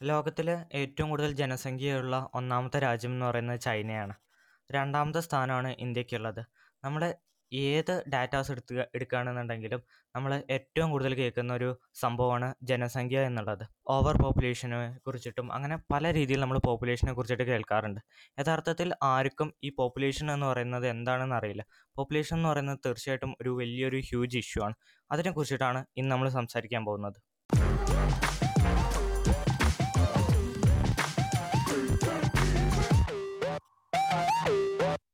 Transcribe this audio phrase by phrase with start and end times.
[0.00, 4.14] ലോകത്തിൽ ഏറ്റവും കൂടുതൽ ജനസംഖ്യയുള്ള ഒന്നാമത്തെ രാജ്യം എന്ന് പറയുന്നത് ചൈനയാണ്.
[4.72, 6.42] രണ്ടാമത്തെ സ്ഥാനമാണ് ഇന്ത്യക്കുള്ളത്.
[6.84, 7.14] നമ്മൾ
[7.52, 9.82] ഏത് ഡാറ്റാസ് എടുത്ത് എടുക്കുകയാണെന്നുണ്ടെങ്കിലും
[10.16, 13.64] നമ്മൾ ഏറ്റവും കൂടുതൽ കേൾക്കുന്ന ഒരു സംഭവമാണ് ജനസംഖ്യ എന്നുള്ളത്.
[13.88, 18.00] ഓവർ പോപ്പുലേഷനെ കുറിച്ചിട്ടും അങ്ങനെ പല രീതിയിൽ നമ്മൾ പോപ്പുലേഷനെ കുറിച്ചിട്ട് കേൾക്കാറുണ്ട്.
[18.40, 21.64] യഥാർത്ഥത്തിൽ ആർക്കും ഈ പോപ്പുലേഷൻ എന്ന് പറയുന്നത് എന്താണെന്ന് അറിയില്ല.
[21.96, 24.74] പോപ്പുലേഷൻ എന്ന് പറയുന്നത് തീർച്ചയായിട്ടും ഒരു വലിയൊരു ഹ്യൂജ് ഇഷ്യൂ ആണ്.
[25.12, 27.20] അതിനെക്കുറിച്ചിട്ടാണ് ഇന്ന് നമ്മൾ സംസാരിക്കാൻ പോകുന്നത്.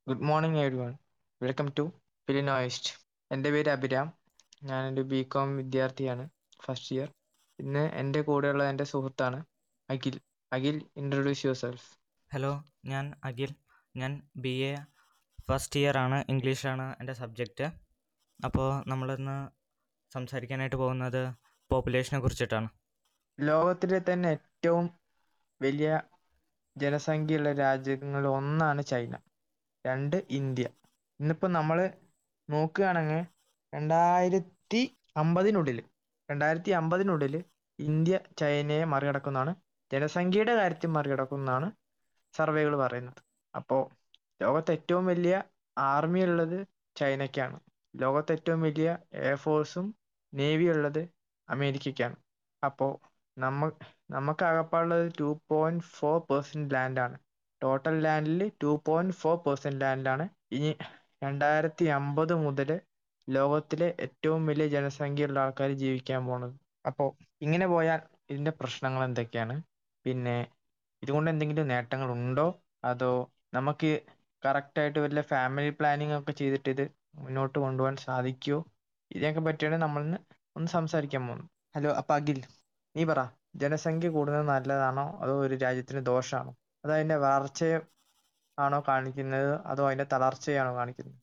[0.07, 0.93] Good morning everyone
[1.41, 1.83] welcome to
[2.29, 2.93] ഫിലിനോയിസ്റ്റ്
[3.31, 4.07] എന്റെ പേര് അഭിരാം.
[4.69, 6.25] ഞാനൊരു ബി കോം വിദ്യാർത്ഥിയാണ്
[6.65, 7.09] ഫസ്റ്റ് ഇയർ
[7.59, 9.39] ഇന്ന് എന്റെ കൂടെയുള്ള എന്റെ സുഹൃത്താണ്
[9.89, 10.17] Akhil.
[10.53, 11.87] Akhil introduce yourself
[12.31, 12.53] hello
[12.93, 13.53] ഞാൻ അഖിൽ.
[13.95, 14.75] ഞാൻ ബി എ
[15.49, 17.69] ഫസ്റ്റ് ഇയർ ആണ് ഇംഗ്ലീഷാണ് എന്റെ സബ്ജക്റ്റ്
[18.41, 19.39] അപ്പോൾ നമ്മളിന്ന്
[20.13, 21.23] സംസാരിക്കാനായിട്ട് പോകുന്നത്
[21.71, 22.69] പോപ്പുലേഷനെ കുറിച്ചിട്ടാണ്.
[23.39, 24.87] ലോകത്തിലെ തന്നെ ഏറ്റവും
[25.61, 25.91] വലിയ
[26.77, 29.15] ജനസംഖ്യയുള്ള രാജ്യങ്ങളിൽ ഒന്നാണ് ചൈന.
[29.85, 30.67] രണ്ട് ഇന്ത്യ.
[31.21, 31.79] ഇന്നിപ്പോ നമ്മൾ
[32.49, 33.21] നോക്കുകയാണെങ്കിൽ
[33.73, 34.81] രണ്ടായിരത്തി
[35.17, 35.79] അമ്പതിനുള്ളിൽ
[36.29, 37.35] രണ്ടായിരത്തി അമ്പതിനുള്ളിൽ
[37.79, 39.53] ഇന്ത്യ ചൈനയെ മറികടക്കുന്നതാണ്.
[39.91, 41.69] ജനസംഖ്യയുടെ കാര്യത്തിൽ മറികടക്കുന്നതാണ്
[42.35, 43.21] സർവേകൾ പറയുന്നത്.
[43.55, 43.83] അപ്പോൾ
[44.41, 45.35] ലോകത്തെ ഏറ്റവും വലിയ
[45.77, 46.59] ആർമി ഉള്ളത്
[46.97, 47.57] ചൈനയ്ക്കാണ്.
[47.95, 48.89] ലോകത്തെ ഏറ്റവും വലിയ
[49.23, 49.87] എയർഫോഴ്സും
[50.33, 51.03] നേവി ഉള്ളത്
[51.49, 52.17] അമേരിക്കയ്ക്കാണ്.
[52.63, 52.93] അപ്പോൾ
[53.37, 53.61] നമ്മ
[54.11, 57.17] നമുക്കാകപ്പാടുള്ളത് ടു പോയിന്റ് ഫോർ പെർസെന്റ് ലാൻഡാണ്
[57.63, 60.25] ടോട്ടൽ ലാൻഡിൽ ടു പോയിന്റ് ഫോർ പെർസെന്റ് ലാൻഡിലാണ്
[60.57, 60.71] ഇനി
[61.23, 62.71] രണ്ടായിരത്തി അമ്പത് മുതൽ
[63.29, 66.55] ലോകത്തിലെ ഏറ്റവും വലിയ ജനസംഖ്യയുള്ള ആൾക്കാർ ജീവിക്കാൻ പോണത്.
[66.87, 67.09] അപ്പോൾ
[67.43, 69.55] ഇങ്ങനെ പോയാൽ ഇതിന്റെ പ്രശ്നങ്ങൾ എന്തൊക്കെയാണ്?
[70.05, 70.37] പിന്നെ
[71.03, 72.47] ഇതുകൊണ്ട് എന്തെങ്കിലും നേട്ടങ്ങൾ ഉണ്ടോ?
[72.85, 73.13] അതോ
[73.55, 73.91] നമുക്ക്
[74.43, 76.85] കറക്റ്റായിട്ട് വല്ല ഫാമിലി പ്ലാനിങ് ഒക്കെ ചെയ്തിട്ട് ഇത്
[77.19, 78.59] മുന്നോട്ട് കൊണ്ടുപോകാൻ സാധിക്കുമോ
[79.11, 80.19] ഇതിനൊക്കെ പറ്റിയാണ് നമ്മളിന്ന്
[80.57, 81.49] ഒന്ന് സംസാരിക്കാൻ പോകുന്നത്.
[81.77, 82.39] ഹലോ അപ്പം അഖിൽ
[82.95, 83.21] നീ പറ.
[83.63, 85.07] ജനസംഖ്യ കൂടുന്നത് നല്ലതാണോ?
[85.23, 86.53] അതോ ഒരു രാജ്യത്തിന് ദോഷമാണോ
[86.85, 87.81] അതോ അതിന്റെ വളർച്ചയെ
[88.59, 89.61] ആണോ കാണിക്കുന്നത്?
[89.67, 91.19] അതോ അതിന്റെ തളർച്ചയാണോ കാണിക്കുന്നത്?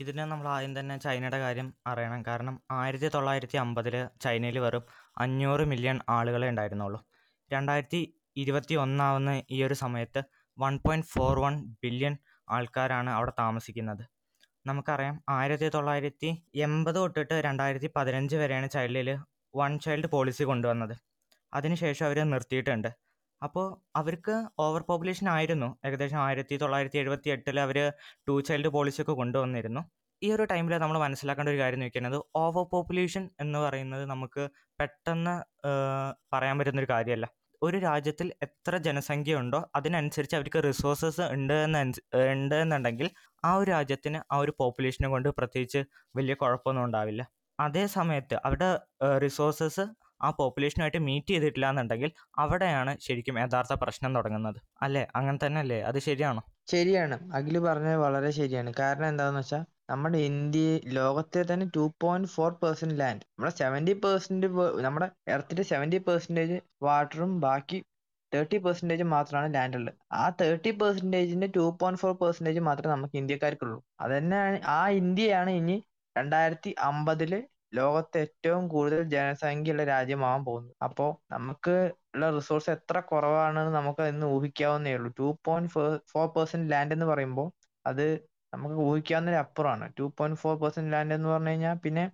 [0.00, 2.22] ഇതിന് നമ്മൾ ആദ്യം തന്നെ ചൈനയുടെ കാര്യം അറിയണം.
[2.26, 4.84] കാരണം ആയിരത്തി തൊള്ളായിരത്തി അമ്പതിൽ ചൈനയിൽ വെറും
[5.18, 7.00] അഞ്ഞൂറ് മില്യൺ ആളുകളെ ഉണ്ടായിരുന്നുള്ളൂ.
[7.52, 8.00] രണ്ടായിരത്തി
[8.36, 10.20] ഇരുപത്തി ഒന്നാവുന്ന ഈ ഒരു സമയത്ത്
[10.58, 12.14] one point four one billion
[12.50, 14.04] ആൾക്കാരാണ് അവിടെ താമസിക്കുന്നത്.
[14.66, 19.18] നമുക്കറിയാം ആയിരത്തി തൊള്ളായിരത്തി എൺപത് തൊട്ടിട്ട് രണ്ടായിരത്തി പതിനഞ്ച് വരെയാണ് ചൈനയിൽ
[19.56, 20.94] വൺ ചൈൽഡ് പോളിസി കൊണ്ടുവന്നത്.
[21.52, 23.01] അതിനുശേഷം അവർ നിർത്തിയിട്ടുണ്ട്.
[23.42, 23.66] അപ്പോൾ
[23.96, 25.68] അവർക്ക് ഓവർ പോപ്പുലേഷൻ ആയിരുന്നു.
[25.86, 27.78] ഏകദേശം ആയിരത്തി തൊള്ളായിരത്തി എഴുപത്തി എട്ടിൽ അവർ
[28.28, 29.82] ടു ചൈൽഡ് പോളിസി ഒക്കെ കൊണ്ടുവന്നിരുന്നു.
[30.22, 34.42] ഈ ഒരു ടൈമിൽ നമ്മൾ മനസ്സിലാക്കേണ്ട ഒരു കാര്യം വെക്കുന്നത് ഓവർ പോപ്പുലേഷൻ എന്ന് പറയുന്നത് നമുക്ക്
[34.80, 35.34] പെട്ടെന്ന്
[36.34, 37.26] പറയാൻ പറ്റുന്നൊരു കാര്യമല്ല
[37.62, 41.54] ഒരു രാജ്യത്തിൽ എത്ര ജനസംഖ്യ ഉണ്ടോ അതിനനുസരിച്ച് അവർക്ക് റിസോഴ്സസ് ഉണ്ട്
[42.32, 43.10] ഉണ്ട് എന്നുണ്ടെങ്കിൽ
[43.44, 45.80] ആ ഒരു രാജ്യത്തിന് ആ ഒരു പോപ്പുലേഷനെ കൊണ്ട് പ്രത്യേകിച്ച്
[46.16, 47.22] വലിയ കുഴപ്പമൊന്നും ഉണ്ടാവില്ല.
[47.60, 48.70] അതേ സമയത്ത് അവരുടെ
[49.18, 49.84] റിസോഴ്സസ്
[50.22, 54.58] ആ പോപ്പുലേഷനുമായിട്ട് മീറ്റ് ചെയ്തിട്ടില്ല എന്നുണ്ടെങ്കിൽ അവിടെയാണ് ശരിക്കും യഥാർത്ഥ പ്രശ്നം തുടങ്ങുന്നത്.
[54.82, 55.08] അല്ലേ?
[55.14, 56.42] അങ്ങനെ തന്നെ അല്ലേ അത് ശരിയാണോ?
[56.70, 57.30] ശരിയാണ്.
[57.34, 58.72] അഖിൽ പറഞ്ഞത് വളരെ ശരിയാണ്.
[58.78, 64.46] കാരണം എന്താണെന്ന് വെച്ചാൽ നമ്മുടെ ഇന്ത്യ ലോകത്തെ തന്നെ two point four percent land നമ്മുടെ സെവന്റി പെർസെന്റ്
[64.80, 67.78] നമ്മുടെ എർത്തിന്റെ സെവന്റി പെർസെന്റേജ് വാട്ടറും ബാക്കി
[68.32, 69.94] തേർട്ടി പെർസെന്റേജ് മാത്രമാണ് ലാൻഡ് ഉള്ളത്.
[70.12, 73.82] ആ തേർട്ടി പെർസെന്റേജിന്റെ ടു പോയിന്റ് ഫോർ പെർസെന്റേജ് മാത്രമേ നമുക്ക് ഇന്ത്യക്കാർക്കുള്ളൂ.
[74.00, 75.76] അത് തന്നെയാണ് ആ ഇന്ത്യയാണ് ഇനി
[76.18, 77.32] രണ്ടായിരത്തി അമ്പതിൽ
[77.72, 81.74] ലോകത്തെ ഏറ്റവും കൂടുതൽ ജനസംഖ്യയുള്ള രാജ്യമാവാൻ പോകുന്നത് അപ്പോൾ നമുക്ക്
[82.14, 85.10] ഉള്ള റിസോഴ്സ് എത്ര കുറവാണെന്ന് നമുക്ക് ഇന്ന് ഊഹിക്കാവുന്നേ ഉള്ളൂ.
[85.20, 85.70] Two point
[86.12, 87.48] four percent land എന്ന് പറയുമ്പോൾ
[87.84, 88.04] അത്
[88.52, 89.86] നമുക്ക് ഊഹിക്കാവുന്നതിന് അപ്പുറമാണ്.
[89.98, 92.04] Two point four percent land എന്ന് പറഞ്ഞു കഴിഞ്ഞാൽ പിന്നെ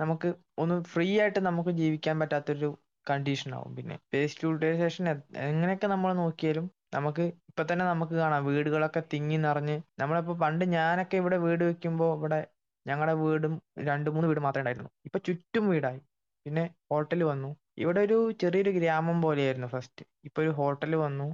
[0.00, 0.28] നമുക്ക്
[0.62, 2.68] ഒന്ന് ഫ്രീ ആയിട്ട് നമുക്ക് ജീവിക്കാൻ പറ്റാത്തൊരു
[3.06, 3.72] കണ്ടീഷൻ ആവും.
[3.78, 5.04] പിന്നെ വേസ്റ്റ് യൂട്ടിലൈസേഷൻ
[5.48, 8.42] എങ്ങനെയൊക്കെ നമ്മൾ നോക്കിയാലും നമുക്ക് ഇപ്പൊ തന്നെ നമുക്ക് കാണാം.
[8.50, 12.40] വീടുകളൊക്കെ തിങ്ങി നിറഞ്ഞ് നമ്മളിപ്പോ പണ്ട് ഞാനൊക്കെ ഇവിടെ വീട് വെക്കുമ്പോൾ ഇവിടെ
[12.86, 13.54] ഞങ്ങളുടെ വീടും
[13.88, 16.00] രണ്ട് മൂന്ന് വീട് മാത്രമേ ഉണ്ടായിരുന്നു ഇപ്പൊ ചുറ്റും വീടായി.
[16.46, 17.50] പിന്നെ ഹോട്ടൽ വന്നു.
[17.78, 21.26] ഇവിടെ ഒരു ചെറിയൊരു ഗ്രാമം പോലെയായിരുന്നു ഫസ്റ്റ് ഇപ്പൊ ഒരു ഹോട്ടൽ വന്നു.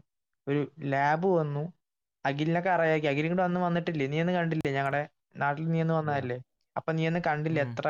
[0.47, 0.61] ഒരു
[0.93, 1.63] ലാബ് വന്നു.
[2.25, 4.07] അഖിലിനൊക്കെ അറിയാക്കി അഖിലും കൂടെ വന്ന് വന്നിട്ടില്ലേ?
[4.07, 5.03] നീ ഒന്ന് കണ്ടില്ലേ ഞങ്ങളുടെ
[5.37, 6.39] നാട്ടിൽ നീ ഒന്ന് വന്നതല്ലേ?
[6.77, 7.87] അപ്പൊ നീ ഒന്ന് കണ്ടില്ല എത്ര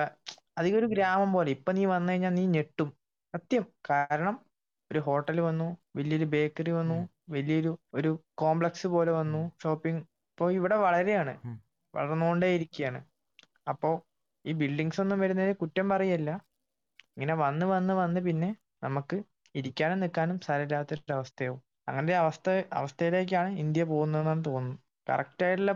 [0.59, 1.51] അധികം ഒരു ഗ്രാമം പോലെ.
[1.51, 2.89] ഇപ്പൊ നീ വന്നു കഴിഞ്ഞാൽ നീ ഞെട്ടും.
[3.35, 3.65] സത്യം.
[3.91, 4.35] കാരണം
[4.91, 5.69] ഒരു ഹോട്ടൽ വന്നു.
[5.97, 6.99] വലിയൊരു ബേക്കറി വന്നു.
[7.31, 9.53] വലിയൊരു ഒരു കോംപ്ലക്സ് പോലെ വന്നു.
[9.63, 10.03] ഷോപ്പിംഗ്.
[10.31, 11.35] ഇപ്പോ ഇവിടെ വളരെയാണ്.
[11.95, 13.01] വളർന്നുകൊണ്ടേ ഇരിക്കുകയാണ്
[13.67, 13.91] അപ്പോ
[14.45, 16.31] ഈ ബിൽഡിങ്സ് ഒന്നും വരുന്നതിന് കുറ്റം പറയല്ല.
[17.17, 18.51] ഇങ്ങനെ വന്ന് വന്ന് വന്ന് പിന്നെ
[18.83, 19.17] നമുക്ക്
[19.55, 21.61] ഇരിക്കാനും നിൽക്കാനും സ്ഥലമില്ലാത്തൊരു അവസ്ഥയാവും.
[22.03, 25.73] ഒരു അവസ്ഥ അവസ്ഥയിലേക്കാണ് ഇന്ത്യ പോകുന്നതെന്നാണ് തോന്നുന്നു കറക്റ്റ് ആയിട്ടുള്ള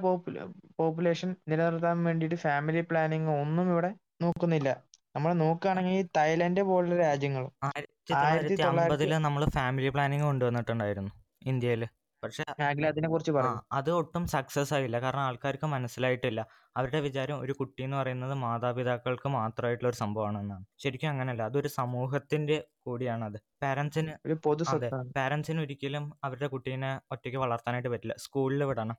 [0.78, 3.90] പോപ്പുലേഷൻ നിലനിർത്താൻ വേണ്ടിയിട്ട് ഫാമിലി പ്ലാനിങ് ഒന്നും ഇവിടെ
[4.22, 4.68] നോക്കുന്നില്ല.
[5.14, 11.12] നമ്മൾ നോക്കുകയാണെങ്കിൽ തായ്ലൻഡ് പോലുള്ള രാജ്യങ്ങൾ ആയിരത്തി തൊള്ളായിരത്തി അമ്പതിൽ നമ്മൾ ഫാമിലി പ്ലാനിങ് കൊണ്ടുവന്നിട്ടുണ്ടായിരുന്നു
[11.52, 11.82] ഇന്ത്യയിൽ
[12.22, 12.54] പക്ഷെ ആ
[13.36, 13.56] പറയൂ.
[13.72, 15.00] അത് ഒട്ടും സക്സസ് ആയില്ല.
[15.00, 16.40] കാരണം ആൾക്കാർക്ക് മനസ്സിലായിട്ടില്ല.
[16.76, 20.64] അവരുടെ വിചാരം ഒരു കുട്ടി എന്ന് പറയുന്നത് മാതാപിതാക്കൾക്ക് മാത്രമായിട്ടുള്ള ഒരു സംഭവമാണെന്നാണ്.
[20.78, 21.42] ശരിക്കും അങ്ങനെയല്ല.
[21.42, 22.56] അതൊരു സമൂഹത്തിന്റെ
[22.86, 24.14] കൂടിയാണ് അത് പാരന്റ്സിന്
[24.74, 28.16] അതെ പാരന്റ്സിന് ഒരിക്കലും അവരുടെ കുട്ടീനെ ഒറ്റയ്ക്ക് വളർത്താനായിട്ട് പറ്റില്ല.
[28.18, 28.98] സ്കൂളിൽ വിടണം.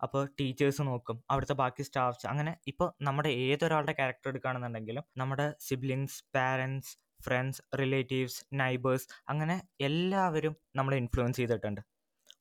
[0.00, 1.16] അപ്പോൾ ടീച്ചേഴ്സ് നോക്കും.
[1.30, 6.92] അവിടുത്തെ ബാക്കി സ്റ്റാഫ്സ് അങ്ങനെ ഇപ്പോൾ നമ്മുടെ ഏതൊരാളുടെ ക്യാരക്ടർ എടുക്കുകയാണെന്നുണ്ടെങ്കിലും നമ്മുടെ siblings, parents,
[7.24, 11.82] friends, relatives, neighbours അങ്ങനെ എല്ലാവരും നമ്മളെ ഇൻഫ്ലുവൻസ് ചെയ്തിട്ടുണ്ട്.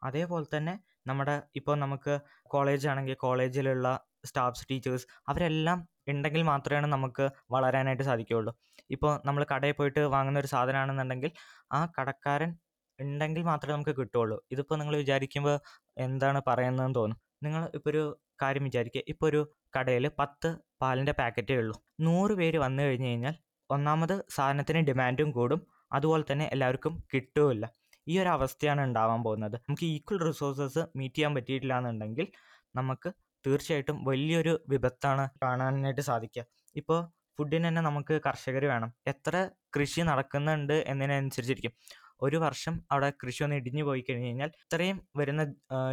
[0.04, 0.74] അതേപോലെ തന്നെ
[1.07, 2.13] നമ്മുടെ ഇപ്പോൾ നമുക്ക്
[2.54, 3.88] കോളേജ് ആണെങ്കിൽ കോളേജിലുള്ള
[4.25, 8.51] സ്റ്റാഫ്സ്, ടീച്ചേഴ്സ് അവരെല്ലാം ഉണ്ടെങ്കിൽ മാത്രമേ നമുക്ക് വളരാനായിട്ട് സാധിക്കുകയുള്ളൂ.
[8.90, 11.31] ഇപ്പോൾ നമ്മൾ കടയിൽ പോയിട്ട് വാങ്ങുന്ന ഒരു സാധനമാണെന്നുണ്ടെങ്കിൽ
[11.72, 12.51] ആ കടക്കാരൻ
[13.00, 14.38] ഉണ്ടെങ്കിൽ മാത്രമേ നമുക്ക് കിട്ടുകയുള്ളൂ.
[14.51, 15.56] ഇതിപ്പോൾ നിങ്ങൾ വിചാരിക്കുമ്പോൾ
[15.98, 17.19] എന്താണ് പറയുന്നതെന്ന് തോന്നും.
[17.44, 18.04] നിങ്ങൾ ഇപ്പോൾ ഒരു
[18.42, 19.02] കാര്യം വിചാരിക്കുക.
[19.07, 19.42] ഇപ്പോൾ ഒരു
[19.78, 20.50] കടയിൽ 10
[20.81, 21.75] പാലിന്റെ പാക്കറ്റേ ഉള്ളൂ.
[22.07, 23.36] നൂറ് പേര് വന്നു കഴിഞ്ഞ് കഴിഞ്ഞാൽ
[23.69, 25.62] ഒന്നാമത് സാധനത്തിന് ഡിമാൻഡും കൂടും.
[25.92, 27.66] അതുപോലെ തന്നെ എല്ലാവർക്കും കിട്ടുകയില്ല.
[28.12, 29.56] ഈ ഒരു അവസ്ഥയാണ് ഉണ്ടാവാൻ പോകുന്നത്.
[29.68, 32.28] നമുക്ക് ഈക്വൽ റിസോഴ്സസ് മീറ്റ് ചെയ്യാൻ പറ്റിയിട്ടില്ല എന്നുണ്ടെങ്കിൽ
[32.76, 33.10] നമുക്ക്
[33.46, 36.44] തീർച്ചയായിട്ടും വലിയൊരു വിപത്താണ് കാണാനായിട്ട് സാധിക്കുക.
[36.82, 37.00] ഇപ്പോൾ
[37.38, 38.90] ഫുഡിന് തന്നെ നമുക്ക് കർഷകർ വേണം.
[39.08, 39.36] എത്ര
[39.76, 41.74] കൃഷി നടക്കുന്നുണ്ട് എന്നതിനനുസരിച്ചിരിക്കും.
[42.22, 45.42] ഒരു വർഷം അവിടെ കൃഷി ഒന്ന് ഇടിഞ്ഞു പോയി കഴിഞ്ഞ് കഴിഞ്ഞാൽ ഇത്രയും വരുന്ന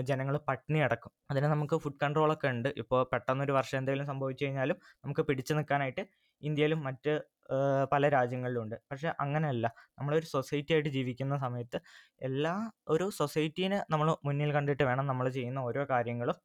[0.09, 2.69] ജനങ്ങൾ പട്ടിണി അടക്കും അതിന് നമുക്ക് ഫുഡ് കൺട്രോളൊക്കെ ഉണ്ട്.
[2.83, 6.05] ഇപ്പോൾ പെട്ടെന്നൊരു വർഷം എന്തെങ്കിലും സംഭവിച്ചു കഴിഞ്ഞാലും നമുക്ക് പിടിച്ചു നിൽക്കാനായിട്ട്
[6.43, 7.12] ഇന്ത്യയിലും മറ്റ്
[7.93, 8.77] പല രാജ്യങ്ങളിലും ഉണ്ട്.
[8.91, 9.67] പക്ഷെ അങ്ങനെയല്ല.
[9.99, 11.79] നമ്മളൊരു സൊസൈറ്റി ആയിട്ട് ജീവിക്കുന്ന സമയത്ത്
[12.23, 12.55] എല്ലാ
[12.89, 16.39] ഒരു സൊസൈറ്റീനെ നമ്മൾ മുന്നിൽ കണ്ടിട്ട് വേണം നമ്മൾ ചെയ്യുന്ന ഓരോ കാര്യങ്ങളും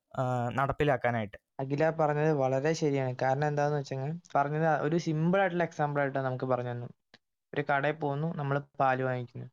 [0.60, 1.38] നടപ്പിലാക്കാനായിട്ട്.
[1.60, 3.16] അഖില പറഞ്ഞത് വളരെ ശരിയാണ്.
[3.24, 6.90] കാരണം എന്താണെന്ന് വെച്ചാൽ പറഞ്ഞത് ഒരു സിമ്പിൾ ആയിട്ടുള്ള എക്സാമ്പിൾ ആയിട്ടാണ് നമുക്ക് പറഞ്ഞു തന്നു
[7.54, 8.28] ഒരു കടയിൽ പോകുന്നു.
[8.40, 9.48] നമ്മൾ പാൽ വാങ്ങിക്കുന്നു.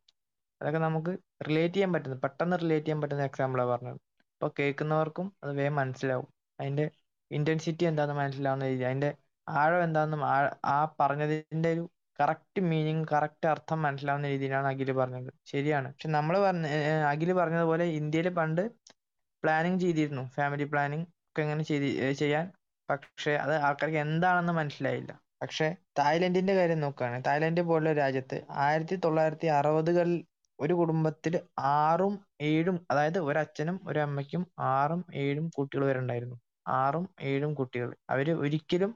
[0.60, 1.12] അതൊക്കെ നമുക്ക്
[1.48, 3.98] റിലേറ്റ് ചെയ്യാൻ പറ്റുന്ന പെട്ടെന്ന് റിലേറ്റ് ചെയ്യാൻ പറ്റുന്ന എക്സാമ്പിളാണ് പറഞ്ഞത്.
[4.34, 6.28] അപ്പോൾ കേൾക്കുന്നവർക്കും അത് വേഗം മനസ്സിലാവും.
[6.60, 6.84] അതിന്റെ
[7.30, 9.10] ഇന്റൻസിറ്റി എന്താണെന്ന് മനസ്സിലാവുന്ന രീതി അതിന്റെ
[9.48, 10.22] ആഴം എന്താണെന്നും
[10.64, 11.84] ആ പറഞ്ഞതിന്റെ ഒരു
[12.20, 15.32] കറക്റ്റ് മീനിങ് കറക്റ്റ് അർത്ഥം മനസ്സിലാവുന്ന രീതിയിലാണ് അഖിൽ പറഞ്ഞത്.
[15.46, 15.88] ശരിയാണ്.
[15.92, 16.66] പക്ഷെ നമ്മൾ പറഞ്ഞ
[17.10, 18.62] അഖിൽ പറഞ്ഞതുപോലെ ഇന്ത്യയിൽ പണ്ട്
[19.44, 20.22] പ്ലാനിങ് ചെയ്തിരുന്നു.
[20.36, 22.46] ഫാമിലി പ്ലാനിങ് ഒക്കെ ഇങ്ങനെ ചെയ്ത് ചെയ്യാൻ.
[22.88, 25.12] പക്ഷെ അത് ആൾക്കാർക്ക് എന്താണെന്ന് മനസ്സിലായില്ല.
[25.42, 25.66] പക്ഷെ
[25.98, 30.24] തായ്ലൻഡിന്റെ കാര്യം നോക്കുകയാണെങ്കിൽ തായ്ലൻഡ് പോലുള്ള രാജ്യത്ത് ആയിരത്തി തൊള്ളായിരത്തി അറുപതുകളിൽ
[30.60, 36.36] ഒരു കുടുംബത്തിൽ ആറും ഏഴും അതായത് ഒരച്ഛനും ഒരമ്മയ്ക്കും ആറും ഏഴും കുട്ടികൾ വരെ ഉണ്ടായിരുന്നു.
[36.68, 37.94] ആറും ഏഴും കുട്ടികൾ.
[38.10, 38.90] അവർ ഒരിക്കലും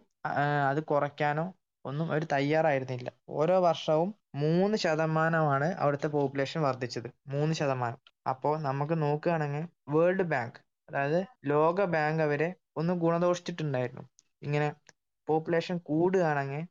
[0.70, 1.44] അത് കുറയ്ക്കാനോ
[1.84, 3.08] ഒന്നും അവർ തയ്യാറായിരുന്നില്ല.
[3.28, 7.08] ഓരോ വർഷവും മൂന്ന് ശതമാനമാണ് അവിടുത്തെ പോപ്പുലേഷൻ വർദ്ധിച്ചത്.
[7.26, 7.98] മൂന്ന് ശതമാനം.
[8.28, 9.64] അപ്പോൾ നമുക്ക് നോക്കുകയാണെങ്കിൽ
[9.94, 10.58] വേൾഡ് ബാങ്ക്
[10.88, 14.04] അതായത് ലോക ബാങ്ക് അവരെ ഒന്ന് ഗുണദോഷിച്ചിട്ടുണ്ടായിരുന്നു.
[14.42, 14.68] ഇങ്ങനെ
[15.28, 16.62] പോപ്പുലേഷൻ കൂടുകയാണെങ്കിൽ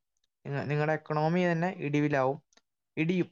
[0.70, 2.38] നിങ്ങളുടെ എക്കണോമി തന്നെ ഇടിവിലാവും.
[2.98, 3.28] ഇടിയും.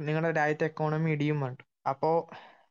[0.00, 1.58] നിങ്ങളുടെ രാജ്യത്തെ എക്കോണമി ഇടിയും വേണ്ട.
[1.88, 2.16] അപ്പോൾ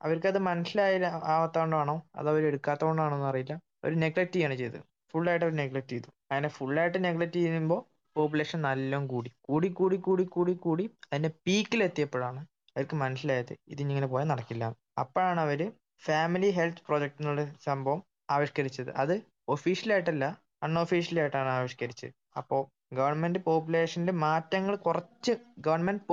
[0.01, 3.53] അവർക്കത് മനസ്സിലായില്ല ആവാത്തതുകൊണ്ടാണോ അതോ അവർ എടുക്കാത്തതുകൊണ്ടാണോ എന്നറിയില്ല.
[3.83, 4.79] അവർ നെഗ്ലക്റ്റ് ചെയ്യാണ് ചെയ്തത്.
[5.13, 6.09] ഫുള്ളായിട്ട് അവർ നെഗ്ലക്റ്റ് ചെയ്തു.
[6.31, 7.81] അങ്ങനെ ഫുള്ളായിട്ട് നെഗ്ലക്റ്റ് ചെയ്യുമ്പോൾ
[8.15, 9.29] പോപ്പുലേഷൻ നല്ലോണം കൂടി.
[9.41, 12.41] കൂടി കൂടി കൂടി കൂടി കൂടി അതിന്റെ പീക്കിലെത്തിയപ്പോഴാണ്
[12.75, 14.65] അവർക്ക് മനസ്സിലായത് ഇതിങ്ങനെ പോയാൽ നടക്കില്ല.
[14.99, 15.61] അപ്പോഴാണ് അവർ
[16.03, 17.99] ഫാമിലി ഹെൽത്ത് പ്രോജക്റ്റ് എന്നുള്ള സംഭവം
[18.29, 18.91] ആവിഷ്കരിച്ചത്.
[18.95, 19.15] അത്
[19.47, 20.25] ഒഫീഷ്യലായിട്ടല്ല
[20.63, 22.11] അൺഒഫീഷ്യലായിട്ടാണ് ആവിഷ്കരിച്ചത്.
[22.37, 22.61] അപ്പോൾ
[22.93, 26.03] ഗവൺമെന്റ് പോപ്പുലേഷനിൽ മാറ്റങ്ങൾ കുറച്ച് ഗവൺമെന്റ്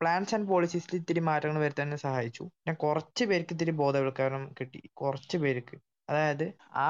[0.00, 2.42] പ്ലാൻസ് ആൻഡ് പോളിസീസിൽ ഇത്തിരി മാറ്റങ്ങൾ വരുത്താൻ സഹായിച്ചു.
[2.54, 4.80] പിന്നെ കുറച്ച് പേർക്ക് ഇത്തിരി ബോധവൽക്കരണം കിട്ടി.
[4.94, 5.76] കുറച്ച് പേർക്ക്.
[6.08, 6.46] അതായത്
[6.76, 6.86] ആ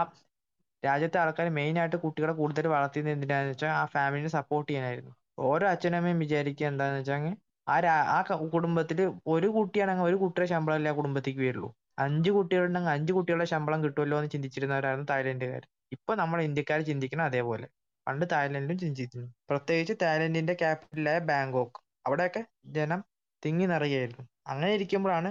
[0.85, 5.13] രാജ്യത്തെ ആൾക്കാർ മെയിനായിട്ട് കുട്ടികളെ കൂടുതൽ വളർത്തിയത് എന്തിനാന്ന് വെച്ചാൽ ആ ഫാമിലിനെ സപ്പോർട്ട് ചെയ്യാനായിരുന്നു.
[5.45, 7.27] ഓരോ അച്ഛനും അമ്മയും വിചാരിക്കുക എന്താന്ന് വെച്ചാൽ
[7.67, 8.19] ആ രാ ആ
[8.55, 11.69] കുടുംബത്തിൽ ഒരു കുട്ടിയാണെങ്കിൽ ഒരു കുട്ടിയുടെ ശമ്പളല്ലേ ആ കുടുംബത്തേക്ക് വരുള്ളൂ.
[11.99, 15.63] അഞ്ച് കുട്ടികളുണ്ടെങ്കിൽ അഞ്ച് കുട്ടികളുടെ ശമ്പളം കിട്ടുമല്ലോ എന്ന് ചിന്തിച്ചിരുന്നവരായിരുന്നു തായ്ലൻഡുകാർ.
[15.93, 17.67] ഇപ്പൊ നമ്മൾ ഇന്ത്യക്കാർ ചിന്തിക്കണം അതേപോലെ.
[18.07, 19.33] പണ്ട് തായ്ലൻഡിലും ചിന്തിച്ചിരുന്നു.
[19.51, 21.77] പ്രത്യേകിച്ച് തായ്ലൻഡിന്റെ ക്യാപിറ്റലായ ബാങ്കോക്ക്.
[22.07, 22.43] അവിടെയൊക്കെ
[22.77, 23.01] ജനം
[23.43, 25.31] തിങ്ങി നിറയായിരുന്നു അങ്ങനെ ഇരിക്കുമ്പോഴാണ്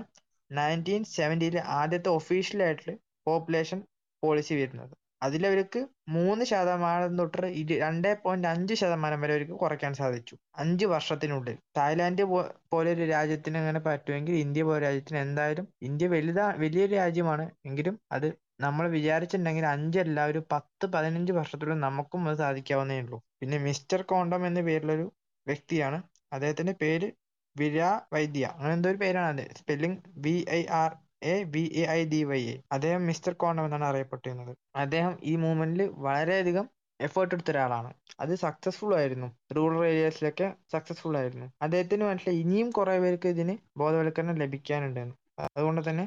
[0.52, 2.94] നയന്റീൻ സെവന്റിയിലെ ആദ്യത്തെ ഒഫീഷ്യലായിട്ടുള്ള
[3.27, 3.80] പോപ്പുലേഷൻ
[4.24, 4.94] പോളിസി വരുന്നത്.
[5.24, 7.38] അതിലവർക്ക് മൂന്ന് ശതമാനം തൊട്ട്
[7.84, 10.34] രണ്ട് പോയിന്റ് അഞ്ച് ശതമാനം വരെ അവർക്ക് കുറയ്ക്കാൻ സാധിച്ചു.
[10.58, 11.58] അഞ്ച് വർഷത്തിനുള്ളിൽ.
[11.77, 12.24] തായ്ലാന്റ്
[12.72, 17.46] പോലെ ഒരു രാജ്യത്തിന് അങ്ങനെ പറ്റുമെങ്കിൽ ഇന്ത്യ പോലെ രാജ്യത്തിന് എന്തായാലും ഇന്ത്യ വലുതാ വലിയൊരു രാജ്യമാണ്.
[17.65, 18.27] എങ്കിലും അത്
[18.62, 23.20] നമ്മൾ വിചാരിച്ചിട്ടുണ്ടെങ്കിൽ അഞ്ചല്ല ഒരു പത്ത് പതിനഞ്ച് വർഷത്തിനുള്ളിൽ നമുക്കും അത് സാധിക്കാവുന്നേ ഉള്ളൂ.
[23.39, 25.06] പിന്നെ മിസ്റ്റർ കോണ്ടം എന്ന പേരിലൊരു
[25.48, 25.98] വ്യക്തിയാണ്.
[26.34, 27.08] അദ്ദേഹത്തിന്റെ പേര്
[27.56, 29.44] വിരാ വൈദ്യ അങ്ങനെ എന്തോ ഒരു പേരാണ്.
[29.60, 30.92] Spelling V I R
[31.24, 32.62] A B A I D Y A.
[32.72, 34.53] അദ്ദേഹം മിസ്റ്റർ കോണ്ടം എന്നാണ് അറിയപ്പെട്ടിരുന്നത്.
[34.75, 36.65] അദ്ദേഹം ഈ മൂവ്മെന്റിൽ വളരെയധികം
[37.00, 37.89] എഫേർട്ട് എടുത്ത ഒരാളാണ്.
[38.20, 39.27] അത് സക്സസ്ഫുൾ ആയിരുന്നു.
[39.56, 41.51] റൂറൽ ഏരിയാസിലൊക്കെ സക്സസ്ഫുൾ ആയിരുന്നു.
[41.62, 45.15] അദ്ദേഹത്തിന് മനസ്സിലായി ഇനിയും കുറേ പേർക്ക് ഇതിന് ബോധവൽക്കരണം ലഭിക്കാനുണ്ടെന്ന്.
[45.48, 46.06] അതുകൊണ്ട് തന്നെ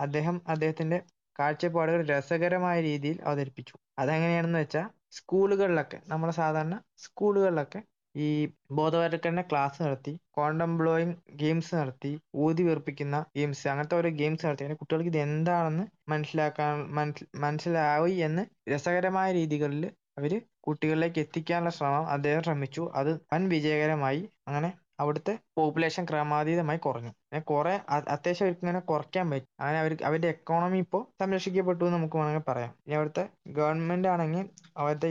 [0.00, 0.98] അദ്ദേഹം അദ്ദേഹത്തിന്റെ
[1.38, 3.74] കാഴ്ചപ്പാടുകൾ രസകരമായ രീതിയിൽ അവതരിപ്പിച്ചു.
[3.98, 7.80] അതെങ്ങനെയാണെന്ന് വെച്ചാൽ സ്കൂളുകളിലൊക്കെ നമ്മുടെ സാധാരണ സ്കൂളുകളിലൊക്കെ
[8.18, 8.28] ഈ
[8.70, 14.78] ബോധവൽക്കരണ ക്ലാസ് നടത്തി ക്വാണ്ടം ബ്ലോയിങ് ഗെയിംസ് നടത്തി ഊതി വീർപ്പിക്കുന്ന ഗെയിംസ് അങ്ങനത്തെ ഓരോ ഗെയിംസ് നടത്തി അങ്ങനെ
[14.78, 16.74] കുട്ടികൾക്ക് ഇത് എന്താണെന്ന് മനസ്സിലാക്കാൻ
[17.40, 19.84] മനസ്സിലായി എന്ന് രസകരമായ രീതികളിൽ
[20.18, 22.82] അവർ കുട്ടികളിലേക്ക് എത്തിക്കാനുള്ള ശ്രമം അദ്ദേഹം ശ്രമിച്ചു.
[22.94, 24.22] അത് വൻ വിജയകരമായി.
[24.48, 27.12] അങ്ങനെ അവിടുത്തെ പോപ്പുലേഷൻ ക്രമാതീതമായി കുറഞ്ഞു.
[27.32, 27.72] അങ്ങനെ കുറെ
[28.14, 29.48] അത്യാവശ്യം അവർക്ക് ഇങ്ങനെ കുറയ്ക്കാൻ പറ്റും.
[29.60, 32.70] അങ്ങനെ അവർക്ക് അവരുടെ എക്കോണമി ഇപ്പോൾ സംരക്ഷിക്കപ്പെട്ടു എന്ന് നമുക്ക് വേണമെങ്കിൽ പറയാം.
[32.86, 33.24] ഇനി അവിടുത്തെ
[33.58, 34.44] ഗവൺമെന്റ് ആണെങ്കിൽ
[34.80, 35.08] അവിടുത്തെ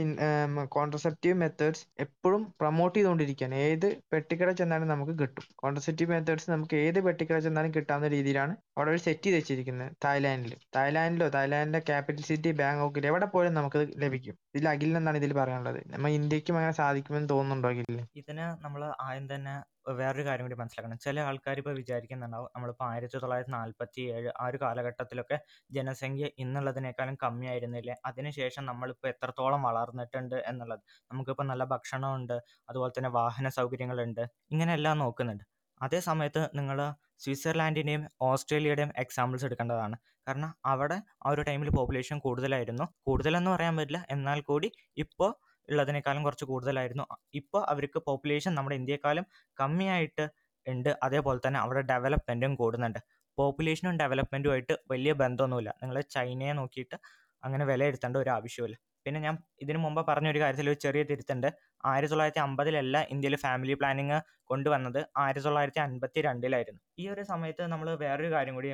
[0.76, 3.54] കോൺട്രസെപ്റ്റീവ് മെത്തേഡ്സ് എപ്പോഴും പ്രൊമോട്ട് ചെയ്തുകൊണ്ടിരിക്കുകയാണ്.
[3.68, 5.46] ഏത് പെട്ടിക്കട ചെന്നാലും നമുക്ക് കിട്ടും.
[5.62, 11.28] കോൺട്രസെപ്റ്റീവ് മെത്തേഡ്സ് നമുക്ക് ഏത് പെട്ടിക്കട ചെന്നാലും കിട്ടാവുന്ന രീതിയിലാണ് അവിടെ ഒരു സെറ്റ് ചെയ്ത് വെച്ചിരിക്കുന്നത് തായ്ലാൻഡിൽ തായ്ലാൻഡിലോ
[11.38, 14.36] തായ്ലാൻഡിന്റെ ക്യാപിറ്റൽ സിറ്റി ബാങ്കോക്കിൽ എവിടെ പോലും നമുക്ക് ലഭിക്കും.
[14.58, 14.66] ഇതിൽ
[14.98, 15.80] എന്നാണ് ഇതിൽ പറയാനുള്ളത്.
[15.94, 18.04] നമ്മൾ ഇന്ത്യക്കും അങ്ങനെ സാധിക്കുമെന്ന് തോന്നുന്നുണ്ടോ അഖിലിന്?
[18.20, 19.54] ഇതിന് നമ്മൾ ആദ്യം തന്നെ
[19.92, 20.98] വേറൊരു കാര്യം കൂടി മനസ്സിലാക്കണം.
[20.98, 25.38] ചില ആൾക്കാർ ഇപ്പോൾ വിചാരിക്കുന്നുണ്ടാവും നമ്മളിപ്പോൾ ആയിരത്തി തൊള്ളായിരത്തി നാൽപ്പത്തി ഏഴ് ആ ഒരു കാലഘട്ടത്തിലൊക്കെ
[25.70, 27.94] ജനസംഖ്യ ഇന്നുള്ളതിനേക്കാളും കമ്മിയായിരുന്നില്ലേ?
[28.04, 30.80] അതിനുശേഷം നമ്മളിപ്പോൾ എത്രത്തോളം വളർന്നിട്ടുണ്ട് എന്നുള്ളത്.
[31.10, 35.44] നമുക്കിപ്പോൾ നല്ല ഭക്ഷണമുണ്ട് അതുപോലെ തന്നെ വാഹന സൗകര്യങ്ങളുണ്ട് ഇങ്ങനെയെല്ലാം നോക്കുന്നുണ്ട്.
[35.82, 36.78] അതേ സമയത്ത് നിങ്ങൾ
[37.18, 39.96] സ്വിറ്റ്സർലാൻഡിന്റെയും ഓസ്ട്രേലിയയുടെയും എക്സാമ്പിൾസ് എടുക്കേണ്ടതാണ്.
[40.28, 42.84] കാരണം അവിടെ ആ ഒരു ടൈമിൽ പോപ്പുലേഷൻ കൂടുതലായിരുന്നു.
[43.06, 44.06] കൂടുതലെന്ന് പറയാൻ പറ്റില്ല.
[44.10, 47.04] എന്നാൽ കൂടി ഇപ്പോൾ ഉള്ളതിനേക്കാളും കുറച്ച് കൂടുതലായിരുന്നു.
[47.40, 49.24] ഇപ്പോൾ അവർക്ക് പോപ്പുലേഷൻ നമ്മുടെ ഇന്ത്യയെക്കാളും
[49.60, 50.26] കമ്മിയായിട്ട്
[50.66, 50.90] ഉണ്ട്.
[51.06, 53.00] അതേപോലെ തന്നെ അവിടെ ഡെവലപ്മെന്റും കൂടുന്നുണ്ട്.
[53.38, 55.70] പോപ്പുലേഷനും ഡെവലപ്മെന്റുമായിട്ട് വലിയ ബന്ധമൊന്നുമില്ല.
[55.82, 56.96] നിങ്ങൾ ചൈനയെ നോക്കിയിട്ട്
[57.42, 59.34] അങ്ങനെ വിലയിരുത്തേണ്ട ഒരു ആവശ്യമില്ല പിന്നെ ഞാൻ
[59.64, 61.46] ഇതിനു മുമ്പ് പറഞ്ഞ ഒരു കാര്യത്തിൽ ഒരു ചെറിയ തിരുത്തുണ്ട്.
[61.90, 64.18] ആയിരത്തി തൊള്ളായിരത്തി അമ്പതിലല്ല ഇന്ത്യയിൽ ഫാമിലി പ്ലാനിങ്
[64.50, 64.98] കൊണ്ടുവന്നത്.
[65.22, 68.70] ആയിരത്തി തൊള്ളായിരത്തി അൻപത്തി രണ്ടിലായിരുന്നു ഈ ഒരു സമയത്ത് നമ്മൾ വേറൊരു കാര്യം കൂടി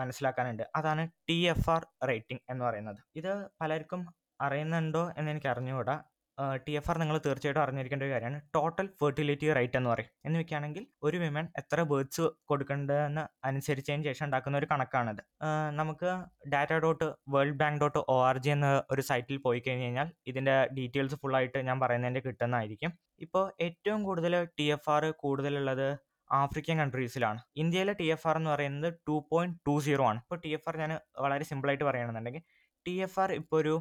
[0.00, 0.64] മനസ്സിലാക്കാനുണ്ട്.
[0.78, 3.00] അതാണ് ടി എഫ് ആർ റേറ്റിംഗ് എന്ന് പറയുന്നത്.
[3.20, 4.02] ഇത് പലർക്കും
[4.46, 5.96] അറിയുന്നുണ്ടോ എന്ന് എനിക്ക് അറിഞ്ഞുകൂടാ
[6.64, 8.38] ടി എഫ് ആർ നിങ്ങൾ തീർച്ചയായിട്ടും അറിഞ്ഞിരിക്കേണ്ട ഒരു കാര്യമാണ്.
[8.54, 10.10] ടോട്ടൽ ഫെർട്ടിലിറ്റി റേറ്റ് എന്ന് പറയും.
[10.26, 15.22] എന്ന് വെക്കുകയാണെങ്കിൽ ഒരു വിമൻ എത്ര ബേർഡ്സ് കൊടുക്കേണ്ടതെന്ന് അനുസരിച്ചതിന് ശേഷം ഉണ്ടാക്കുന്ന ഒരു കണക്കാണിത്.
[15.80, 16.10] നമുക്ക്
[16.54, 20.56] data dot world bank dot O R G എന്ന ഒരു സൈറ്റിൽ പോയി കഴിഞ്ഞ് കഴിഞ്ഞാൽ ഇതിന്റെ
[20.78, 22.92] ഡീറ്റെയിൽസ് ഫുള്ളായിട്ട് ഞാൻ പറയുന്നതിന്റെ കിട്ടുന്നതായിരിക്കും.
[23.26, 25.88] ഇപ്പോൾ ഏറ്റവും കൂടുതൽ ടി എഫ് ആർ കൂടുതലുള്ളത്
[26.30, 30.18] ആഫ്രിക്കൻ കൺട്രീസിലാണ് ഇന്ത്യയിലെ ടി എഫ് ആർ എന്ന് പറയുന്നത് ടു പോയിന്റ് ടു സീറോ ആണ്.
[30.24, 30.92] ഇപ്പോൾ ടി എഫ് ആർ ഞാൻ
[31.24, 32.42] വളരെ സിമ്പിളായിട്ട് പറയുകയാണെന്നുണ്ടെങ്കിൽ
[32.86, 33.74] ടി എഫ് ആർ ഇപ്പോൾ ഒരു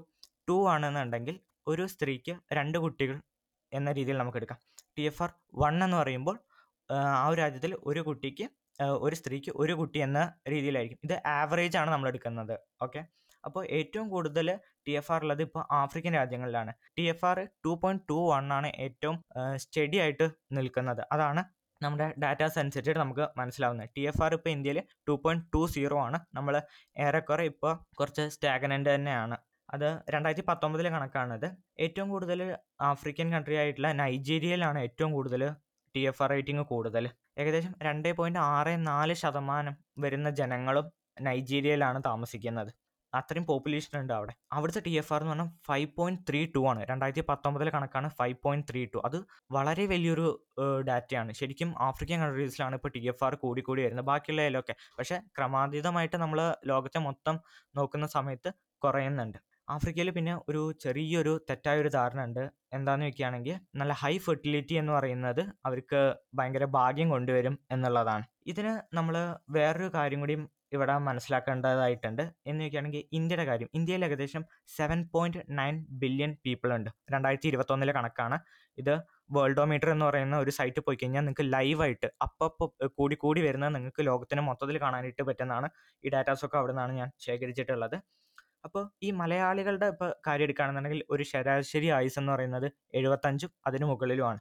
[0.50, 1.36] ടു ആണെന്നുണ്ടെങ്കിൽ
[1.68, 3.18] ഒരു സ്ത്രീക്ക് രണ്ട് കുട്ടികൾ
[3.72, 4.60] എന്ന രീതിയിൽ നമുക്ക് എടുക്കാം
[4.98, 5.30] ടി എഫ് ആർ
[5.62, 6.36] വൺ എന്ന് പറയുമ്പോൾ
[6.90, 6.98] ആ,
[7.30, 8.46] ഒരു രാജ്യത്തിൽ ഒരു കുട്ടിക്ക്
[9.02, 10.20] ഒരു സ്ത്രീക്ക് ഒരു കുട്ടി എന്ന
[10.54, 11.00] രീതിയിലായിരിക്കും.
[11.08, 12.54] ഇത് ആവറേജ് ആണ് നമ്മൾ എടുക്കുന്നത്
[12.86, 13.02] ഓക്കെ
[13.44, 14.48] അപ്പോൾ ഏറ്റവും കൂടുതൽ
[14.86, 16.72] ടി എഫ് ആർ ഉള്ളത് ഇപ്പോൾ ആഫ്രിക്കൻ രാജ്യങ്ങളിലാണ്.
[16.98, 19.18] T F R two point two one ആണ് ഏറ്റവും
[19.64, 20.28] സ്റ്റഡി ആയിട്ട്
[20.58, 21.02] നിൽക്കുന്നത്.
[21.16, 21.42] അതാണ്
[21.82, 23.90] നമ്മുടെ ഡാറ്റാസ് അനുസരിച്ചിട്ട് നമുക്ക് മനസ്സിലാവുന്നത്.
[23.96, 26.20] ടി എഫ് ആർ ഇപ്പോൾ ഇന്ത്യയിൽ ടു പോയിന്റ് ടു സീറോ ആണ്.
[26.38, 26.56] നമ്മൾ
[27.06, 29.38] ഏറെക്കുറെ ഇപ്പോൾ കുറച്ച് സ്റ്റാഗനന്റ് തന്നെയാണ്.
[29.74, 31.48] അത് രണ്ടായിരത്തി പത്തൊമ്പതിലെ കണക്കാണത്
[31.86, 32.40] ഏറ്റവും കൂടുതൽ
[32.92, 35.44] ആഫ്രിക്കൻ കൺട്രി ആയിട്ടുള്ള നൈജീരിയയിലാണ് ഏറ്റവും കൂടുതൽ
[35.96, 37.04] ടി എഫ് ആർ റേറ്റിംഗ് കൂടുതൽ.
[37.42, 40.86] ഏകദേശം രണ്ട് പോയിന്റ് ആറ് നാല് ശതമാനം വരുന്ന ജനങ്ങളും
[41.28, 42.72] നൈജീരിയയിലാണ് താമസിക്കുന്നത്.
[43.14, 44.34] അത്രയും പോപ്പുലേഷൻ ഉണ്ട് അവിടെ.
[44.58, 46.82] അവിടുത്തെ ടി എഫ് ആർ എന്ന് പറഞ്ഞാൽ ഫൈവ് പോയിന്റ് ത്രീ ടു ആണ്.
[46.92, 49.18] രണ്ടായിരത്തി പത്തൊമ്പതിലെ കണക്കാണ് ഫൈവ് പോയിന്റ് ത്രീ ടു അത്
[49.58, 50.28] വളരെ വലിയൊരു
[50.90, 56.42] ഡാറ്റയാണ് ശരിക്കും ആഫ്രിക്കൻ കൺട്രീസിലാണ് ഇപ്പോൾ ടി എഫ് ആർ കൂടി കൂടി വരുന്നത് ബാക്കിയുള്ളതിലൊക്കെ പക്ഷേ ക്രമാതീതമായിട്ട് നമ്മൾ
[56.72, 57.38] ലോകത്തെ മൊത്തം
[57.76, 58.52] നോക്കുന്ന സമയത്ത്
[58.82, 59.40] കുറയുന്നുണ്ട്.
[59.68, 62.44] ആഫ്രിക്കയിൽ പിന്നെ ഒരു ചെറിയൊരു തെറ്റായൊരു ധാരണ ഉണ്ട്
[62.78, 66.02] എന്താണെന്ന് വെക്കുകയാണെങ്കിൽ നല്ല ഹൈ ഫെർട്ടിലിറ്റി എന്ന് പറയുന്നത് അവർക്ക്
[66.38, 68.26] ഭയങ്കര ഭാഗ്യം കൊണ്ടുവരും എന്നുള്ളതാണ്.
[68.52, 69.16] ഇതിന് നമ്മൾ
[69.58, 70.44] വേറൊരു കാര്യം കൂടിയും
[70.76, 72.22] ഇവിടെ മനസ്സിലാക്കേണ്ടതായിട്ടുണ്ട്.
[72.48, 73.70] എന്ന് വെക്കുകയാണെങ്കിൽ ഇന്ത്യയുടെ കാര്യം.
[73.74, 74.44] ഇന്ത്യയിൽ ഏകദേശം
[74.78, 76.90] seven point nine billion people ഉണ്ട്.
[77.14, 78.38] രണ്ടായിരത്തി ഇരുപത്തൊന്നിലെ കണക്കാണ്.
[78.78, 78.94] ഇത്
[79.36, 84.42] വേൾഡോമീറ്റർ എന്ന് പറയുന്ന ഒരു സൈറ്റ് പോയി കഴിഞ്ഞാൽ നിങ്ങൾക്ക് ലൈവായിട്ട് അപ്പപ്പോൾ കൂടി കൂടി വരുന്നത് നിങ്ങൾക്ക് ലോകത്തിന്
[84.50, 85.70] മൊത്തത്തിൽ കാണാനായിട്ട് പറ്റുന്നതാണ്.
[86.04, 87.98] ഈ ഡാറ്റാസൊക്കെ അവിടെ നിന്നാണ് ഞാൻ ശേഖരിച്ചിട്ടുള്ളത്.
[88.66, 94.40] അപ്പോൾ ഈ മലയാളികളുടെ ഇപ്പോൾ കാര്യം എടുക്കുകയാണെന്നുണ്ടെങ്കിൽ ഒരു ശരാശരി ആയുസ് എന്ന് പറയുന്നത് എഴുപത്തഞ്ചും അതിന് മുകളിലുമാണ്.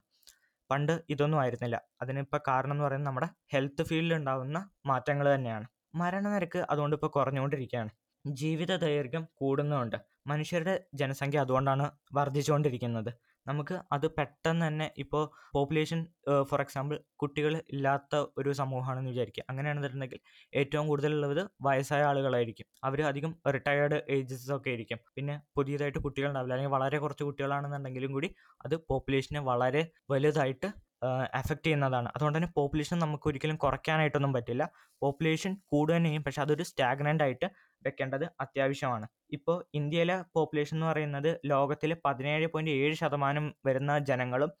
[0.69, 1.77] പണ്ട് ഇതൊന്നും ആയിരുന്നില്ല.
[2.01, 5.65] അതിനിപ്പോൾ കാരണം എന്ന് പറയുന്നത് നമ്മുടെ ഹെൽത്ത് ഫീൽഡിൽ ഉണ്ടാകുന്ന മാറ്റങ്ങൾ തന്നെയാണ്.
[5.95, 7.91] മരണനിരക്ക് അതുകൊണ്ട് ഇപ്പോൾ കുറഞ്ഞുകൊണ്ടിരിക്കുകയാണ്.
[8.25, 13.11] ജീവിത ദൈർഘ്യം കൂടുന്നുമുണ്ട് മനുഷ്യരുടെ ജനസംഖ്യ അതുകൊണ്ടാണ് വർദ്ധിച്ചുകൊണ്ടിരിക്കുന്നത്.
[13.47, 15.23] നമുക്ക് അത് പെട്ടെന്ന് തന്നെ ഇപ്പോൾ
[15.53, 16.07] പോപ്പുലേഷൻ
[16.49, 19.43] ഫോർ എക്സാമ്പിൾ കുട്ടികൾ ഇല്ലാത്ത ഒരു സമൂഹമാണെന്ന് വിചാരിക്കുക.
[19.49, 20.19] അങ്ങനെയാണെന്നുണ്ടെങ്കിൽ
[20.53, 22.65] ഏറ്റവും കൂടുതലുള്ളത് വയസ്സായ ആളുകളായിരിക്കും.
[22.83, 24.99] അവർ അധികം റിട്ടയേർഡ് ഏജസ് ഒക്കെ ആയിരിക്കും.
[25.15, 28.35] പിന്നെ പുതിയതായിട്ട് കുട്ടികൾ ഉണ്ടാവില്ല അല്ലെങ്കിൽ വളരെ കുറച്ച് കുട്ടികളാണെന്നുണ്ടെങ്കിലും കൂടി
[28.65, 30.92] അത് പോപ്പുലേഷനെ വളരെ വലുതായിട്ട്
[31.39, 32.09] എഫക്റ്റ് ചെയ്യുന്നതാണ്.
[32.15, 34.63] അതുകൊണ്ട് തന്നെ പോപ്പുലേഷൻ നമുക്ക് ഒരിക്കലും കുറയ്ക്കാനായിട്ടൊന്നും പറ്റില്ല.
[35.03, 37.47] പോപ്പുലേഷൻ കൂടുക ചെയ്യും പക്ഷെ അതൊരു സ്റ്റാഗ്നന്റ് ആയിട്ട്
[37.85, 39.05] വെക്കേണ്ടത് അത്യാവശ്യമാണ്.
[39.37, 44.51] ഇപ്പോൾ ഇന്ത്യയിലെ പോപ്പുലേഷൻ എന്ന് പറയുന്നത് ലോകത്തിൽ പതിനേഴ് പോയിന്റ് ഏഴ് ശതമാനം വരുന്ന ജനങ്ങളും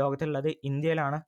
[0.00, 1.18] ലോകത്തിലുള്ളത് ഇന്ത്യയിലാണ്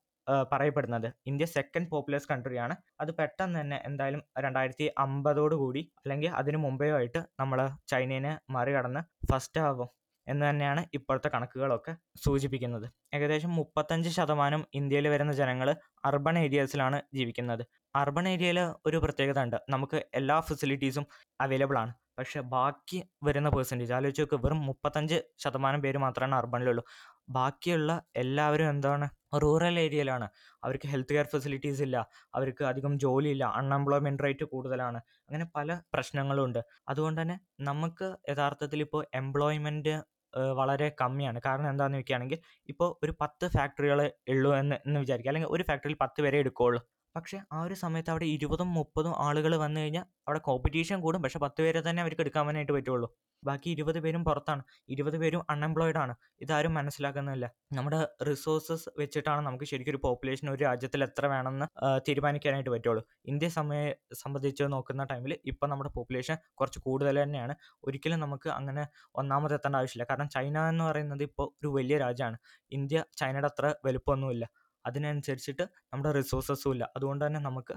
[0.52, 1.06] പറയപ്പെടുന്നത്.
[1.30, 7.20] ഇന്ത്യ സെക്കൻഡ് പോപ്പുലസ് കൺട്രിയാണ് അത് പെട്ടെന്ന് തന്നെ എന്തായാലും രണ്ടായിരത്തി അമ്പതോട് കൂടി അല്ലെങ്കിൽ അതിന് മുമ്പേ ആയിട്ട്
[7.40, 7.58] നമ്മൾ
[7.92, 9.90] ചൈനയെ മറികടന്ന് ഫസ്റ്റ് ആവും.
[10.26, 12.90] എന്ന് തന്നെയാണ് ഇപ്പോഴത്തെ കണക്കുകളൊക്കെ സൂചിപ്പിക്കുന്നത്.
[13.14, 17.66] ഏകദേശം മുപ്പത്തഞ്ച് ശതമാനം ഇന്ത്യയിൽ വരുന്ന ജനങ്ങൾ അർബൺ ഏരിയാസിലാണ് ജീവിക്കുന്നത്.
[17.96, 19.56] അർബൺ ഏരിയയിൽ ഒരു പ്രത്യേകത ഉണ്ട്.
[19.70, 21.06] നമുക്ക് എല്ലാ ഫെസിലിറ്റീസും
[21.40, 21.94] അവൈലബിൾ ആണ്.
[22.18, 26.84] പക്ഷെ ബാക്കി വരുന്ന പേഴ്സന്റേജ് ആലോചിച്ച് നോക്കുക വെറും മുപ്പത്തഞ്ച് ശതമാനം പേര് മാത്രമാണ് അർബണിലുള്ളൂ
[27.28, 29.08] ബാക്കിയുള്ള എല്ലാവരും എന്താണ്?
[29.42, 30.28] റൂറൽ ഏരിയയിലാണ്
[30.64, 32.08] അവർക്ക് ഹെൽത്ത് കെയർ ഫെസിലിറ്റീസ് ഇല്ല.
[32.34, 34.96] അവർക്ക് അധികം ജോലിയില്ല അൺഎംപ്ലോയ്മെന്റ് റേറ്റ് കൂടുതലാണ്.
[34.96, 40.13] അങ്ങനെ പല പ്രശ്നങ്ങളുണ്ട് അതുകൊണ്ട് തന്നെ നമുക്ക് യഥാർത്ഥത്തിൽ ഇപ്പോൾ എംപ്ലോയ്മെന്റ്
[40.54, 41.40] വളരെ കമ്മിയാണ്.
[41.46, 42.38] കാരണം എന്താണെന്ന് വെക്കുകയാണെങ്കിൽ
[42.68, 45.30] ഇപ്പോൾ ഒരു പത്ത് ഫാക്ടറികളെ ഉള്ളൂ എന്ന് എന്ന് വിചാരിക്കുക.
[45.30, 46.80] അല്ലെങ്കിൽ ഒരു ഫാക്ടറിയിൽ പത്ത് പേരെ എടുക്കുകയുള്ളൂ.
[47.16, 51.22] പക്ഷേ ആ ഒരു സമയത്ത് അവിടെ ഇരുപതും മുപ്പതും ആളുകൾ വന്നു കഴിഞ്ഞാൽ അവിടെ കോമ്പറ്റീഷൻ കൂടും.
[51.22, 53.16] പക്ഷേ പത്ത് പേരെ തന്നെ അവർക്ക് എടുക്കാനായിട്ട് പറ്റുള്ളൂ.
[53.44, 54.62] ബാക്കി ഇരുപത് പേരും പുറത്താണ്.
[54.88, 56.14] ഇരുപത് പേരും അൺഎംപ്ലോയിഡ് ആണ്.
[56.40, 57.50] ഇതാരും മനസ്സിലാക്കുന്നില്ല.
[57.72, 61.66] നമ്മുടെ റിസോഴ്സസ് വെച്ചിട്ടാണ് നമുക്ക് ശരിക്കും ഒരു പോപ്പുലേഷൻ ഒരു രാജ്യത്തിൽ എത്ര വേണമെന്ന്
[62.08, 63.02] തീരുമാനിക്കാനായിട്ട് പറ്റുള്ളൂ.
[63.24, 67.54] ഇന്ത്യ സമയ സംബന്ധിച്ച് നോക്കുന്ന ടൈമിൽ ഇപ്പം നമ്മുടെ പോപ്പുലേഷൻ കുറച്ച് കൂടുതൽ തന്നെയാണ്.
[67.84, 70.06] ഒരിക്കലും നമുക്ക് അങ്ങനെ ഒന്നാമതെത്തേണ്ട ആവശ്യമില്ല.
[70.10, 72.38] കാരണം ചൈന എന്ന് പറയുന്നത് ഇപ്പോൾ ഒരു വലിയ രാജ്യമാണ്.
[72.72, 74.63] ഇന്ത്യ ചൈനയുടെ അത്ര വലുപ്പമൊന്നുമില്ല.
[74.86, 76.84] അതിനനുസരിച്ചിട്ട് നമ്മുടെ റിസോഴ്സസും ഇല്ല.
[76.96, 77.74] അതുകൊണ്ട് തന്നെ നമുക്ക്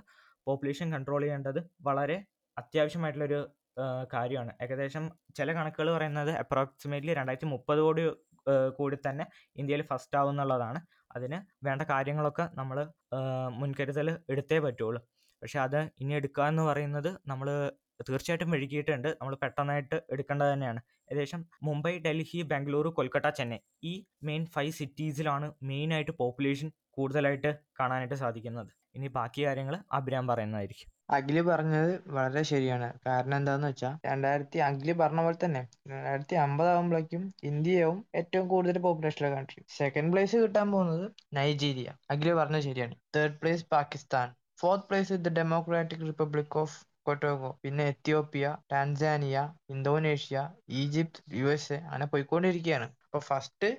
[0.47, 2.17] പോപ്പുലേഷൻ കൺട്രോൾ ചെയ്യേണ്ടത് വളരെ
[2.57, 3.39] അത്യാവശ്യമായിട്ടുള്ളൊരു
[4.13, 4.51] കാര്യമാണ്.
[4.63, 5.03] ഏകദേശം
[5.37, 8.03] ചില കണക്കുകൾ പറയുന്നത് അപ്രോക്സിമേറ്റ്ലി രണ്ടായിരത്തി മുപ്പത് കോടി
[8.77, 10.79] കൂടി തന്നെ ഇന്ത്യയിൽ ഫസ്റ്റ് ആവും എന്നുള്ളതാണ്.
[11.15, 11.37] അതിന്
[11.67, 12.77] വേണ്ട കാര്യങ്ങളൊക്കെ നമ്മൾ
[13.61, 15.01] മുൻകരുതൽ എടുത്തേ പറ്റുള്ളൂ.
[15.41, 17.47] പക്ഷേ അത് ഇനി എടുക്കുക എന്ന് പറയുന്നത് നമ്മൾ
[18.09, 20.81] തീർച്ചയായിട്ടും വഴുകിയിട്ടുണ്ട് നമ്മൾ പെട്ടെന്നായിട്ട് എടുക്കേണ്ടത് തന്നെയാണ്.
[21.11, 28.71] ഏകദേശം മുംബൈ ഡൽഹി ബാംഗ്ലൂർ കൊൽക്കത്ത ചെന്നൈ ഈ മെയിൻ ഫൈവ് സിറ്റീസിലാണ് മെയിനായിട്ട് പോപ്പുലേഷൻ കൂടുതലായിട്ട് കാണാനായിട്ട് സാധിക്കുന്നത്.
[28.95, 30.91] ഇനി ബാക്കി കാര്യങ്ങൾ അഭിരാം പറയുന്നതായിരിക്കും.
[31.15, 32.87] അഖിൽ പറഞ്ഞത് വളരെ ശരിയാണ്.
[33.07, 35.61] കാരണം എന്താന്ന് വെച്ചാൽ രണ്ടായിരത്തി അഖിൽ പറഞ്ഞ പോലെ തന്നെ
[35.91, 41.89] രണ്ടായിരത്തി അമ്പത് ആകുമ്പോഴേക്കും ഇന്ത്യയാവും ഏറ്റവും കൂടുതൽ പോപ്പുലേഷനുള്ള കൺട്രി സെക്കൻഡ് പ്ലേസ് കിട്ടാൻ പോകുന്നത് നൈജീരിയ.
[42.11, 42.95] അഖിൽ പറഞ്ഞത് ശരിയാണ്.
[43.15, 44.33] Third place Pakistan.
[44.61, 46.77] Fourth place the democratic republic of
[47.07, 49.37] Congo പിന്നെ Ethiopia Tanzania
[49.73, 50.37] Indonesia
[50.81, 53.69] Egypt U S A അങ്ങനെ പോയിക്കൊണ്ടിരിക്കുകയാണ് അപ്പൊ ഫസ്റ്റ്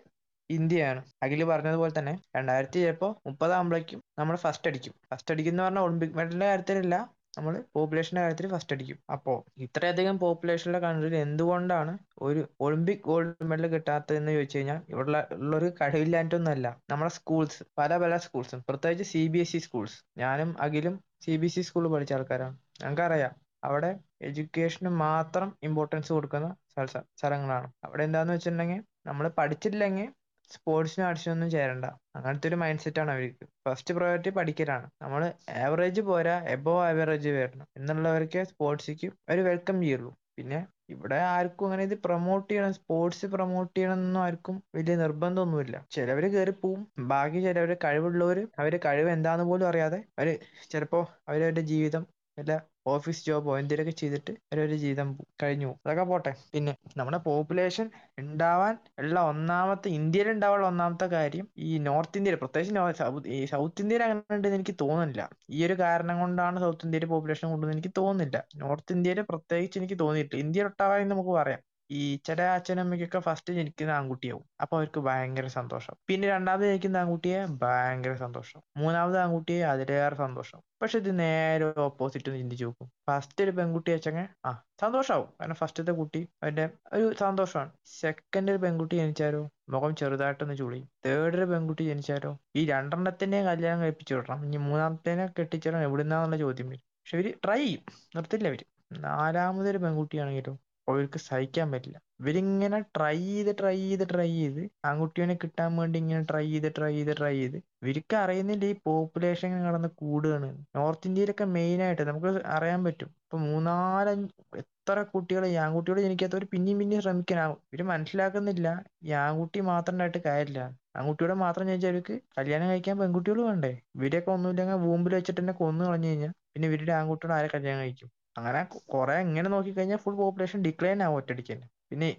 [0.51, 1.01] ഇന്ത്യയാണ്.
[1.25, 4.95] അഖിൽ പറഞ്ഞതുപോലെ തന്നെ രണ്ടായിരത്തി ചിലപ്പോ മുപ്പതാകുമ്പോഴേക്കും നമ്മൾ ഫസ്റ്റ് അടിക്കും.
[5.11, 6.97] ഫസ്റ്റ് അടിക്കുന്ന പറഞ്ഞാൽ ഒളിമ്പിക് മെഡലിന്റെ കാര്യത്തിലല്ല
[7.39, 8.99] നമ്മൾ പോപ്പുലേഷന്റെ കാര്യത്തിൽ ഫസ്റ്റ് അടിക്കും.
[9.15, 9.33] അപ്പോ
[9.65, 11.93] ഇത്രയധികം പോപ്പുലേഷനുള്ള കൺട്രിയിൽ എന്തുകൊണ്ടാണ്
[12.27, 18.63] ഒരു ഒളിമ്പിക് ഗോൾഡ് മെഡൽ കിട്ടാത്തതെന്ന് ചോദിച്ചു കഴിഞ്ഞാൽ ഇവിടെ ഉള്ളൊരു കഴിവില്ലായിട്ടൊന്നുമല്ല നമ്മുടെ സ്കൂൾസ് പല പല സ്കൂൾസും
[18.69, 22.57] പ്രത്യേകിച്ച് C B S E schools ഞാനും അഖിലും സി ബി എസ് ഇ സ്കൂളിൽ പഠിച്ച ആൾക്കാരാണ്.
[22.81, 23.33] ഞങ്ങൾക്കറിയാം
[23.65, 23.91] അവിടെ
[24.23, 27.73] എഡ്യൂക്കേഷന് മാത്രം ഇമ്പോർട്ടൻസ് കൊടുക്കുന്ന സ്ഥല- സ്ഥലങ്ങളാണ്.
[27.85, 30.09] അവിടെ എന്താന്ന് വെച്ചിട്ടുണ്ടെങ്കിൽ നമ്മൾ പഠിച്ചില്ലെങ്കിൽ
[30.51, 31.85] സ്പോർട്സിനും ആർട്സിനൊന്നും ചേരണ്ട.
[32.17, 34.87] അങ്ങനത്തെ ഒരു മൈൻഡ് ആണ് അവർക്ക് ഫസ്റ്റ് പ്രയോറിറ്റി പഠിക്കലാണ്.
[35.03, 35.23] നമ്മൾ
[35.65, 37.67] ആവറേജ് പോരാ എബോവ് ആവറേജ് വരണം.
[37.77, 40.11] എന്നുള്ളവർക്ക് സ്പോർട്സിക്ക് ഒരു വെൽക്കം ചെയ്യുള്ളൂ.
[40.37, 40.59] പിന്നെ
[40.89, 45.87] ഇവിടെ ആർക്കും അങ്ങനെ ഇത് പ്രൊമോട്ട് ചെയ്യണം സ്പോർട്സ് പ്രൊമോട്ട് ചെയ്യണം എന്നൊന്നും ആർക്കും വലിയ നിർബന്ധമൊന്നുമില്ല.
[45.91, 46.83] ചിലവര് കയറി പോവും.
[47.09, 50.29] ബാക്കി ചിലവര് കഴിവുള്ളവര് അവർ കഴിവ് എന്താന്ന് പോലും അറിയാതെ അവർ
[50.71, 52.05] ചിലപ്പോ അവരവരുടെ ജീവിതം
[52.39, 52.53] വല്ല
[52.87, 55.09] ഓഫീസ് ജോബോ എന്തെങ്കിലുമൊക്കെ ചെയ്തിട്ട് അവരവരുടെ ജീവിതം
[55.43, 55.81] കഴിഞ്ഞു പോകും.
[55.85, 56.33] അതൊക്കെ പോട്ടെ.
[56.53, 57.87] പിന്നെ നമ്മുടെ പോപ്പുലേഷൻ
[58.19, 64.35] ഉണ്ടാവാൻ ഉള്ള ഒന്നാമത്തെ ഇന്ത്യയിൽ ഉണ്ടാവാനുള്ള ഒന്നാമത്തെ കാര്യം ഈ നോർത്ത് ഇന്ത്യയിൽ പ്രത്യേകിച്ച് സൗത്ത് സൗത്ത് ഇന്ത്യയിൽ അങ്ങനെ
[64.37, 65.25] ഉണ്ടെന്ന് എനിക്ക് തോന്നുന്നില്ല.
[65.51, 68.37] ഈ ഒരു കാരണം കൊണ്ടാണ് സൗത്ത് ഇന്ത്യയിൽ പോപ്പുലേഷൻ കൂടുന്നത് എനിക്ക് തോന്നുന്നില്ല.
[68.57, 70.43] നോർത്ത് ഇന്ത്യയിൽ പ്രത്യേകിച്ച് എനിക്ക് തോന്നിയിട്ടില്ല.
[70.47, 71.63] ഇന്ത്യയിൽ ഒട്ടാകെ നമുക്ക് പറയാം.
[71.91, 74.45] ഈ ചില അച്ഛനമ്മയ്ക്കൊക്കെ ഫസ്റ്റ് ജനിക്കുന്ന ആൺകുട്ടിയാവും.
[74.61, 75.97] അപ്പൊ അവർക്ക് ഭയങ്കര സന്തോഷം.
[76.09, 78.63] പിന്നെ രണ്ടാമത് ജനിക്കുന്ന ആൺകുട്ടിയെ ഭയങ്കര സന്തോഷം.
[78.77, 80.61] മൂന്നാമത് ആൺകുട്ടിയെ അതിലേറെ സന്തോഷം.
[80.83, 82.91] പക്ഷെ ഇത് നേരെ ഓപ്പോസിറ്റ് ചിന്തിച്ചു നോക്കും.
[83.11, 85.29] ഫസ്റ്റ് ഒരു പെൺകുട്ടി അച്ഛങ്ങ ആ സന്തോഷാവും.
[85.41, 87.71] കാരണം ഫസ്റ്റത്തെ കുട്ടി അവന്റെ ഒരു സന്തോഷമാണ്.
[88.01, 94.15] സെക്കൻഡ് ഒരു പെൺകുട്ടി ജനിച്ചാലോ മുഖം ചെറുതായിട്ടൊന്ന് ചുളി തേർഡ് ഒരു പെൺകുട്ടി ജനിച്ചാലോ ഈ രണ്ടെണ്ണത്തിന്റെയും കല്യാണം കഴിപ്പിച്ചു
[94.15, 94.45] വിടണം.
[94.47, 96.85] ഇനി മൂന്നാമത്തേനെ കെട്ടിച്ചിടണം എവിടുന്നാന്നുള്ള ചോദ്യം വരും.
[97.01, 97.83] പക്ഷെ ഇവർ ട്രൈ ചെയ്യും.
[98.17, 98.63] നിർത്തില്ല ഇവർ.
[99.01, 100.55] നാലാമതൊരു പെൺകുട്ടിയാണെങ്കിലോ
[100.89, 101.99] അവർക്ക് സഹിക്കാൻ പറ്റില്ല.
[102.21, 107.13] ഇവരിങ്ങനെ ട്രൈ ചെയ്ത് ട്രൈ ചെയ്ത് ട്രൈ ചെയ്ത് ആൺകുട്ടിയെ കിട്ടാൻ വേണ്ടി ഇങ്ങനെ ട്രൈ ചെയ്ത് ട്രൈ ചെയ്ത്
[107.21, 110.49] ട്രൈ ചെയ്ത് ഇവർക്ക് അറിയുന്നില്ല ഈ പോപ്പുലേഷൻ കടന്ന് കൂടുകയാണ്.
[110.79, 113.11] നോർത്ത് ഇന്ത്യയിലൊക്കെ മെയിൻ ആയിട്ട് നമുക്ക് അറിയാൻ പറ്റും.
[113.25, 114.29] ഇപ്പൊ മൂന്നാലഞ്ച്
[114.63, 118.69] എത്ര കുട്ടികൾ ഈ ആൺകുട്ടികൾ ജനിക്കാത്തവർ പിന്നെയും പിന്നെയും ശ്രമിക്കാനാവും ഇവർ മനസ്സിലാക്കുന്നില്ല
[119.07, 120.61] ഈ ആൺകുട്ടി മാത്രം ഉണ്ടായിട്ട് കാര്യമില്ല.
[120.99, 123.73] ആൺകുട്ടിയോടെ മാത്രം ചോദിച്ചാൽ അവർക്ക് കല്യാണം കഴിക്കാൻ പെൺകുട്ടികൾ വേണ്ടേ?
[123.99, 128.11] ഇവരെയൊക്കെ ഒന്നുമില്ലെങ്കിൽ വൂമ്പിൽ വെച്ചിട്ട് തന്നെ കൊന്നു കളഞ്ഞു കഴിഞ്ഞാൽ പിന്നെ ഇവരുടെ ആൺകുട്ടിയോട് ആരെ കല്യാണം കഴിക്കും?
[128.39, 128.61] അങ്ങനെ
[128.93, 131.69] കുറെ ഇങ്ങനെ നോക്കിക്കഴിഞ്ഞാൽ ഫുൾ പോപ്പുലേഷൻ ഡിക്ലൈൻ ആവും ഒറ്റയടിക്ക് തന്നെ.
[131.91, 132.11] പിന്നെ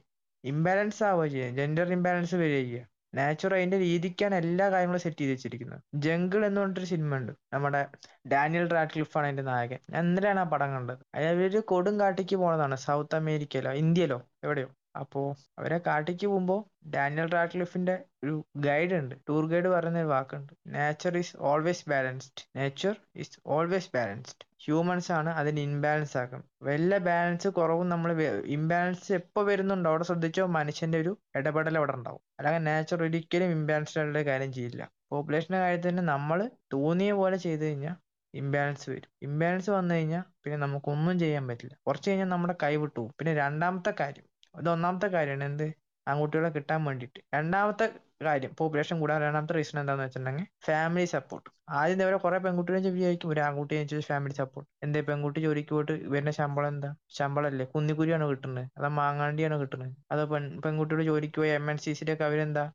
[0.43, 5.81] ഇംബാലൻസ് ആവുക ചെയ്യുക ജെൻഡർ ഇംബാലൻസ് വരിക ചെയ്യുക നാച്ചുറൽ അതിന്റെ രീതിക്കാണ് എല്ലാ കാര്യങ്ങളും സെറ്റ് ചെയ്ത് വെച്ചിരിക്കുന്നത്.
[5.95, 7.31] ജംഗിൾ എന്ന് പറഞ്ഞിട്ടൊരു സിനിമ ഉണ്ട്.
[7.53, 7.81] നമ്മുടെ
[8.27, 9.79] ഡാനിയൽ റാഡ്ക്ലിഫ് ആണ് അതിന്റെ നായകൻ.
[9.89, 11.01] ഞാൻ ഇന്നലെയാണ് ആ പടം കണ്ടത്.
[11.21, 11.95] അവർ കൊടും
[12.43, 12.75] പോണതാണ്.
[12.87, 14.69] സൗത്ത് അമേരിക്കയിലോ ഇന്ത്യയിലോ എവിടെയോ.
[14.95, 15.21] അപ്പോ
[15.59, 16.55] അവരെ കാട്ടിക്ക് പോകുമ്പോ
[16.87, 19.15] ഡാനിയൽ റാഡ്ക്ലിഫിന്റെ ഒരു ഗൈഡ് ഉണ്ട്.
[19.29, 20.51] ടൂർ ഗൈഡ് പറയുന്ന ഒരു വാക്കുണ്ട്.
[20.67, 26.49] Nature is always balanced nature is always balanced humans ആണ് അതിന് ഇൻബാലൻസ് ആക്കുന്നത്.
[26.67, 28.11] വല്ല ബാലൻസ് കുറവും നമ്മൾ
[28.57, 32.23] ഇംബാലൻസ് എപ്പോ വരുന്നുണ്ടോ അവിടെ ശ്രദ്ധിച്ചോ മനുഷ്യന്റെ ഒരു ഇടപെടൽ അവിടെ ഉണ്ടാവും.
[32.39, 34.81] അല്ലാതെ നേച്ചർ ഒരിക്കലും ഇംബാലൻസ്ഡ് ആയിട്ടുള്ള കാര്യം ചെയ്യില്ല.
[35.11, 36.39] പോപ്പുലേഷന്റെ കാര്യത്തിൽ തന്നെ നമ്മൾ
[36.73, 37.95] തോന്നിയ പോലെ ചെയ്തു കഴിഞ്ഞാൽ
[38.33, 39.11] ഇംബാലൻസ് വരും.
[39.21, 41.75] ഇംബാലൻസ് വന്നു കഴിഞ്ഞാൽ പിന്നെ നമുക്കൊന്നും ചെയ്യാൻ പറ്റില്ല.
[41.87, 45.43] കുറച്ച് കഴിഞ്ഞാൽ നമ്മുടെ കൈ വിട്ടു പിന്നെ രണ്ടാമത്തെ കാര്യം ഇത് ഒന്നാമത്തെ കാര്യമാണ്.
[45.43, 45.67] എന്ത്?
[46.07, 47.19] ആൺകുട്ടികളെ കിട്ടാൻ വേണ്ടിയിട്ട്.
[47.33, 47.85] രണ്ടാമത്തെ
[48.23, 53.29] കാര്യം പോപ്പുലേഷൻ കൂടാൻ രണ്ടാമത്തെ റീസൺ എന്താന്ന് വെച്ചിട്ടുണ്ടെങ്കിൽ ഫാമിലി സപ്പോർട്ട് ആദ്യം ഇതേപോലെ കുറെ പെൺകുട്ടികളെ വിചാരിക്കും.
[53.29, 55.01] ഒരു ആൺകുട്ടി ചോദിച്ചാൽ ഫാമിലി സപ്പോർട്ട് എന്തേ?
[55.01, 56.89] പെൺകുട്ടി ജോലിക്ക് പോയിട്ട് വരുന്ന ശമ്പളം എന്താ?
[57.17, 57.65] ശമ്പളമല്ലേ?
[57.75, 58.67] കുന്നിക്കുരിയാണ് കിട്ടുന്നത്.
[58.77, 59.93] അതോ മാങ്ങാണ്ടിയാണ് കിട്ടുന്നത്.
[60.11, 62.65] അതോ പെൺ പെൺകുട്ടിയുടെ ജോലിക്ക് പോയി എം എൻ സി സിയുടെ ഒക്കെ അവരെന്താ?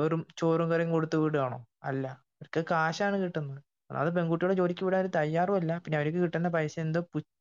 [0.00, 1.58] വെറും ചോറും കറിയും കൊടുത്ത് വിടുകയാണോ?
[1.84, 2.04] അല്ല.
[2.38, 3.60] അവർക്ക് കാശാണ് കിട്ടുന്നത്.
[4.00, 7.00] അത് പെൺകുട്ടികളെ ജോലിക്ക് വിടാൻ തയ്യാറുമല്ല പിന്നെ അവർക്ക് കിട്ടുന്ന പൈസ എന്തോ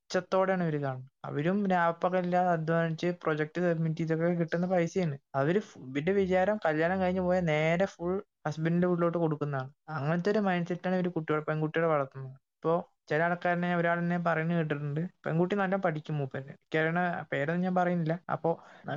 [0.10, 1.10] പുച്ഛത്തോടെയാണ് ഇവർ കാണുന്നത്.
[1.26, 5.16] അവരും രാപ്പകലില്ലാതെ അധ്വാനിച്ച് പ്രൊജക്ട് സബ്മിറ്റ് ചെയ്തൊക്കെ കിട്ടുന്ന പൈസയാണ്.
[5.36, 8.14] അവർ ഇവരുടെ വിചാരം കല്യാണം കഴിഞ്ഞ് പോയാൽ നേരെ ഫുൾ
[8.48, 9.70] ഹസ്ബൻഡിന്റെ വീട്ടിലോട്ട് കൊടുക്കുന്നതാണ്.
[9.96, 12.36] അങ്ങനത്തെ ഒരു മൈൻഡ് സെറ്റാണ് ഇവർ കുട്ടികളെ പെൺകുട്ടികളെ വളർത്തുന്നത്.
[12.58, 12.74] ഇപ്പോ
[13.10, 15.02] ചില ആൾക്കാരനെ ഒരാളെന്നെ പറയുന്നത് കേട്ടിട്ടുണ്ട്.
[15.26, 16.44] പെൺകുട്ടി നല്ല പഠിക്കും മൂപ്പര്.
[16.52, 17.00] എനിക്കറിയണ
[17.32, 18.16] പേരൊന്നും ഞാൻ പറയുന്നില്ല.
[18.32, 18.52] അപ്പോ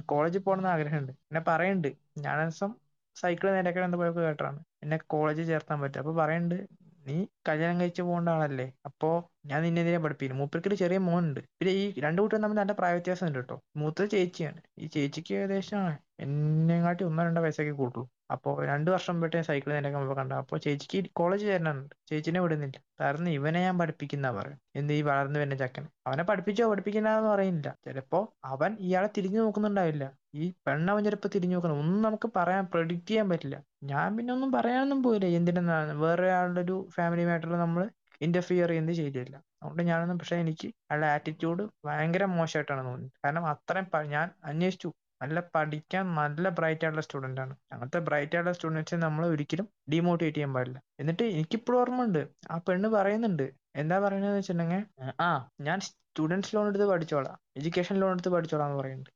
[0.07, 1.13] കോളേജിൽ പോകണമെന്ന് ആഗ്രഹമുണ്ട്.
[1.31, 2.73] എന്നെ പറയുന്നുണ്ട് ഞാൻ ദിവസം
[3.17, 4.61] സൈക്കിൾ നേരെയൊക്കെ എന്ത് പോയപ്പോ കേട്ടതാണ്.
[4.83, 6.01] എന്നെ കോളേജിൽ ചേർത്താൻ പറ്റും.
[6.01, 6.59] അപ്പൊ പറയുന്നുണ്ട്
[7.07, 7.17] നീ
[7.49, 8.67] കല്യാണം കഴിച്ച് പോകേണ്ട ആളല്ലേ?
[8.89, 9.09] അപ്പോ
[9.47, 10.01] ഞാൻ നിന്നെ എന്തിനാ
[10.41, 11.41] മൂപ്പർക്ക് ഒരു ചെറിയ മോനുണ്ട്.
[11.59, 13.57] പിന്നെ ഈ രണ്ടു കൂട്ടരും തമ്മിൽ നല്ല പ്രായ വ്യത്യാസം ഉണ്ട് കേട്ടോ.
[13.77, 14.61] മൂത്തത് ചേച്ചിയാണ്.
[14.79, 15.83] ഈ ചേച്ചിക്ക് ഏകദേശം
[16.25, 21.01] എന്നെങ്ങാട്ടി ഒന്നോ രണ്ടോ വയസ്സൊക്കെ കൂട്ടുള്ളൂ അപ്പോ രണ്ടു വർഷം പോയിട്ട് സൈക്കിൾ നേരെയൊക്കെ മുമ്പ് കണ്ട അപ്പൊ ചേച്ചിക്ക്
[21.13, 22.79] കോളേജ് ചേരണുണ്ട് ചേച്ചിനെ വിടുന്നില്ല.
[23.01, 28.21] കാരണം ഇവനെ ഞാൻ പഠിപ്പിക്കുന്ന പറയും എന്ത് ഈ വളർന്നു വരുന്ന ചക്കൻ അവനെ പഠിപ്പിച്ചോ പഠിപ്പിക്കണ്ടെന്ന് പറയുന്നില്ല ചിലപ്പോ
[28.53, 30.05] അവൻ ഇയാളെ തിരിഞ്ഞു നോക്കുന്നുണ്ടാവില്ല.
[30.43, 31.79] ഈ പെണ്ണവൻ ചിലപ്പോ തിരിഞ്ഞു നോക്കണം.
[31.83, 33.57] ഒന്നും നമുക്ക് പറയാൻ പ്രഡിക്റ്റ് ചെയ്യാൻ പറ്റില്ല.
[33.83, 35.27] ഞാൻ പിന്നെ ഒന്നും പറയാനൊന്നും പോയില്ല.
[35.39, 35.93] എന്തിനാണ്?
[36.05, 37.83] വേറെ ആളുടെ ഒരു ഫാമിലി മാറ്ററിൽ നമ്മൾ
[38.21, 43.13] ഇന്റർഫിയർ ചെയ്യുന്നത് ശരിയല്ല അതുകൊണ്ട് ഞാനൊന്നും പക്ഷെ എനിക്ക് അയാളുടെ ആറ്റിറ്റ്യൂഡ് ഭയങ്കര മോശമായിട്ടാണ് തോന്നിയത്.
[43.25, 44.89] കാരണം അത്രയും ഞാൻ അന്വേഷിച്ചു.
[45.23, 47.57] നല്ല പഠിക്കാൻ നല്ല ബ്രൈറ്റ് ആയിട്ടുള്ള സ്റ്റുഡന്റ് ആണ്.
[47.73, 50.79] അങ്ങനത്തെ ബ്രൈറ്റ് ആയിട്ടുള്ള സ്റ്റുഡൻസിനെ നമ്മൾ ഒരിക്കലും ഡിമോട്ടിവേറ്റ് ചെയ്യാൻ പാടില്ല.
[51.01, 52.23] എന്നിട്ട് എനിക്കിപ്പോഴും ഓർമ്മയുണ്ട്.
[52.51, 53.47] ആ പെണ്ണ് പറയുന്നുണ്ട്.
[53.77, 54.83] എന്താ പറയുന്നത് വെച്ചിട്ടുണ്ടെങ്കിൽ
[55.21, 55.29] ആ
[55.61, 57.39] ഞാൻ സ്റ്റുഡൻസ് ലോൺ എടുത്ത് പഠിച്ചോളാം.
[57.57, 59.11] എഡ്യൂക്കേഷൻ ലോൺ എടുത്ത് പഠിച്ചോളാം എന്ന് പറയുന്നുണ്ട്.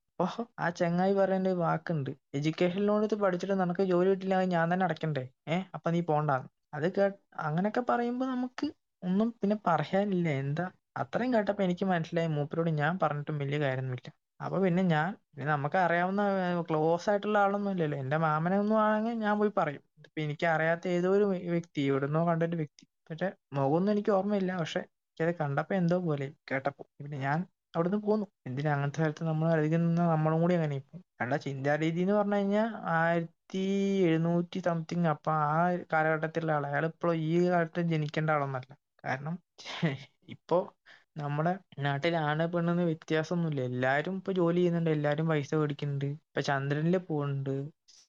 [0.58, 2.10] ആ ചങ്ങായി പറയേണ്ട വാക്കുണ്ട്.
[2.34, 6.48] എഡ്യൂക്കേഷൻ ലോൺ എടുത്ത് പഠിച്ചിട്ട് നിനക്ക് ജോലി കിട്ടില്ല ഞാൻ തന്നെ അടക്കണ്ടേ ഏഹ് അപ്പൊ നീ പോണ്ടാന്ന്.
[6.74, 7.04] അത് കേ
[7.40, 8.66] അങ്ങനെയൊക്കെ പറയുമ്പോ നമുക്ക്
[9.02, 10.28] ഒന്നും പിന്നെ പറയാനില്ല.
[10.40, 10.66] എന്താ?
[10.96, 12.28] അത്രയും കേട്ടപ്പോ എനിക്ക് മനസ്സിലായി.
[12.28, 14.08] മൂപ്പരോട് ഞാൻ പറഞ്ഞിട്ടും വലിയ കാര്യമൊന്നുമില്ല.
[14.40, 16.22] അപ്പൊ പിന്നെ ഞാൻ പിന്നെ നമുക്ക് അറിയാവുന്ന
[16.68, 17.98] ക്ലോസ് ആയിട്ടുള്ള ആളൊന്നും ഇല്ലല്ലോ.
[17.98, 19.82] എന്റെ മാമനെ ഒന്നും ആണെങ്കിൽ ഞാൻ പോയി പറയും.
[20.00, 22.84] ഇപ്പൊ എനിക്ക് അറിയാത്ത ഏതോ ഒരു വ്യക്തി എവിടുന്നോ കണ്ടൊരു വ്യക്തി.
[23.10, 24.52] പക്ഷെ മുഖമൊന്നും എനിക്ക് ഓർമ്മയില്ല.
[24.58, 26.84] പക്ഷെ എനിക്കത് കണ്ടപ്പോ എന്തോ പോലെ കേട്ടപ്പോ.
[26.98, 27.38] പിന്നെ ഞാൻ
[27.74, 28.26] അവിടുന്ന് പോന്നു.
[28.48, 33.62] എന്തിനാ അങ്ങനത്തെ കാലത്ത് നമ്മൾ അധികം നമ്മളും കൂടി അങ്ങനെ ഇപ്പൊ അയാളുടെ ചിന്താരീതി എന്ന് പറഞ്ഞു കഴിഞ്ഞാൽ ആയിരത്തി
[34.08, 35.60] എഴുന്നൂറ്റി സംതിങ് അപ്പൊ ആ
[35.92, 36.68] കാലഘട്ടത്തിലുള്ള ആളാ.
[36.70, 38.70] അയാൾ ഇപ്പോൾ ഈ കാലത്ത് ജനിക്കേണ്ട ആളൊന്നല്ല.
[39.04, 39.34] കാരണം
[40.34, 40.58] ഇപ്പോ
[41.16, 41.52] നമ്മുടെ
[41.84, 44.90] നാട്ടിൽ ആണ് പെണ്ണെന്ന് വ്യത്യാസമൊന്നുമില്ല എല്ലാരും ഇപ്പൊ ജോലി ചെയ്യുന്നുണ്ട്.
[44.90, 46.08] എല്ലാരും പൈസ മേടിക്കുന്നുണ്ട്.
[46.26, 47.54] ഇപ്പൊ ചന്ദ്രനിൽ പോകുന്നുണ്ട്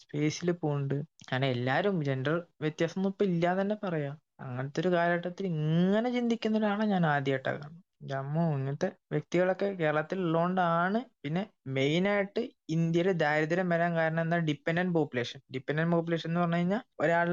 [0.01, 4.15] സ്പേസിൽ പോകുന്നുണ്ട് അങ്ങനെ എല്ലാരും ജെൻഡർ വ്യത്യാസം ഒന്നും ഇപ്പൊ ഇല്ലാന്ന് തന്നെ പറയാം.
[4.39, 7.85] അങ്ങനത്തെ ഒരു കാലഘട്ടത്തിൽ ഇങ്ങനെ ചിന്തിക്കുന്ന ഒരാളെ ഞാൻ ആദ്യമായിട്ടാണ് കാണുന്നത്.
[8.01, 11.43] അമ്മോ ഇങ്ങനത്തെ വ്യക്തികളൊക്കെ കേരളത്തിൽ ഉള്ളതുകൊണ്ടാണ് പിന്നെ
[11.77, 12.41] മെയിൻ ആയിട്ട്
[12.75, 14.37] ഇന്ത്യയിൽ ദാരിദ്ര്യം വരാൻ കാരണം എന്താ?
[14.49, 17.27] ഡിപ്പെൻഡന്റ് പോപ്പുലേഷൻ ഡിപ്പെൻഡന്റ് പോപ്പുലേഷൻ എന്ന് പറഞ്ഞു കഴിഞ്ഞാൽ ഒരാൾ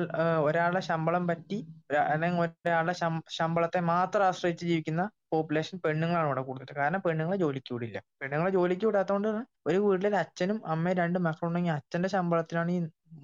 [0.48, 1.58] ഒരാളുടെ ശമ്പളം പറ്റി
[2.14, 2.94] അല്ലെങ്കിൽ ഒരാളുടെ
[3.38, 6.74] ശമ്പളത്തെ മാത്രം ആശ്രയിച്ച് ജീവിക്കുന്ന പോപ്പുലേഷൻ പെണ്ണുങ്ങളാണ് ഇവിടെ കൂടുതൽ.
[6.80, 7.98] കാരണം പെണ്ണുങ്ങളെ ജോലിക്ക് വിടില്ല.
[8.20, 9.28] പെണ്ണുങ്ങളെ ജോലിക്ക് വിടാത്തതുകൊണ്ട്
[9.68, 12.80] ഒരു വീട്ടിൽ അച്ഛനും അമ്മയും രണ്ട് മക്കളുണ്ടെങ്കിൽ അച്ഛന്റെ ശമ്പളത്തിലാണ് ഈ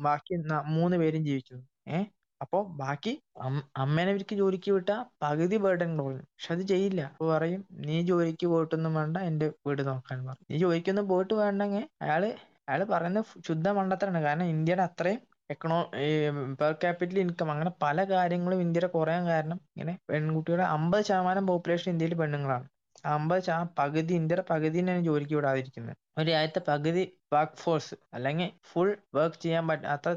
[0.06, 0.34] ബാക്കി
[0.76, 1.64] മൂന്ന് പേരും ജീവിക്കുന്നത്.
[1.96, 2.06] ഏഹ്
[2.44, 3.12] അപ്പൊ ബാക്കി
[3.82, 7.02] അമ്മേനെ ഇവർക്ക് ജോലിക്ക് വിട്ടാ പകുതി ബേർഡൻ കുറയും പക്ഷെ അത് ചെയ്യില്ല.
[7.12, 12.24] അപ്പൊ പറയും നീ ജോലിക്ക് പോയിട്ടൊന്നും വേണ്ട എന്റെ വീട് നോക്കാൻ പറയും നീ ജോലിക്കൊന്നും പോയിട്ട് വേണ്ടെങ്കിൽ അയാൾ
[12.68, 14.20] അയാൾ പറയുന്നത് ശുദ്ധ മണ്ടത്തരാണ്.
[14.26, 15.20] കാരണം ഇന്ത്യയുടെ അത്രയും
[15.52, 15.78] എക്കണോ
[16.60, 22.14] പെർ ക്യാപിറ്റൽ ഇൻകം അങ്ങനെ പല കാര്യങ്ങളും ഇന്ത്യയുടെ കുറയാൻ കാരണം ഇങ്ങനെ പെൺകുട്ടിയുടെ അമ്പത് ശതമാനം പോപ്പുലേഷൻ ഇന്ത്യയിൽ
[22.20, 22.66] പെണ്ണുങ്ങളാണ്.
[23.04, 24.44] ആ അമ്പത് ശാ പകുതി ഇന്ത്യയുടെ
[24.78, 25.96] തന്നെയാണ് ജോലിക്ക് വിടാതിരിക്കുന്നത്.
[26.18, 30.10] ഒരു രാജ്യത്തെ പകുതി വർക്ക് ഫോഴ്സ് അല്ലെങ്കിൽ ഫുൾ വർക്ക് ചെയ്യാൻ പറ്റ അത്ര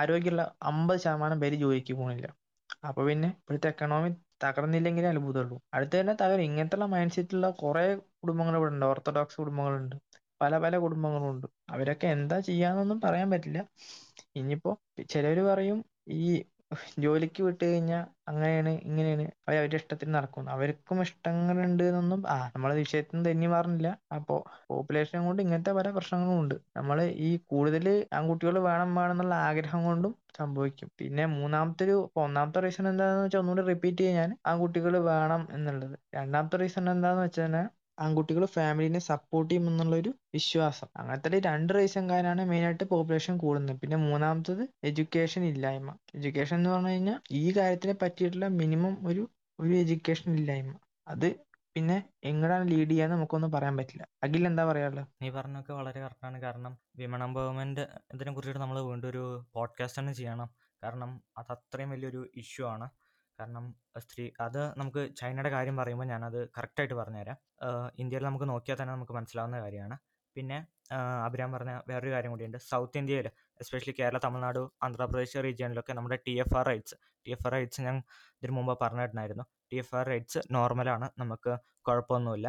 [0.00, 2.28] ആരോഗ്യമുള്ള അമ്പത് ശതമാനം പേര് ജോലിക്ക് പോകുന്നില്ല
[2.88, 4.10] അപ്പൊ പിന്നെ ഇപ്പോഴത്തെ എക്കണോമി
[4.44, 6.44] തകർന്നില്ലെങ്കിലേ അത്ഭുതമുള്ളൂ അടുത്ത് തന്നെ തകരും.
[6.48, 7.84] ഇങ്ങനത്തെ മൈൻഡ് സെറ്റുള്ള കുറെ
[8.22, 8.86] കുടുംബങ്ങൾ ഇവിടെ ഉണ്ട്.
[8.90, 9.96] ഓർത്തഡോക്സ് കുടുംബങ്ങളുണ്ട്.
[10.40, 13.60] പല പല കുടുംബങ്ങളുണ്ട് അവരൊക്കെ എന്താ ചെയ്യാന്നൊന്നും പറയാൻ പറ്റില്ല.
[14.40, 14.72] ഇനിയിപ്പോ
[15.12, 15.78] ചിലവര് പറയും
[16.20, 16.28] ഈ
[17.02, 19.24] ജോലിക്ക് വിട്ട് കഴിഞ്ഞാൽ അങ്ങനെയാണ് ഇങ്ങനെയാണ്.
[19.42, 20.48] അവർ അവരുടെ ഇഷ്ടത്തിന് നടക്കുന്നു.
[20.50, 23.88] അവർക്കും ഇഷ്ടങ്ങളുണ്ട് എന്നൊന്നും ആ നമ്മളെ വിഷയത്തിൽ നിന്ന് തെന്നി മാറുന്നില്ല.
[24.16, 24.36] അപ്പോ
[24.68, 26.56] പോപ്പുലേഷൻ കൊണ്ട് ഇങ്ങനത്തെ പല പ്രശ്നങ്ങളും ഉണ്ട്.
[26.76, 27.86] നമ്മൾ ഈ കൂടുതൽ
[28.18, 30.88] ആൺകുട്ടികൾ വേണം വേണം എന്നുള്ള ആഗ്രഹം കൊണ്ടും സംഭവിക്കും.
[31.00, 35.96] പിന്നെ മൂന്നാമത്തെ ഒരു ഒന്നാമത്തെ റീസൺ എന്താണെന്ന് വെച്ചാൽ ഒന്നുകൂടി റിപ്പീറ്റ് ചെയ്യാൻ ആൺകുട്ടികൾ വേണം എന്നുള്ളത്.
[36.14, 37.54] രണ്ടാമത്തെ റീസൺ എന്താന്ന് വെച്ചാൽ
[37.98, 40.88] ആൺകുട്ടികൾ ഫാമിലിനെ സപ്പോർട്ട് ചെയ്യും എന്നുള്ളൊരു വിശ്വാസം.
[40.96, 43.80] അങ്ങനത്തെ രണ്ട് റീസൺ കാരണമാണ് മെയിൻ ആയിട്ട് പോപ്പുലേഷൻ കൂടുന്നത്.
[43.80, 45.96] പിന്നെ മൂന്നാമത്തത് എഡ്യൂക്കേഷൻ ഇല്ലായ്മ.
[46.14, 49.24] എഡ്യൂക്കേഷൻ എന്ന് പറഞ്ഞു കഴിഞ്ഞാൽ ഈ കാര്യത്തിനെ പറ്റിയിട്ടുള്ള മിനിമം ഒരു
[49.58, 50.74] ഒരു എഡ്യൂക്കേഷൻ ഇല്ലായ്മ.
[51.08, 51.28] അത്
[51.76, 54.08] പിന്നെ എങ്ങനെയാണ് ലീഡ് ചെയ്യാന്ന് നമുക്കൊന്നും പറയാൻ പറ്റില്ല.
[54.22, 55.06] അഖിൽ എന്താ പറയാനുള്ളത്?
[55.22, 57.80] നീ പറഞ്ഞൊക്കെ വളരെ കറക്റ്റാണ് കാരണം വിമൺ എംപവർമെന്റ്
[58.14, 59.22] ഇതിനെ കുറിച്ചിട്ട് നമ്മൾ വീണ്ടും ഒരു
[59.54, 60.48] പോഡ്കാസ്റ്റ് തന്നെ ചെയ്യണം.
[60.82, 62.86] കാരണം അത് അത്രയും വലിയൊരു ഇഷ്യൂ ആണ്.
[63.38, 63.64] കാരണം
[64.04, 67.36] സ്ത്രീ അത് നമുക്ക് ചൈനയുടെ കാര്യം പറയുമ്പോൾ ഞാനത് കറക്റ്റായിട്ട് പറഞ്ഞുതരാം.
[68.02, 69.96] ഇന്ത്യയിൽ നമുക്ക് നോക്കിയാൽ തന്നെ നമുക്ക് മനസ്സിലാവുന്ന കാര്യമാണ്.
[70.36, 70.58] പിന്നെ
[71.26, 72.58] അഭിരാം പറഞ്ഞ വേറൊരു കാര്യം കൂടിയുണ്ട്.
[72.70, 73.26] സൗത്ത് ഇന്ത്യയിൽ
[73.62, 76.96] എസ്പെഷ്യലി കേരള തമിഴ്നാട് ആന്ധ്രാപ്രദേശ് റീജിയനിലൊക്കെ നമ്മുടെ T F R rates
[77.26, 77.96] T F R rates ഞാൻ
[78.38, 79.44] ഇതിനു മുമ്പ് പറഞ്ഞിട്ടുണ്ടായിരുന്നു.
[79.70, 81.52] ടി എഫ് ആർ റൈറ്റ്സ് നോർമലാണ് നമുക്ക്
[81.88, 82.48] കുഴപ്പമൊന്നുമില്ല.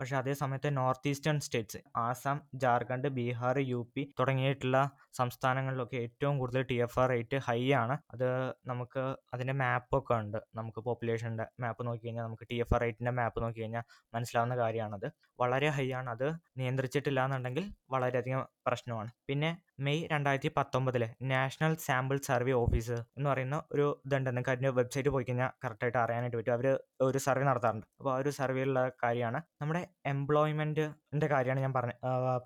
[0.00, 4.78] പക്ഷേ അതേ സമയത്ത് north eastern states Assam Jharkhand Bihar U P തുടങ്ങിയിട്ടുള്ള
[5.12, 7.98] സംസ്ഥാനങ്ങളിലൊക്കെ ഏറ്റവും കൂടുതൽ T F R rate high ആണ്.
[8.10, 8.26] അത്
[8.66, 9.02] നമുക്ക്
[9.34, 10.38] അതിന്റെ മാപ്പൊക്കെ ഉണ്ട്.
[10.54, 15.08] നമുക്ക് പോപ്പുലേഷന്റെ മാപ്പ് നോക്കി കഴിഞ്ഞാൽ നമുക്ക് ടി എഫ് ആർ റേറ്റിന്റെ മാപ്പ് നോക്കി കഴിഞ്ഞാൽ മനസ്സിലാവുന്ന കാര്യമാണത്.
[15.40, 16.10] വളരെ ഹൈ ആണ്.
[16.10, 16.28] അത്
[16.58, 19.10] നിയന്ത്രിച്ചിട്ടില്ല എന്നുണ്ടെങ്കിൽ വളരെയധികം പ്രശ്നമാണ്.
[19.26, 25.08] പിന്നെ മെയ് രണ്ടായിരത്തി പത്തൊമ്പതിലെ നാഷണൽ സാമ്പിൾ സർവേ ഓഫീസ് എന്ന് പറയുന്ന ഒരു ഇതുണ്ട് നിങ്ങൾക്ക് അതിന്റെ വെബ്സൈറ്റ്
[25.08, 26.52] പോയി കഴിഞ്ഞാൽ കറക്റ്റായിട്ട് അറിയാനായിട്ട് പറ്റും.
[26.52, 26.66] അവർ
[27.00, 27.86] ഒരു സർവേ നടത്താറുണ്ട്.
[27.98, 29.40] അപ്പോൾ ആ ഒരു സർവേയിലുള്ള കാര്യമാണ്.
[29.62, 31.92] നമ്മുടെ എംപ്ലോയ്മെന്റിന്റെ കാര്യമാണ് ഞാൻ പറഞ്ഞ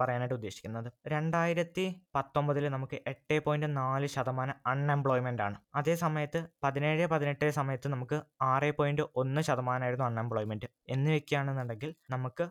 [0.00, 0.88] പറയാനായിട്ട് ഉദ്ദേശിക്കുന്നത്.
[1.06, 5.56] രണ്ടായിരത്തി പത്തൊമ്പതിൽ നമുക്ക് എട്ട് പോയിന്റ് നാല് ശതമാനം അൺഎംപ്ലോയ്മെന്റ് ആണ്.
[5.74, 12.44] അതേ സമയത്ത് പതിനേഴ് പതിനെട്ട് സമയത്ത് നമുക്ക് ആറ് പോയിന്റ് ഒന്ന് ശതമാനമായിരുന്നു അൺഎംപ്ലോയ്മെന്റ് എന്ന് വെക്കുകയാണെന്നുണ്ടെങ്കിൽ നമുക്ക്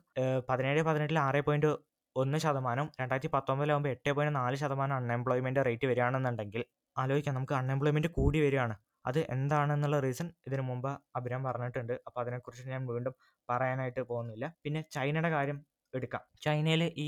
[0.50, 1.70] പതിനേഴ് പതിനെട്ടിൽ ആറ് പോയിന്റ്
[2.15, 6.63] ഒന്ന് ശതമാനം രണ്ടായിരത്തി പത്തൊമ്പതിലാകുമ്പോൾ എട്ട് പോയിന്റ് നാല് ശതമാനം അൺഎംപ്ലോയ്മെന്റ് റേറ്റ് വരികയാണെന്നുണ്ടെങ്കിൽ
[6.95, 8.76] ആലോചിക്കാം നമുക്ക് അൺഎംപ്ലോയ്മെന്റ് കൂടി വരികയാണ്.
[9.06, 11.93] അത് എന്താണെന്നുള്ള റീസൺ ഇതിനു മുമ്പ് അഭിരാം പറഞ്ഞിട്ടുണ്ട്.
[12.08, 13.13] അപ്പോൾ അതിനെക്കുറിച്ച് ഞാൻ വീണ്ടും
[13.50, 14.45] പറയാനായിട്ട് പോകുന്നില്ല.
[14.63, 15.60] പിന്നെ ചൈനയുടെ കാര്യം
[15.93, 16.24] എടുക്കാം.
[16.41, 17.08] ചൈനയിൽ ഈ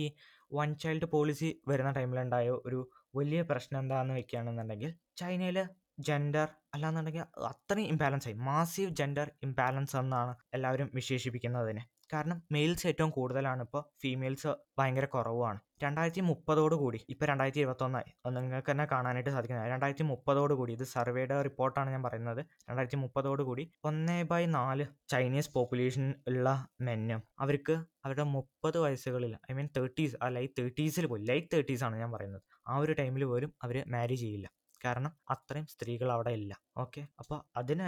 [0.54, 2.80] വൺ ചൈൽഡ് പോളിസി വരുന്ന ടൈമിലുണ്ടായ ഒരു
[3.16, 5.58] വലിയ പ്രശ്നം എന്താണെന്ന് വെക്കുകയാണെന്നുണ്ടെങ്കിൽ ചൈനയിൽ
[6.00, 8.36] ജെൻഡർ അല്ലാന്നുണ്ടെങ്കിൽ അത്രയും ഇംബാലൻസ് ആയി.
[8.50, 11.84] മാസീവ് ജെൻഡർ ഇംബാലൻസ് എന്നാണ് എല്ലാവരും വിശേഷിപ്പിക്കുന്നതിന്.
[12.14, 18.70] കാരണം മെയിൽസ് ഏറ്റവും കൂടുതലാണ് ഇപ്പോൾ ഫീമെയിൽസ് ഭയങ്കര കുറവാണ് രണ്ടായിരത്തി മുപ്പതോട് കൂടി ഇപ്പോൾ രണ്ടായിരത്തി ഇരുപത്തൊന്നായി നിങ്ങൾക്ക്
[18.72, 19.70] തന്നെ കാണാനായിട്ട് സാധിക്കുന്നത്.
[19.74, 22.42] രണ്ടായിരത്തി മുപ്പതോട് കൂടി ഇത് സർവേയുടെ റിപ്പോർട്ടാണ് ഞാൻ പറയുന്നത്.
[22.70, 26.48] രണ്ടായിരത്തി മുപ്പതോട് കൂടി ഒന്നേ ബൈ നാല് ചൈനീസ് പോപ്പുലേഷൻ ഉള്ള
[26.88, 31.96] മെന്നും അവർക്ക് അവരുടെ മുപ്പത് വയസ്സുകളിൽ ഐ മീൻ തേർട്ടീസ് ആ ലൈറ്റ് തേർട്ടീസിൽ പോലും ലൈറ്റ് തേർട്ടീസ് ആണ്
[32.04, 32.44] ഞാൻ പറയുന്നത്.
[32.68, 34.48] ആ ഒരു ടൈമിൽ പോലും അവർ മാരി ചെയ്യില്ല.
[34.86, 36.54] കാരണം അത്രയും സ്ത്രീകൾ അവിടെ ഇല്ല.
[36.84, 37.88] ഓക്കെ അപ്പോൾ അതിന്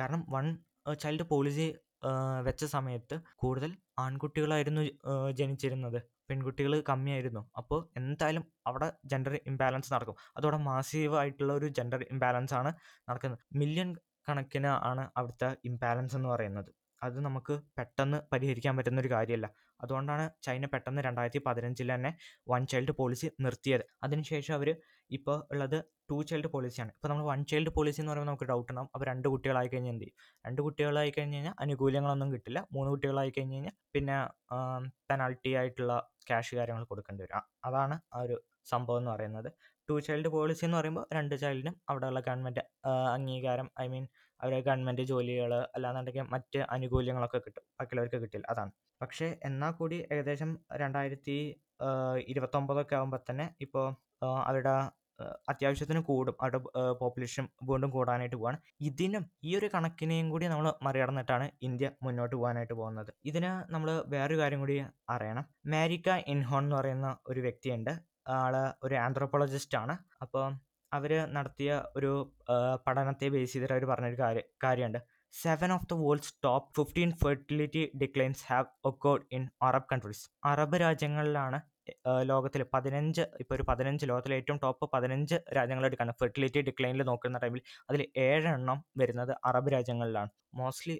[0.00, 0.46] കാരണം വൺ
[1.02, 1.66] ചൈൽഡ് പോളിസി
[2.46, 3.70] വെച്ച സമയത്ത് കൂടുതൽ
[4.04, 4.82] ആൺകുട്ടികളായിരുന്നു
[5.40, 5.98] ജനിച്ചിരുന്നത്.
[6.28, 7.42] പെൺകുട്ടികൾ കമ്മിയായിരുന്നു.
[7.60, 10.16] അപ്പോൾ എന്തായാലും അവിടെ ജെൻഡർ ഇംബാലൻസ് നടക്കും.
[10.36, 12.72] അതോടെ മാസീവായിട്ടുള്ള ഒരു ജെൻഡർ ഇംബാലൻസ് ആണ്
[13.10, 13.40] നടക്കുന്നത്.
[13.60, 13.90] മില്യൺ
[14.28, 16.70] കണക്കിന് ആണ് അവിടുത്തെ ഇംബാലൻസ് എന്ന് പറയുന്നത്.
[17.02, 19.46] അത് നമുക്ക് പെട്ടെന്ന് പരിഹരിക്കാൻ പറ്റുന്ന ഒരു കാര്യമല്ല
[19.82, 22.10] അതുകൊണ്ടാണ് ചൈന പെട്ടെന്ന് രണ്ടായിരത്തി പതിനഞ്ചിൽ തന്നെ
[22.50, 23.84] വൺ ചൈൽഡ് പോളിസി നിർത്തിയത്.
[24.02, 24.68] അതിനുശേഷം അവർ
[25.10, 25.78] ഇപ്പോൾ ഉള്ളത്
[26.10, 28.90] ടു ചൈൽഡ് പോളിസിയാണ് ഇപ്പോൾ നമ്മൾ വൺ ചൈൽഡ് പോളിസി എന്ന് പറയുമ്പോൾ നമുക്ക് ഡൗട്ട് ഉണ്ടാവും.
[28.94, 30.16] അപ്പോൾ രണ്ട് കുട്ടികളായി കഴിഞ്ഞാൽ എന്ത് ചെയ്യും?
[30.46, 32.60] രണ്ട് കുട്ടികളായി കഴിഞ്ഞ് കഴിഞ്ഞാൽ അനുകൂല്യങ്ങളൊന്നും കിട്ടില്ല.
[32.72, 34.16] മൂന്ന് കുട്ടികളായി കഴിഞ്ഞ് കഴിഞ്ഞാൽ പിന്നെ
[35.10, 35.94] പെനാൾട്ടി ആയിട്ടുള്ള
[36.28, 37.46] ക്യാഷ് കാര്യങ്ങൾ കൊടുക്കേണ്ടി വരും.
[37.64, 38.36] അതാണ് ആ ഒരു
[38.72, 39.50] സംഭവം എന്ന് പറയുന്നത്.
[39.88, 42.62] ടു ചൈൽഡ് പോളിസി എന്ന് പറയുമ്പോൾ രണ്ട് ചൈൽഡിനും അവിടെയുള്ള ഗവൺമെന്റ്
[43.14, 44.04] അംഗീകാരം ഐ മീൻ
[44.40, 47.64] അവരെ ഗവൺമെന്റ് ജോലികൾ അല്ലാന്നുണ്ടെങ്കിൽ മറ്റ് ആനുകൂല്യങ്ങളൊക്കെ കിട്ടും.
[47.80, 48.46] ബാക്കിയുള്ളവർക്ക് കിട്ടില്ല.
[48.50, 48.72] അതാണ്.
[49.02, 50.50] പക്ഷേ എന്നാൽ കൂടി ഏകദേശം
[50.82, 51.36] രണ്ടായിരത്തി
[52.32, 53.86] ഇരുപത്തൊമ്പതൊക്കെ ആകുമ്പോൾ തന്നെ ഇപ്പോൾ
[54.46, 54.74] അവരുടെ
[55.48, 56.36] അത്യാവശ്യത്തിന് കൂടും.
[56.40, 56.58] അവിടെ
[57.00, 58.58] പോപ്പുലേഷൻ വീണ്ടും കൂടാനായിട്ട് പോവാണ്.
[58.80, 63.12] ഇതിനും ഈ ഒരു കണക്കിനെയും കൂടി നമ്മൾ മറികടന്നിട്ടാണ് ഇന്ത്യ മുന്നോട്ട് പോകാനായിട്ട് പോകുന്നത്.
[63.24, 65.44] ഇതിന് നമ്മൾ വേറൊരു കാര്യം കൂടി അറിയണം.
[65.66, 67.92] മാരിക്ക ഇൻഹോൺ എന്ന് പറയുന്ന ഒരു വ്യക്തിയുണ്ട്.
[68.28, 69.98] ആൾ ഒരു ആന്ത്രോപോളജിസ്റ്റ് ആണ്.
[70.22, 70.52] അപ്പോൾ
[70.92, 72.32] അവർ നടത്തിയ ഒരു
[72.86, 74.98] പഠനത്തെ ബേസ് ചെയ്തിട്ട് അവർ പറഞ്ഞൊരു കാര്യം കാര്യമുണ്ട്.
[75.32, 81.60] Seven of the world's top fifteen fertility declines have occurred in Arab countries Arab രാജ്യങ്ങളിലാണ്
[82.30, 86.12] ലോകത്തിൽ പതിനഞ്ച് ഇപ്പോൾ ഒരു പതിനഞ്ച് ലോകത്തിലെ ഏറ്റവും ടോപ്പ് പതിനഞ്ച് രാജ്യങ്ങളെടുക്കാണ്.
[86.20, 90.30] ഫെർട്ടിലിറ്റി ഡിക്ലൈനിൽ നോക്കുന്ന ടൈമിൽ അതിൽ ഏഴെണ്ണം വരുന്നത് അറബ് രാജ്യങ്ങളിലാണ്.
[90.60, 90.96] മോസ്റ്റ്ലി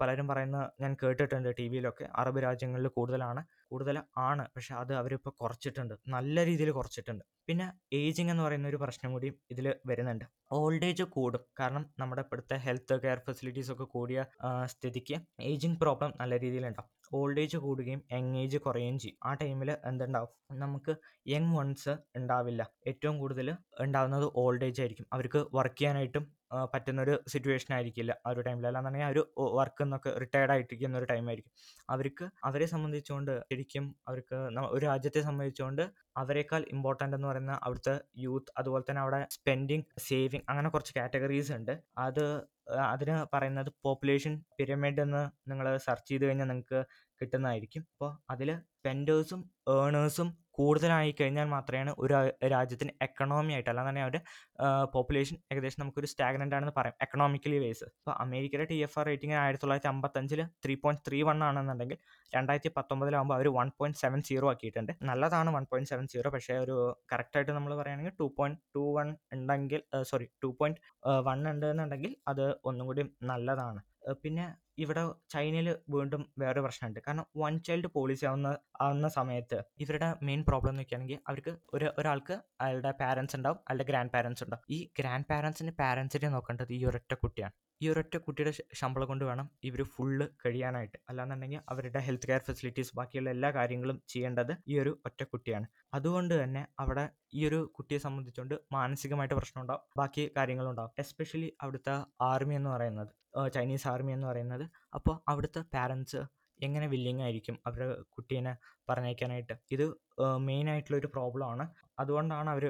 [0.00, 3.96] പലരും പറയുന്ന ഞാൻ കേട്ടിട്ടുണ്ട് ടി വിയിലൊക്കെ അറബ് രാജ്യങ്ങളിൽ കൂടുതലാണ് കൂടുതൽ
[4.28, 4.44] ആണ്.
[4.54, 7.24] പക്ഷെ അത് അവരിപ്പോൾ കുറച്ചിട്ടുണ്ട് നല്ല രീതിയിൽ കുറച്ചിട്ടുണ്ട്.
[7.48, 7.66] പിന്നെ
[8.00, 10.26] ഏജിങ് എന്ന് പറയുന്ന ഒരു പ്രശ്നം കൂടി ഇതിൽ വരുന്നുണ്ട്.
[10.58, 11.42] ഓൾഡ് ഏജ് കൂടും.
[11.60, 14.20] കാരണം നമ്മുടെ ഇപ്പോഴത്തെ ഹെൽത്ത് കെയർ ഫെസിലിറ്റീസ് ഒക്കെ കൂടിയ
[14.72, 15.16] സ്ഥിതിക്ക്
[15.50, 16.90] ഏജിങ് പ്രോബ്ലം നല്ല രീതിയിലുണ്ടാവും.
[17.12, 19.18] ഓൾഡ് ഏജ് കൂടുകയും യങ് ഏജ് കുറയുകയും ചെയ്യും.
[19.24, 20.58] ആ ടൈമിൽ എന്തുണ്ടാവും?
[20.58, 20.94] നമുക്ക്
[21.26, 22.62] യങ് വൺസ് ഉണ്ടാവില്ല.
[22.86, 23.48] ഏറ്റവും കൂടുതൽ
[23.80, 25.06] ഉണ്ടാവുന്നത് ഓൾഡ് ഏജ് ആയിരിക്കും.
[25.12, 26.40] അവർക്ക് വർക്ക് ചെയ്യാനായിട്ടും
[26.74, 28.16] പറ്റുന്നൊരു സിറ്റുവേഷൻ ആയിരിക്കില്ല.
[28.26, 31.52] ആ ഒരു ടൈമിൽ അല്ലാന്നുണ്ടെങ്കിൽ ആ ഒരു വർക്ക് എന്നൊക്കെ റിട്ടയർഡ് ആയിട്ടിരിക്കുന്ന ഒരു ടൈം ആയിരിക്കും.
[31.90, 34.34] അവർക്ക് അവരെ സംബന്ധിച്ചുകൊണ്ട് ശരിക്കും അവർക്ക്
[34.70, 35.82] ഒരു രാജ്യത്തെ സംബന്ധിച്ചുകൊണ്ട്
[36.16, 41.74] അവരെക്കാൾ ഇമ്പോർട്ടന്റ് എന്ന് പറയുന്ന അവിടുത്തെ യൂത്ത് അതുപോലെ തന്നെ അവിടെ സ്പെൻഡിങ് സേവിങ് അങ്ങനെ കുറച്ച് കാറ്റഗറീസ് ഉണ്ട്.
[41.98, 42.24] അത്
[42.92, 46.80] അതിന് പറയുന്നത് പോപ്പുലേഷൻ പിരമിഡ് എന്ന് നിങ്ങൾ സെർച്ച് ചെയ്ത് കഴിഞ്ഞാൽ നിങ്ങൾക്ക്
[47.20, 47.82] കിട്ടുന്നതായിരിക്കും.
[47.92, 49.40] അപ്പോൾ അതിൽ സ്പെൻഡേഴ്സും
[49.78, 52.14] ഏണേഴ്സും കൂടുതലായി കഴിഞ്ഞാൽ മാത്രമാണ് ഒരു
[52.52, 54.20] രാജ്യത്തിന് എക്കണോമി ആയിട്ട് അല്ലാതെ തന്നെ അവരുടെ
[54.94, 59.62] പോപ്പുലേഷൻ ഏകദേശം നമുക്കൊരു സ്റ്റാഗ്നന്റ് ആണെന്ന് പറയാം എക്കണോമിക്കലി വേസ് അപ്പോൾ അമേരിക്കയുടെ ടി എഫ് ആർ റേറ്റിംഗ് ആയിരത്തി
[59.64, 61.98] തൊള്ളായിരത്തി അമ്പത്തഞ്ചിൽ ത്രീ പോയിന്റ് ത്രീ വൺ ആണെന്നുണ്ടെങ്കിൽ
[62.32, 64.92] രണ്ടായിരത്തി പത്തൊമ്പതിലാകുമ്പോൾ അവർ വൺ പോയിന്റ് സെവൻ സീറോ ആക്കിയിട്ടുണ്ട്.
[65.10, 66.76] നല്ലതാണ് വൺ പോയിന്റ് സെവൻ സീറോ പക്ഷേ ഒരു
[67.12, 70.80] കറക്റ്റായിട്ട് നമ്മൾ പറയുകയാണെങ്കിൽ ടു പോയിന്റ് ടു വൺ ഉണ്ടെങ്കിൽ സോറി ടു പോയിന്റ്
[71.28, 73.80] വൺ ഉണ്ട് എന്നുണ്ടെങ്കിൽ അത് ഒന്നും കൂടി നല്ലതാണ്.
[74.24, 74.44] പിന്നെ
[74.84, 77.00] ഇവിടെ ചൈനയിൽ വീണ്ടും വേറെ പ്രശ്നമുണ്ട്.
[77.06, 78.48] കാരണം വൺ ചൈൽഡ് പോളിസി ആവുന്ന
[78.80, 84.44] ആവുന്ന സമയത്ത് ഇവരുടെ മെയിൻ പ്രോബ്ലം എന്ന് അവർക്ക് ഒരു ഒരാൾക്ക് അയാളുടെ പാരൻസ് ഉണ്ടാവും അയാളുടെ ഗ്രാൻഡ് പാരൻസ്
[84.44, 84.64] ഉണ്ടാവും.
[84.76, 87.54] ഈ ഗ്രാൻഡ് പാരൻസിന്റെ പാരൻസിനെ നോക്കേണ്ടത് ഈ ഒരൊറ്റ കുട്ടിയാണ്.
[87.82, 90.98] ഈ ഒരൊറ്റ കുട്ടിയുടെ ശമ്പളം കൊണ്ട് വേണം ഇവർ ഫുള്ള് കഴിയാനായിട്ട്.
[91.08, 95.66] അല്ലാന്നുണ്ടെങ്കിൽ അവരുടെ ഹെൽത്ത് കെയർ ഫെസിലിറ്റീസ് ബാക്കിയുള്ള എല്ലാ കാര്യങ്ങളും ചെയ്യേണ്ടത് ഈ ഒരു ഒറ്റ കുട്ടിയാണ്.
[95.94, 99.84] അതുകൊണ്ട് തന്നെ അവിടെ ഈ ഒരു കുട്ടിയെ സംബന്ധിച്ചുകൊണ്ട് മാനസികമായിട്ട് പ്രശ്നമുണ്ടാവും.
[99.96, 100.92] ബാക്കി കാര്യങ്ങളുണ്ടാവും.
[100.98, 101.94] എസ്പെഷ്യലി അവിടുത്തെ
[102.32, 103.12] ആർമി എന്ന് പറയുന്നത്
[103.54, 104.64] ചൈനീസ് ആർമി എന്ന് പറയുന്നത്.
[104.94, 106.20] അപ്പോൾ അവിടുത്തെ പാരൻസ്
[106.60, 108.52] എങ്ങനെ വില്ലിങ് ആയിരിക്കും അവരുടെ കുട്ടീനെ
[108.88, 109.84] പറഞ്ഞേക്കാനായിട്ട് ഇത്
[110.48, 111.64] മെയിൻ ആയിട്ടുള്ള ഒരു പ്രോബ്ലം ആണ്.
[111.98, 112.64] അതുകൊണ്ടാണ് അവർ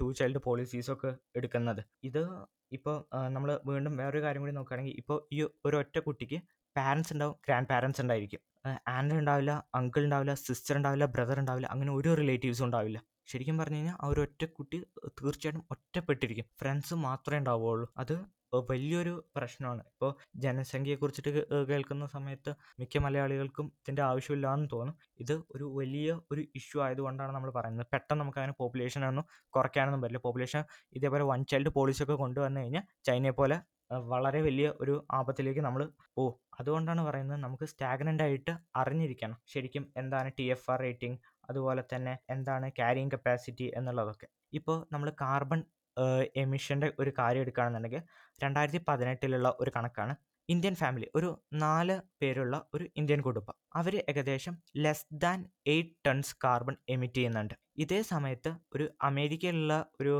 [0.00, 1.82] ടു ചൈൽഡ് പോളിസീസൊക്കെ എടുക്കുന്നത്.
[2.04, 2.22] ഇത്
[2.72, 2.96] ഇപ്പോൾ
[3.36, 6.38] നമ്മൾ വീണ്ടും വേറൊരു കാര്യം കൂടി നോക്കുകയാണെങ്കിൽ ഇപ്പോൾ ഈ ഒരു ഒറ്റ കുട്ടിക്ക്
[6.76, 8.42] പാരൻസ് ഉണ്ടാവും ഗ്രാൻഡ് പാരൻസ് ഉണ്ടായിരിക്കും
[8.94, 12.98] ആൻഡ് ഉണ്ടാവില്ല അങ്കിൾ ഉണ്ടാവില്ല സിസ്റ്റർ ഉണ്ടാവില്ല ബ്രദർ ഉണ്ടാവില്ല അങ്ങനെ ഒരു റിലേറ്റീവ്സും ഉണ്ടാവില്ല.
[13.30, 14.78] ശരിക്കും പറഞ്ഞു കഴിഞ്ഞാൽ ആ ഒരു ഒറ്റ കുട്ടി
[15.20, 16.46] തീർച്ചയായിട്ടും ഒറ്റപ്പെട്ടിരിക്കും.
[16.60, 18.14] ഫ്രണ്ട്സ് മാത്രമേ ഉണ്ടാവുകയുള്ളൂ അത്
[18.70, 19.82] വലിയൊരു പ്രശ്നമാണ്.
[19.92, 20.10] ഇപ്പോൾ
[20.44, 24.94] ജനസംഖ്യയെക്കുറിച്ചിട്ട് കുറിച്ചിട്ട് കേൾക്കുന്ന സമയത്ത് മിക്ക മലയാളികൾക്കും ഇതിന്റെ ആവശ്യമില്ലാന്ന് തോന്നും.
[25.22, 27.86] ഇത് ഒരു വലിയ ഒരു ഇഷ്യൂ ആയതുകൊണ്ടാണ് നമ്മൾ പറയുന്നത്.
[27.94, 29.24] പെട്ടെന്ന് നമുക്ക് അങ്ങനെ പോപ്പുലേഷനൊന്നും
[29.56, 30.22] കുറയ്ക്കാനൊന്നും പറ്റില്ല.
[30.26, 30.62] പോപ്പുലേഷൻ
[30.98, 33.58] ഇതേപോലെ വൺ ചൈൽഡ് പോളിസി ഒക്കെ കൊണ്ടുവന്നു കഴിഞ്ഞാൽ ചൈനയെ പോലെ
[34.12, 35.82] വളരെ വലിയ ഒരു ആപത്തിലേക്ക് നമ്മൾ
[36.16, 39.38] പോകും അതുകൊണ്ടാണ് പറയുന്നത് നമുക്ക് സ്റ്റാഗ്നന്റ് ആയിട്ട് അറിഞ്ഞിരിക്കണം.
[39.52, 41.18] ശരിക്കും എന്താണ് ടി എഫ് ആർ റേറ്റിംഗ്
[41.50, 44.26] അതുപോലെ തന്നെ എന്താണ് ക്യാരിങ് കപ്പാസിറ്റി എന്നുള്ളതൊക്കെ.
[44.58, 45.60] ഇപ്പോൾ നമ്മൾ കാർബൺ
[46.36, 48.02] എമിഷന്റെ ഒരു കാര്യം എടുക്കുകയാണെന്നുണ്ടെങ്കിൽ
[48.42, 50.16] രണ്ടായിരത്തി പതിനെട്ടിലുള്ള ഒരു കണക്കാണ്.
[50.48, 53.54] ഇന്ത്യൻ ഫാമിലി ഒരു നാല് പേരുള്ള ഒരു ഇന്ത്യൻ കുടുംബം.
[53.74, 57.54] അവർ ഏകദേശം less than eight tons carbon emit ചെയ്യുന്നുണ്ട്.
[57.76, 60.14] ഇതേ സമയത്ത് ഒരു അമേരിക്കയിലുള്ള ഒരു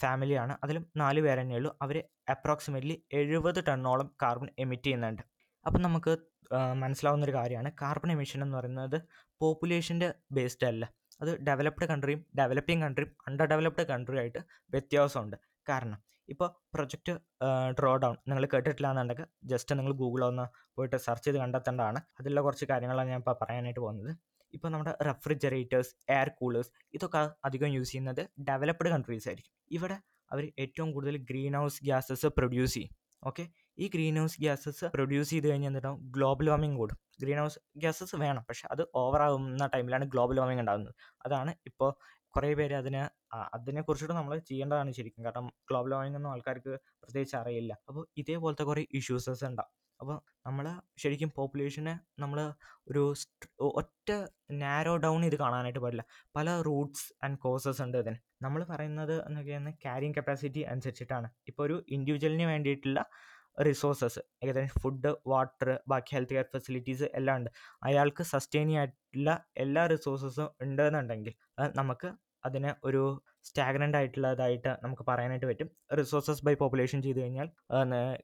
[0.00, 5.22] ഫാമിലിയാണ് അതിലും നാല് പേര് തന്നെയുള്ളൂ അവർ അപ്രോക്സിമേറ്റ്ലി എഴുപത് ടണ്ണോളം കാർബൺ എമിറ്റ് ചെയ്യുന്നുണ്ട്.
[5.66, 6.16] അപ്പം നമുക്ക്
[6.74, 7.72] മനസ്സിലാവുന്ന ഒരു കാര്യമാണ്.
[7.82, 9.02] കാർബൺ എമിഷൻ എന്ന് പറയുന്നത്
[9.40, 10.84] പോപ്പുലേഷന്റെ ബേസ്ഡ് അല്ല.
[11.20, 14.40] അത് ഡെവലപ്ഡ് കൺട്രിയും ഡെവലപ്പിംഗ് കൺട്രിയും അണ്ടർ ഡെവലപ്ഡ് കൺട്രി ആയിട്ട്
[14.74, 15.36] വ്യത്യാസമുണ്ട്.
[15.70, 16.00] കാരണം
[16.32, 17.12] ഇപ്പോൾ പ്രൊജക്റ്റ്
[17.78, 22.00] ഡ്രോ ഡൗൺ നിങ്ങൾ കേട്ടിട്ടില്ല എന്നുണ്ടെങ്കിൽ ജസ്റ്റ് നിങ്ങൾ ഗൂഗിളിൽ ഒന്ന് പോയിട്ട് സെർച്ച് ചെയ്ത് കണ്ടെത്തേണ്ടതാണ്.
[22.18, 24.12] അതിലുള്ള കുറച്ച് കാര്യങ്ങളാണ് ഞാൻ ഇപ്പോൾ പറയാനായിട്ട് പോകുന്നത്.
[24.56, 29.54] ഇപ്പോൾ നമ്മുടെ റെഫ്രിജറേറ്റേഴ്സ് എയർ കൂളേഴ്സ് ഇതൊക്കെ അധികം യൂസ് ചെയ്യുന്നത് ഡെവലപ്ഡ് കൺട്രീസ് ആയിരിക്കും.
[29.76, 29.96] ഇവിടെ
[30.32, 32.92] അവർ ഏറ്റവും കൂടുതൽ ഗ്രീൻ ഹൗസ് ഗ്യാസസ് പ്രൊഡ്യൂസ് ചെയ്യും.
[33.28, 33.44] ഓക്കെ
[33.78, 36.98] ഈ ഗ്രീൻ ഹൗസ് ഗ്യാസസ് പ്രൊഡ്യൂസ് ചെയ്ത് കഴിഞ്ഞാൽ എന്തുണ്ടാവും ഗ്ലോബൽ വാർമിംഗ് കൂടും.
[37.22, 38.42] ഗ്രീൻ ഹൗസ് ഗ്യാസസ് വേണം.
[38.48, 40.94] പക്ഷെ അത് ഓവർ ആകുന്ന ടൈമിലാണ് ഗ്ലോബൽ വാർമിംഗ് ഉണ്ടാകുന്നത്
[41.26, 41.90] അതാണ് ഇപ്പോൾ
[42.36, 43.02] കുറേ പേര് അതിനെ
[43.56, 45.22] അതിനെക്കുറിച്ചിട്ട് നമ്മൾ ചെയ്യേണ്ടതാണ് ശരിക്കും.
[45.26, 47.72] കാരണം ഗ്ലോബൽ വാർമിംഗ് ഒന്നും ആൾക്കാർക്ക് പ്രത്യേകിച്ച് അറിയില്ല.
[47.88, 49.72] അപ്പോൾ ഇതേപോലത്തെ കുറേ ഇഷ്യൂസസ് ഉണ്ടാവും.
[50.00, 50.66] അപ്പോൾ നമ്മൾ
[51.02, 52.38] ശരിക്കും പോപ്പുലേഷനെ നമ്മൾ
[52.90, 53.02] ഒരു
[53.80, 54.10] ഒറ്റ
[54.62, 56.04] നാരോ ഡൗൺ ഇത് കാണാനായിട്ട് പറ്റില്ല
[56.36, 61.30] പല റൂട്ട്സ് ആൻഡ് കോസസ് ഉണ്ട് ഇതിന് നമ്മൾ പറയുന്നത് എന്നൊക്കെയാണ് ക്യാരിങ് കപ്പാസിറ്റി അനുസരിച്ചിട്ടാണ്.
[61.50, 63.00] ഇപ്പോൾ ഒരു ഇൻഡിവിജ്വലിന് വേണ്ടിയിട്ടുള്ള
[63.68, 67.50] റിസോഴ്സസ് ഏകദേശം ഫുഡ് വാട്ടർ ബാക്കി ഹെൽത്ത് കെയർ ഫെസിലിറ്റീസ് എല്ലാം ഉണ്ട്.
[67.88, 69.30] അയാൾക്ക് സസ്റ്റെയിൻ ആയിട്ടുള്ള
[69.64, 71.34] എല്ലാ റിസോഴ്സസും ഉണ്ടെന്നുണ്ടെങ്കിൽ
[71.80, 72.10] നമുക്ക്
[72.46, 73.02] അതിനെ ഒരു
[73.48, 75.68] സ്റ്റാഗ്നന്റ് ആയിട്ടുള്ളതായിട്ട് നമുക്ക് പറയാനായിട്ട് പറ്റും.
[75.98, 77.48] റിസോഴ്സസ് ബൈ പോപ്പുലേഷൻ ചെയ്ത് കഴിഞ്ഞാൽ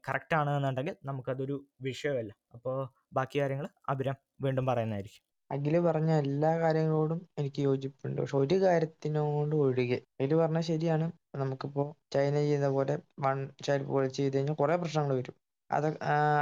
[0.07, 2.31] കറക്റ്റ് ആണ് എന്നുണ്ടെങ്കിൽ നമുക്കതൊരു വിഷയമല്ല.
[2.55, 2.77] അപ്പോൾ
[3.13, 5.23] ബാക്കി കാര്യങ്ങൾ അഭിരം വീണ്ടും പറയുന്നതായിരിക്കും.
[5.53, 8.17] അഖിൽ പറഞ്ഞ എല്ലാ കാര്യങ്ങളോടും എനിക്ക് യോജിപ്പുണ്ട്.
[8.21, 9.97] പക്ഷെ ഒരു കാര്യത്തിനോട് ഒഴികെ.
[10.15, 11.05] അഖിൽ പറഞ്ഞത് ശരിയാണ്.
[11.35, 15.35] നമുക്കിപ്പോ ചൈന ചെയ്ത പോലെ വൺ ചൈൽഡ് പോളിസി ചെയ്ത് കഴിഞ്ഞാൽ കുറെ പ്രശ്നങ്ങൾ വരും.
[15.69, 15.87] അത്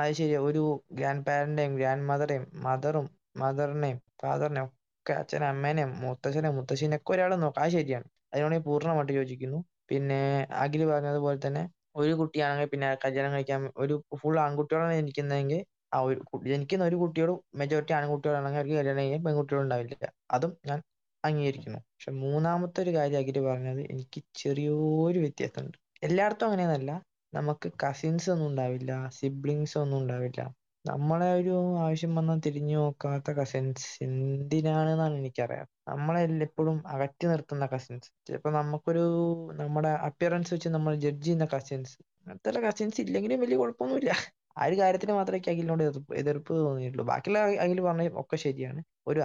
[0.02, 0.40] അത് ശരിയാ.
[0.50, 3.08] ഒരു ഗ്രാൻഡ് പാരന്റിനെയും ഗ്രാൻഡ് മദറേയും മദറും
[3.40, 4.70] മദറിനെയും ഫാദറിനെയും
[5.00, 7.64] ഒക്കെ അച്ഛനെ അമ്മേനെയും മുത്തച്ഛനെയും മുത്തശ്ശീനെയൊക്കെ ഒരാളെ നോക്കാം.
[7.64, 8.06] അത് ശരിയാണ്.
[8.34, 9.60] അതിനോട് ഞാൻ പൂർണമായിട്ട് യോജിക്കുന്നു.
[9.90, 10.20] പിന്നെ
[10.64, 11.64] അഖിൽ പറഞ്ഞതുപോലെ തന്നെ
[11.96, 15.60] ഒരു കുട്ടിയാണെങ്കിൽ പിന്നെ കല്യാണം കഴിക്കാൻ ഒരു ഫുൾ ആൺകുട്ടികളാണ് ജനിക്കുന്നതെങ്കിൽ
[15.94, 19.96] ആ ഒരു ജനിക്കുന്ന ഒരു കുട്ടിയോട് മെജോറിറ്റി ആൺകുട്ടികളാണെങ്കിൽ അവർക്ക് കല്യാണം കഴിഞ്ഞാൽ പെൺകുട്ടികൾ ഉണ്ടാവില്ല.
[20.32, 20.80] അതും ഞാൻ
[21.24, 21.78] അംഗീകരിക്കുന്നു.
[21.78, 25.78] പക്ഷെ മൂന്നാമത്തെ ഒരു കാര്യം അഖിൽ പറഞ്ഞത് എനിക്ക് ചെറിയൊരു വ്യത്യാസമുണ്ട്.
[26.04, 26.92] എല്ലായിടത്തും അങ്ങനെയൊന്നല്ല.
[27.34, 30.42] നമുക്ക് കസിൻസ് ഒന്നും ഉണ്ടാവില്ല സിബ്ലിങ്സ് ഒന്നും ഉണ്ടാവില്ല.
[30.86, 35.68] നമ്മളെ ഒരു ആവശ്യം വന്നാൽ തിരിഞ്ഞു നോക്കാത്ത കസിൻസ് എന്തിനാണെന്നാണ് എനിക്കറിയാം.
[35.88, 39.04] നമ്മളെ എപ്പോഴും അകറ്റി നിർത്തുന്ന കസിൻസ് ചിലപ്പോൾ നമുക്കൊരു
[39.52, 44.12] നമ്മുടെ അപ്പിയറൻസ് വെച്ച് നമ്മൾ ജഡ്ജ് ചെയ്യുന്ന കസിൻസ് അങ്ങനത്തെ കസിൻസ് ഇല്ലെങ്കിലും വലിയ കുഴപ്പമൊന്നുമില്ല.
[44.60, 45.84] ആ ഒരു കാര്യത്തിന് മാത്രമേ എനിക്ക് അഖിലിനോട്
[46.22, 47.06] എതിർപ്പ് തോന്നിയിട്ടുള്ളൂ.
[47.12, 48.82] ബാക്കിയുള്ള അഖിൽ പറഞ്ഞ ഒക്കെ ശരിയാണ്.
[49.10, 49.20] ഒരു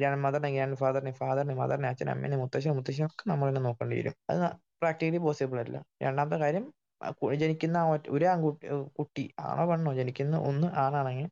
[0.00, 4.14] ഗ്രാൻഡ് മദറിനെ ഗ്രാൻഡ് ഫാദറിനെ ഫാദറിനെ മദറിനെ അച്ഛനെ അമ്മേനെ മുത്തശ്ശനെ മുത്തശ്ശനെ ഒക്കെ നമ്മൾ തന്നെ നോക്കേണ്ടി വരും.
[4.30, 4.38] അത്
[4.82, 5.76] പ്രാക്ടിക്കലി പോസിബിൾ അല്ല.
[6.06, 6.66] രണ്ടാമത്തെ കാര്യം
[7.42, 7.76] ജനിക്കുന്ന
[8.16, 8.66] ഒരു ആൺകുട്ടി
[8.98, 11.28] കുട്ടി ആണോ പെണ്ണോ ജനിക്കുന്ന ഒന്ന് ആണാണെങ്കിൽ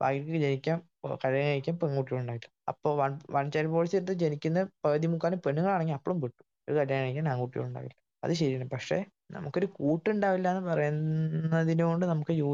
[0.00, 0.76] ബാക്കി ജനിക്കാൻ
[1.22, 6.40] കല്യാണം പെൺകുട്ടികൾ പെൺകുട്ടികളുണ്ടായിട്ടില്ല അപ്പോൾ വൺ വൺ ചൈൽഡ് പോളിസി എടുത്ത് ജനിക്കുന്ന പകുതി മുക്കാലും പെണ്ണുങ്ങളാണെങ്കിൽ അപ്പോഴും പെട്ടു.
[6.68, 8.66] ഒരു കല്യാണം കഴിക്കാൻ ആൺകുട്ടികളുണ്ടാവില്ല അത് ശരിയാണ്.
[8.74, 8.98] പക്ഷേ
[9.36, 12.50] നമുക്കൊരു കൂട്ടുണ്ടാവില്ല എന്ന് പറയുന്നതിനോട് നമുക്ക് യോ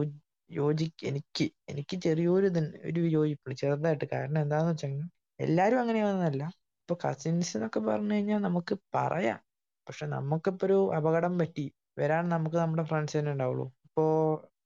[0.54, 4.04] യോജി എനിക്ക് എനിക്ക് ചെറിയൊരു ഇത് ഒരു യോജിപ്പുണ്ട് ചെറുതായിട്ട്.
[4.12, 4.94] കാരണം എന്താന്ന് വെച്ചാൽ
[5.40, 6.42] എല്ലാരും അങ്ങനെയാണെന്നല്ല.
[6.82, 9.38] ഇപ്പൊ കസിൻസ് എന്നൊക്കെ പറഞ്ഞു കഴിഞ്ഞാൽ നമുക്ക് പറയാം.
[9.86, 11.64] പക്ഷെ നമുക്കിപ്പോ ഒരു അപകടം പറ്റി
[11.98, 13.66] വരാൻ നമുക്ക് നമ്മുടെ ഫ്രണ്ട്സ് തന്നെ ഉണ്ടാവുള്ളൂ.
[13.84, 14.04] ഇപ്പോ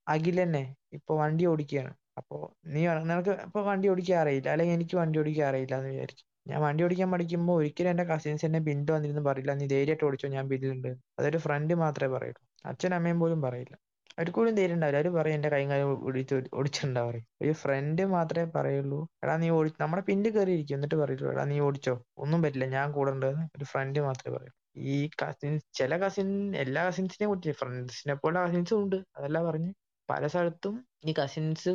[0.08, 1.92] അഖിൽ തന്നെ ഇപ്പൊ വണ്ടി ഓടിക്കുകയാണ്.
[2.16, 6.24] അപ്പോ നീ നിനക്ക് ഇപ്പൊ വണ്ടി ഓടിക്കാൻ അറിയില്ല അല്ലെങ്കിൽ എനിക്ക് വണ്ടി ഓടിക്കാൻ അറിയില്ല എന്ന് വിചാരിക്കും.
[6.46, 9.54] ഞാൻ വണ്ടി ഓടിക്കാൻ പഠിക്കുമ്പോൾ ഒരിക്കലും എന്റെ കസിൻസ് എന്നെ ബിന്ദു വന്നിരുന്നു പറയില്ല.
[9.54, 12.40] നീ ധൈര്യമായിട്ട് ഓടിച്ചോ ഞാൻ ബില്ലുണ്ട് അതൊരു ഫ്രണ്ട് മാത്രമേ പറയുള്ളൂ.
[12.64, 13.74] അച്ഛനും പോലും പറയില്ല.
[14.18, 17.26] അവർക്ക് പോലും ധൈര്യം ഉണ്ടാവില്ല അവർ പറയും എന്റെ കൈയും കാലും ഒടിച്ച് ഒടിച്ചിട്ടുണ്ടാവും പറയും.
[17.42, 19.08] ഒരു ഫ്രണ്ട് മാത്രമേ പറയുള്ളൂ.
[19.24, 22.04] എടാ നീ ഓടി നമ്മുടെ പിന്നിൽ കയറിയിരിക്കും എന്നിട്ട് പറയുള്ളൂ എടാ നീ ഓടിച്ചോ.
[22.18, 24.52] ഒന്നും പറ്റില്ല ഞാൻ കൂടെ ഉണ്ടെന്ന് ഒരു ഫ്രണ്ട് മാത്രമേ പറയൂ.
[24.76, 28.96] ഈ കസിൻസ് ചില കസിൻ എല്ലാ കസിൻസിനെയും കുറിച്ച് ഫ്രണ്ട്സിനെ പോലെ കസിൻസും ഉണ്ട്.
[29.16, 29.72] അതല്ല പറഞ്ഞ്
[30.10, 31.68] പല സ്ഥലത്തും ഈ കസിൻസ്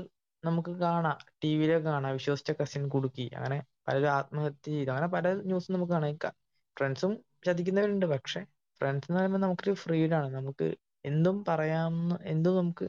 [0.43, 1.17] നമുക്ക് കാണാം.
[1.43, 2.13] ടി വിയിലൊക്കെ കാണാം.
[2.13, 3.31] വിശ്വസിച്ച കസിൻ കുടുക്കി.
[3.35, 4.89] അങ്ങനെ പലരും ആത്മഹത്യ ചെയ്തു.
[4.89, 6.33] അങ്ങനെ പല ന്യൂസും നമുക്ക് കാണാം.
[6.77, 8.45] ഫ്രണ്ട്സും ചതിക്കുന്നവരുണ്ട് പക്ഷെ
[8.81, 10.75] ഫ്രണ്ട്സ് എന്ന് പറയുമ്പോൾ നമുക്കൊരു ഫ്രീഡാണ് നമുക്ക്
[11.05, 12.85] എന്തും പറയാം എന്തും നമുക്ക്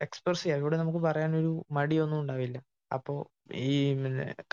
[0.00, 0.58] എക്സ്പ്രസ് ചെയ്യാം.
[0.58, 2.58] ഇവിടെ നമുക്ക് പറയാനൊരു മടിയൊന്നും ഉണ്ടാവില്ല.
[2.92, 3.14] അപ്പോ
[3.54, 3.96] ഈ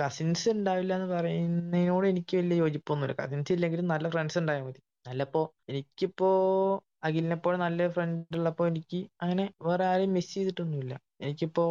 [0.01, 3.15] കസിൻസ് ഉണ്ടാവില്ല എന്ന് പറയുന്നതിനോട് എനിക്ക് വലിയ യോജിപ്പൊന്നുമില്ല.
[3.21, 4.81] കസിൻസ് ഇല്ലെങ്കിലും നല്ല ഫ്രണ്ട്സ് ഉണ്ടായാൽ മതി.
[5.08, 6.29] നല്ലപ്പോ എനിക്കിപ്പോ
[7.03, 10.93] അഖിലിനെ പോലെ നല്ല ഫ്രണ്ട് ഉള്ളപ്പോ എനിക്ക് അങ്ങനെ വേറെ ആരെയും മിസ് ചെയ്തിട്ടൊന്നുമില്ല.
[11.22, 11.65] എനിക്കിപ്പോ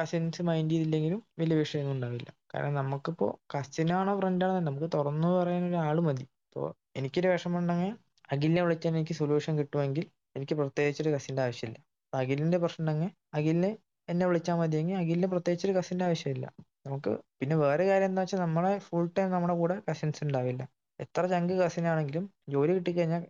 [0.00, 2.28] കസിൻസ് മൈൻഡ് ചെയ്തില്ലെങ്കിലും വലിയ വിഷയമൊന്നും ഉണ്ടാവില്ല.
[2.54, 6.22] കാരണം നമുക്കിപ്പോ കസിനാണോ ഫ്രണ്ടാണോ നമുക്ക് തുറന്നു പറയാൻ ഒരാൾ മതി.
[6.22, 7.92] അപ്പോൾ എനിക്കൊരു വിഷമം ഉണ്ടെങ്കിൽ
[8.32, 10.06] അഖിലിനെ വിളിച്ചാൽ എനിക്ക് സൊല്യൂഷൻ കിട്ടുമെങ്കിൽ
[10.36, 11.78] എനിക്ക് പ്രത്യേകിച്ചൊരു കസിന്റെ ആവശ്യമില്ല.
[12.12, 13.70] അഖിലിന്റെ പ്രശ്നം ഉണ്ടെങ്കിൽ അഖിലിനെ
[14.08, 16.46] എന്നെ വിളിച്ചാൽ മതിയെങ്കിൽ അഖിലിന് പ്രത്യേകിച്ചൊരു കസിന്റെ ആവശ്യമില്ല.
[16.86, 20.62] നമുക്ക് പിന്നെ വേറെ കാര്യം എന്താ വെച്ചാൽ നമ്മളെ ഫുൾ ടൈം നമ്മുടെ കൂടെ കസിൻസ് ഉണ്ടാവില്ല.
[21.00, 23.24] എത്ര ചങ്ക് കസിൻ ആണെങ്കിലും ജോലി കിട്ടിക്കഴിഞ്ഞാൽ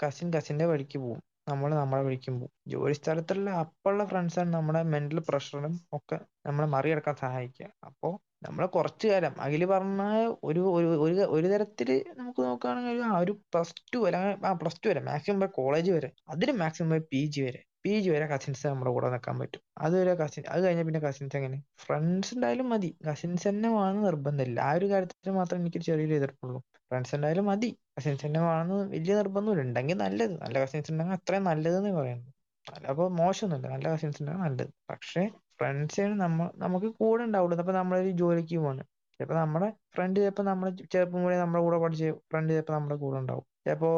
[0.00, 1.20] കസിൻ കസിന്റെ വഴിക്ക് പോകും.
[1.48, 2.52] നമ്മൾ നമ്മളെ വഴിക്കും പോകും.
[2.66, 7.68] ജോലി സ്ഥലത്തുള്ള അപ്പുള്ള ഫ്രണ്ട്സാണ് നമ്മുടെ മെന്റൽ പ്രഷറും ഒക്കെ നമ്മളെ മറികടക്കാൻ സഹായിക്കുക.
[7.84, 10.02] അപ്പോൾ നമ്മൾ കുറച്ചു കാലം അഖിൽ പറഞ്ഞ
[10.44, 15.00] ഒരു ഒരു ഒരു തരത്തിൽ നമുക്ക് നോക്കുകയാണെങ്കിൽ ആ ഒരു പ്ലസ് ടു അല്ലെങ്കിൽ ആ പ്ലസ് ടു വരെ
[15.00, 18.90] മാക്സിമം പോയി കോളേജ് വരെ അതിന് മാക്സിമം പോയി പി ജി വരെ പി ജി വരെ കസിൻസ് നമ്മുടെ
[18.90, 19.62] കൂടെ നിൽക്കാൻ പറ്റും.
[19.78, 21.62] അതുവരെ കസിൻ അത് കഴിഞ്ഞാൽ പിന്നെ കസിൻസ് എങ്ങനെ?
[21.78, 22.96] ഫ്രണ്ട്സ് ഉണ്ടായാലും മതി.
[23.08, 24.60] കസിൻസ് തന്നെ വേണമെന്ന് നിർബന്ധമില്ല.
[24.60, 26.58] ആ ഒരു കാര്യത്തിൽ മാത്രം എനിക്ക് ചെറിയൊരു എതിർപ്പുള്ളൂ.
[26.90, 27.78] ഫ്രണ്ട്സ് ഉണ്ടായാലും മതി.
[27.98, 30.42] കസിൻസ് തന്നെ വേണമെന്ന് വലിയ നിർബന്ധമില്ല ഉണ്ടെങ്കിൽ നല്ലത്.
[30.42, 32.32] നല്ല കസിൻസ് ഉണ്ടെങ്കിൽ അത്രയും നല്ലതെന്ന് പറയുന്നത്
[32.66, 34.72] അല്ല അപ്പോൾ മോശമൊന്നുമില്ല നല്ല കസിൻസ് ഉണ്ടെങ്കിൽ നല്ലത്.
[34.90, 35.22] പക്ഷേ
[35.60, 37.56] ഫ്രണ്ട്സാണ് നമ്മ നമുക്ക് കൂടെ ഉണ്ടാവുള്ളൂ.
[37.58, 38.82] അപ്പൊ നമ്മളൊരു ജോലിക്ക് പോവാണ്
[39.20, 43.46] ചിലപ്പോ നമ്മുടെ ഫ്രണ്ട് ചിലപ്പോ നമ്മളെ ചെറുപ്പം മുതലേ നമ്മുടെ കൂടെ പഠിച്ച ഫ്രണ്ട് ചിലപ്പോ നമ്മുടെ കൂടെ ഉണ്ടാവും.
[43.64, 43.90] ചിലപ്പോ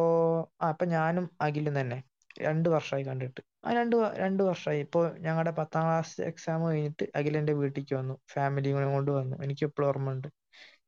[0.60, 1.98] ആ ഇപ്പൊ ഞാനും അഖിലും തന്നെ
[2.40, 3.40] രണ്ട് വർഷമായി കണ്ടിട്ട്.
[3.64, 8.14] ആ രണ്ട് രണ്ടു വർഷമായി ഞങ്ങടെ ഞങ്ങളുടെ പത്താം ക്ലാസ് എക്സാം കഴിഞ്ഞിട്ട് അഖിൽ എന്റെ വീട്ടിലേക്ക് വന്നു.
[8.34, 9.36] ഫാമിലി കൊണ്ട് വന്നു.
[9.44, 10.28] എനിക്ക് എപ്പോഴും ഓർമ്മയുണ്ട്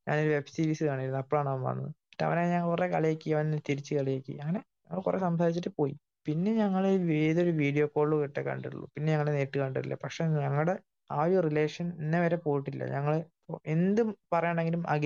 [0.09, 1.91] ഞാനൊരു വെബ് സീരീസ് കാണിയിരുന്നു അപ്പോഴാണ് അവൻ വന്നത്.
[1.91, 3.31] എന്നിട്ട് അവനെ ഞാൻ കുറെ കളിയാക്കി.
[3.33, 4.35] അവൻ തിരിച്ച് കളിയാക്കി.
[4.39, 4.61] അങ്ങനെ
[5.05, 5.95] കുറെ സംസാരിച്ചിട്ട് പോയി.
[6.27, 6.83] പിന്നെ ഞങ്ങൾ
[7.25, 8.87] ഏതൊരു വീഡിയോ കോൾ ഇട്ടേ കണ്ടിട്ടുള്ളൂ.
[8.95, 9.97] പിന്നെ ഞങ്ങൾ നേരിട്ട് കണ്ടിട്ടില്ല.
[10.05, 10.75] പക്ഷെ ഞങ്ങളുടെ
[11.11, 12.83] ആ ഒരു റിലേഷൻ ഇന്നെ വരെ പോയിട്ടില്ല.
[12.97, 13.14] ഞങ്ങൾ
[13.75, 14.01] എന്ത്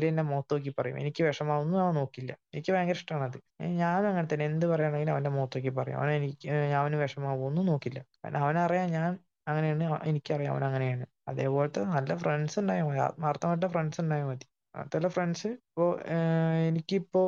[0.09, 0.97] എന്നെ മുഖത്ത് നോക്കി പറയും.
[1.03, 3.39] എനിക്ക് വിഷമാവുന്നു അവൻ നോക്കില്ല എനിക്ക് ഭയങ്കര ഇഷ്ടമാണ് അത്
[3.83, 4.45] ഞാൻ അങ്ങനെ തന്നെ.
[4.51, 5.97] എന്ത് പറയണെങ്കിലും അവന്റെ മുഖത്ത് നോക്കി പറയും.
[6.01, 6.49] അവൻ എനിക്ക്
[6.81, 9.11] അവന് വിഷമാവൊന്നും നോക്കില്ല കാരണം അവനറിയാം ഞാൻ
[9.51, 9.85] അങ്ങനെയാണ്.
[10.11, 11.05] എനിക്കറിയാം അവൻ അങ്ങനെയാണ്.
[11.31, 13.01] അതേപോലത്തെ നല്ല ഫ്രണ്ട്സ് ഉണ്ടായാൽ മതി.
[13.09, 14.47] ആത്മാർത്ഥമായിട്ട് ഫ്രണ്ട്സ് ഉണ്ടായാൽ മതി.
[14.75, 15.87] അങ്ങനത്തെ ഫ്രണ്ട്സ് ഇപ്പോ
[16.69, 17.23] എനിക്കിപ്പോ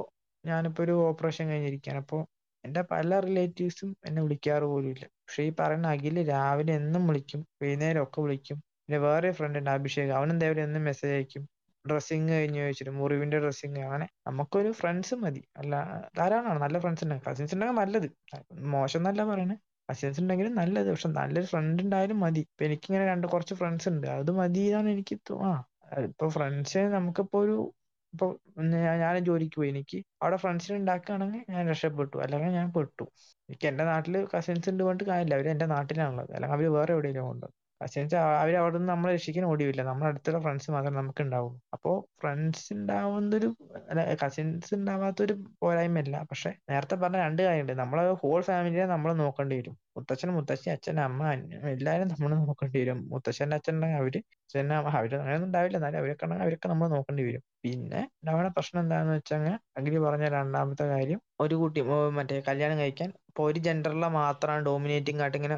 [0.45, 2.01] ഞാനിപ്പോ ഒരു ഓപ്പറേഷൻ കഴിഞ്ഞിരിക്കുകയാണ്.
[2.05, 2.21] അപ്പോൾ
[2.65, 8.03] എന്റെ പല റിലേറ്റീവ്സും എന്നെ വിളിക്കാറ് പോലും ഇല്ല പക്ഷെ ഈ പറയുന്ന അഖിൽ രാവിലെ എന്നും വിളിക്കും വൈകുന്നേരം
[8.03, 8.59] ഒക്കെ വിളിക്കും.
[8.83, 10.11] പിന്നെ വേറെ ഫ്രണ്ട് ഉണ്ട് അഭിഷേക്.
[10.11, 11.43] അവനും എന്തായാലും എന്നും മെസ്സേജ് അയക്കും.
[11.85, 15.43] ഡ്രസ്സിങ് കഴിഞ്ഞ് ചോദിച്ചിട്ട് മുറിവിന്റെ ഡ്രസ്സിങ് അങ്ങനെ നമുക്കൊരു ഫ്രണ്ട്സ് മതി.
[15.57, 15.75] അല്ല
[16.19, 17.17] ധാരാളമാണ് നല്ല ഫ്രണ്ട്സ് ഉണ്ട്.
[17.29, 18.09] കസിൻസ് ഉണ്ടെങ്കിൽ നല്ലത്.
[18.75, 19.57] മോശം എന്നല്ല പറയണേ.
[19.89, 20.89] കസിൻസ് ഉണ്ടെങ്കിലും നല്ലത്.
[20.91, 22.43] പക്ഷെ നല്ലൊരു ഫ്രണ്ട് ഉണ്ടായാലും മതി.
[22.49, 24.07] ഇപ്പൊ എനിക്കിങ്ങനെ രണ്ട് കുറച്ച് ഫ്രണ്ട്സ് ഉണ്ട്.
[24.19, 25.51] അത് മതി എന്നാണ് എനിക്ക് ആ
[26.05, 27.57] ഇപ്പൊ ഫ്രണ്ട്സ് നമുക്കിപ്പോ ഒരു
[28.13, 28.27] ഇപ്പൊ
[29.01, 29.69] ഞാൻ ജോലിക്ക് പോയി.
[29.69, 32.17] എനിക്ക് അവിടെ ഫ്രണ്ട്സിനെ ഉണ്ടാക്കുകയാണെങ്കിൽ ഞാൻ രക്ഷപ്പെട്ടു.
[32.25, 33.05] അല്ലെങ്കിൽ ഞാൻ പെട്ടു.
[33.49, 35.35] എനിക്ക് എന്റെ നാട്ടിൽ കസിൻസ് ഉണ്ട് പറഞ്ഞിട്ട് കാര്യമില്ല.
[35.35, 36.31] അവർ എന്റെ നാട്ടിലാണുള്ളത്.
[36.35, 37.47] അല്ലെങ്കിൽ അവർ വേറെ എവിടെയെങ്കിലും ഉണ്ട്
[37.81, 41.91] കസിൻസ് അവർ അവിടെ നമ്മളെ രക്ഷിക്കാൻ ഓടിയില്ല നമ്മുടെ അടുത്തുള്ള ഫ്രണ്ട്സ് മാത്രമേ നമുക്ക് ഉണ്ടാവുള്ളൂ അപ്പോ
[42.23, 43.49] ഫ്രണ്ട്സ് ഉണ്ടാവുന്നതൊരു
[44.23, 46.17] കസിൻസ് ഉണ്ടാവാത്തൊരു പോരായ്മയല്ല.
[46.31, 49.77] പക്ഷെ നേരത്തെ പറഞ്ഞ രണ്ട് കാര്യമുണ്ട് നമ്മളെ ഹോൾ ഫാമിലിയെ നമ്മൾ നോക്കേണ്ടി വരും.
[49.97, 51.23] മുത്തച്ഛൻ മുത്തശ്ശി അച്ഛൻ അമ്മ
[51.75, 52.99] എല്ലാവരും നമ്മൾ നോക്കേണ്ടി വരും.
[53.15, 55.77] മുത്തശ്ശന്റെ അച്ഛൻ ഉണ്ടെങ്കിൽ അവർ അച്ഛൻ അവർ അങ്ങനെയൊന്നും ഉണ്ടാവില്ല.
[55.81, 57.43] എന്നാലും അവരൊക്കെ ഉണ്ടെങ്കിൽ അവരൊക്കെ നമ്മൾ നോക്കേണ്ടി വരും.
[57.65, 59.47] പിന്നെ ഉണ്ടാവുന്ന പ്രശ്നം എന്താണെന്ന് വെച്ചാൽ
[59.79, 61.81] അഗ്രി പറഞ്ഞ രണ്ടാമത്തെ കാര്യം ഒരു കുട്ടി
[62.19, 63.11] മറ്റേ കല്യാണം കഴിക്കാൻ
[63.41, 65.57] ഇപ്പൊ ഒരു ജെൻഡറിലെ മാത്രമാണ് ഡോമിനേറ്റിംഗ് ആയിട്ട് ഇങ്ങനെ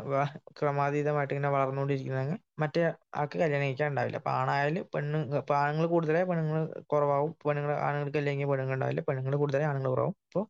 [0.58, 2.82] ക്രമാതീതമായിട്ട് ഇങ്ങനെ വളർന്നുകൊണ്ടിരിക്കുന്നതെങ്കിൽ മറ്റേ
[3.20, 4.18] ആൾക്ക് കല്യാണം കഴിക്കാൻ ഉണ്ടാവില്ല.
[4.22, 6.62] അപ്പൊ ആണായാലും പെണ്ണ് ഇപ്പൊ ആണുങ്ങൾ കൂടുതലായി പെണ്ണുങ്ങൾ
[6.92, 9.02] കുറവാകും പെണ്ണുങ്ങൾ ആണുങ്ങൾക്ക് അല്ലെങ്കിൽ പെണ്ണുങ്ങൾ ഉണ്ടാവില്ല.
[9.08, 10.16] പെണ്ണുങ്ങൾ കൂടുതലായി ആണുങ്ങൾ കുറവാവും.
[10.28, 10.44] അപ്പോൾ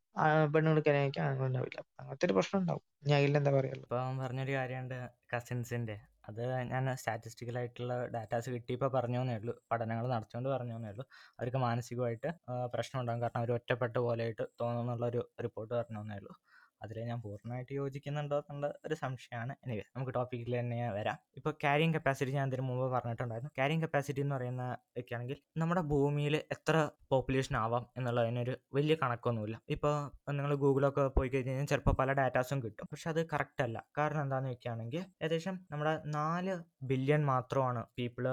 [0.55, 1.79] പെണ്ണുങ്ങൾക്ക് കല്യാണം കഴിക്കാൻ ആണുങ്ങൾ ഉണ്ടാവില്ല.
[2.03, 2.85] അങ്ങനത്തെ ഒരു പ്രശ്നം ഉണ്ടാവും.
[3.11, 4.97] ഞാൻ അതിൽ എന്താ പറയുള്ളൂ ഇപ്പൊ പറഞ്ഞൊരു കാര്യമുണ്ട്
[5.35, 5.97] കസിൻസിന്റെ
[6.29, 9.55] അത് ഞാൻ സ്റ്റാറ്റിസ്റ്റിക്കൽ ആയിട്ടുള്ള ഡാറ്റാസ് കിട്ടിയപ്പോൾ പറഞ്ഞു ഉള്ളൂ.
[9.71, 11.05] പഠനങ്ങൾ നടത്തിക്കൊണ്ട് പറഞ്ഞു ഉള്ളൂ.
[11.39, 12.29] അവർക്ക് മാനസികമായിട്ട്
[12.75, 16.35] പ്രശ്നം ഉണ്ടാകും കാരണം അവർ ഒറ്റപ്പെട്ട പോലെയായിട്ട് തോന്നുന്നുള്ള ഒരു റിപ്പോർട്ട് പറഞ്ഞു ഉള്ളൂ.
[16.83, 19.53] അതിൽ ഞാൻ പൂർണമായിട്ട് യോജിക്കുന്നുണ്ടോ എന്നുള്ള ഒരു സംശയമാണ്.
[19.67, 21.19] എനിവേ നമുക്ക് ടോപ്പിക്കിൽ തന്നെ വരാം.
[21.37, 23.51] ഇപ്പോൾ ക്യാരിങ് കപ്പാസിറ്റി ഞാൻ അതിന് മുമ്പ് പറഞ്ഞിട്ടുണ്ടായിരുന്നു.
[23.57, 24.65] ക്യാരിങ് കപ്പാസിറ്റി എന്ന് പറയുന്ന
[24.99, 26.77] ഒക്കെ ആണെങ്കിൽ നമ്മുടെ ഭൂമിയിൽ എത്ര
[27.11, 29.63] പോപ്പുലേഷൻ ആവാം എന്നുള്ളതിനൊരു വലിയ കണക്കൊന്നുമില്ല.
[29.69, 29.95] ഇപ്പോൾ
[30.33, 32.87] നിങ്ങൾ ഗൂഗിളൊക്കെ പോയി കഴിഞ്ഞ് കഴിഞ്ഞാൽ ചിലപ്പോൾ പല ഡാറ്റാസും കിട്ടും.
[32.93, 33.85] പക്ഷെ അത് കറക്റ്റ് അല്ല.
[33.99, 38.27] കാരണം എന്താണെന്ന് വെക്കുകയാണെങ്കിൽ ഏകദേശം നമ്മുടെ നാല് ബില്യൺ മാത്രമാണ് പീപ്പിൾ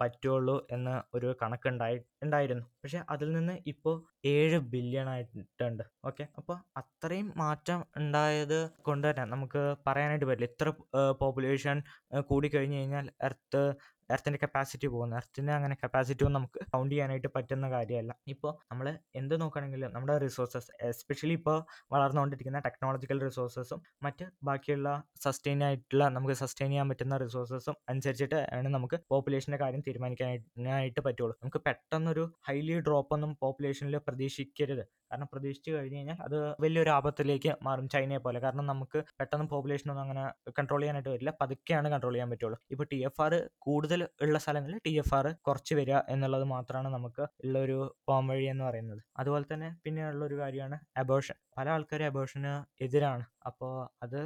[0.00, 2.64] പറ്റുള്ളൂ എന്ന് ഒരു കണക്കുണ്ടായി ഉണ്ടായിരുന്നു.
[2.82, 3.94] പക്ഷെ അതിൽ നിന്ന് ഇപ്പോൾ
[4.24, 5.82] ഏഴ് ബില്യൺ ആയിട്ടുണ്ട്.
[6.04, 6.26] ഓക്കെ?
[6.36, 10.48] അപ്പോൾ അത്രയും മാറ്റം ഉണ്ടായത് കൊണ്ട് തന്നെ നമുക്ക് പറയാനായിട്ട് പറ്റില്ല.
[10.52, 10.72] ഇത്ര
[11.20, 11.82] പോപ്പുലേഷൻ
[12.20, 13.62] കൂടിക്കഴിഞ്ഞ് കഴിഞ്ഞാൽ എർത്ത്
[14.10, 15.16] എർത്തിന്റെ കപ്പാസിറ്റി പോകുന്നു.
[15.16, 18.12] എർത്തിന് അങ്ങനെ കപ്പാസിറ്റി ഒന്നും നമുക്ക് കൗണ്ട് ചെയ്യാനായിട്ട് പറ്റുന്ന കാര്യമല്ല.
[18.28, 21.58] ഇപ്പോൾ നമ്മൾ എന്ത് നോക്കുകയാണെങ്കിലും നമ്മുടെ റിസോഴ്സസ് എസ്പെഷ്യലി ഇപ്പോൾ
[21.92, 24.88] വളർന്നുകൊണ്ടിരിക്കുന്ന ടെക്നോളജിക്കൽ റിസോഴ്സസും മറ്റ് ബാക്കിയുള്ള
[25.24, 31.36] സസ്റ്റെയിൻ ആയിട്ടുള്ള നമുക്ക് സസ്റ്റെയിൻ ചെയ്യാൻ പറ്റുന്ന റിസോഴ്സസും അനുസരിച്ചിട്ട് ആണ് നമുക്ക് പോപ്പുലേഷന്റെ കാര്യം തീരുമാനിക്കാനായിട്ട് പറ്റുള്ളൂ.
[31.42, 34.84] നമുക്ക് പെട്ടെന്നൊരു ഹൈലി ഡ്രോപ്പ് ഒന്നും പോപ്പുലേഷനിൽ പ്രതീക്ഷിക്കരുത്.
[35.10, 38.38] കാരണം പ്രതീക്ഷിച്ചു കഴിഞ്ഞ് കഴിഞ്ഞാൽ അത് വലിയൊരു ആപത്തിലേക്ക് മാറും ചൈനയെ പോലെ.
[38.44, 40.24] കാരണം നമുക്ക് പെട്ടെന്ന് പോപ്പുലേഷൻ ഒന്നും അങ്ങനെ
[40.58, 41.32] കൺട്രോൾ ചെയ്യാനായിട്ട് വരില്ല.
[41.42, 42.58] പതുക്കെയാണ് കൺട്രോൾ ചെയ്യാൻ പറ്റുള്ളൂ.
[42.74, 43.34] ഇപ്പോൾ ടി എഫ് ആർ
[43.66, 47.78] കൂടുതൽ ഉള്ള സ്ഥലങ്ങളിൽ ടി എഫ് ആർ കുറച്ച് വരിക എന്നുള്ളത് മാത്രമാണ് നമുക്ക് ഉള്ള ഒരു
[48.08, 49.02] പോംവഴി എന്ന് പറയുന്നത്.
[49.22, 52.52] അതുപോലെ തന്നെ പിന്നെ ഉള്ള ഒരു കാര്യമാണ് അബോഷൻ പല ആൾക്കാരും അബോഷന്
[52.86, 53.24] എതിരാണ്.
[53.50, 53.72] അപ്പോൾ
[54.06, 54.20] അത്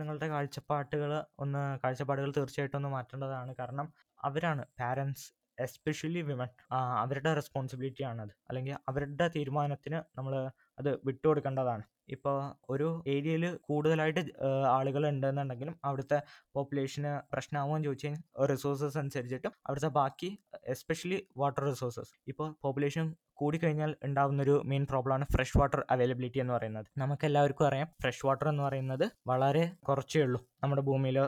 [0.00, 1.10] നിങ്ങളുടെ കാഴ്ചപ്പാട്ടുകൾ
[1.42, 3.52] ഒന്ന് കാഴ്ചപ്പാടുകൾ തീർച്ചയായിട്ടും ഒന്ന് മാറ്റേണ്ടതാണ്.
[3.60, 3.86] കാരണം
[4.28, 5.26] അവരാണ് പാരൻസ്
[5.60, 8.32] എസ്പെഷ്യലി വിമൻ അവരുടെ റെസ്പോൺസിബിലിറ്റി ആണത്.
[8.48, 11.82] അല്ലെങ്കിൽ അവരുടെ തീരുമാനത്തിന് നമ്മൾ അത് വിട്ടുകൊടുക്കേണ്ടതാണ്.
[12.08, 14.20] ഇപ്പോൾ ഒരു ഏരിയയിൽ കൂടുതലായിട്ട്
[14.66, 16.22] ആളുകൾ ഉണ്ടെന്നുണ്ടെങ്കിലും അവിടുത്തെ
[16.54, 24.62] പോപ്പുലേഷന് പ്രശ്നമാകുമെന്ന് ചോദിച്ചു കഴിഞ്ഞാൽ റിസോഴ്സസ് അനുസരിച്ചിട്ടും അവിടുത്തെ ബാക്കി എസ്പെഷ്യലി വാട്ടർ റിസോഴ്സസ് ഇപ്പോൾ പോപ്പുലേഷൻ കൂടിക്കഴിഞ്ഞാൽ ഉണ്ടാകുന്നൊരു
[24.64, 26.86] മെയിൻ പ്രോബ്ലമാണ് ഫ്രഷ് വാട്ടർ അവൈലബിലിറ്റി എന്ന് പറയുന്നത്.
[26.98, 30.40] നമുക്ക് എല്ലാവർക്കും അറിയാം ഫ്രഷ് വാട്ടർ എന്ന് പറയുന്നത് വളരെ കുറച്ചേ ഉള്ളൂ.
[30.66, 31.18] നമ്മുടെ ഭൂമിയിൽ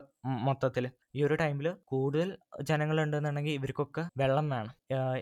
[0.47, 0.85] മൊത്തത്തിൽ
[1.17, 2.29] ഈ ഒരു ടൈമിൽ കൂടുതൽ
[2.63, 4.73] ജനങ്ങൾ ഉണ്ടെന്നുണ്ടെങ്കിൽ ഇവർക്കൊക്കെ വെള്ളം വേണം.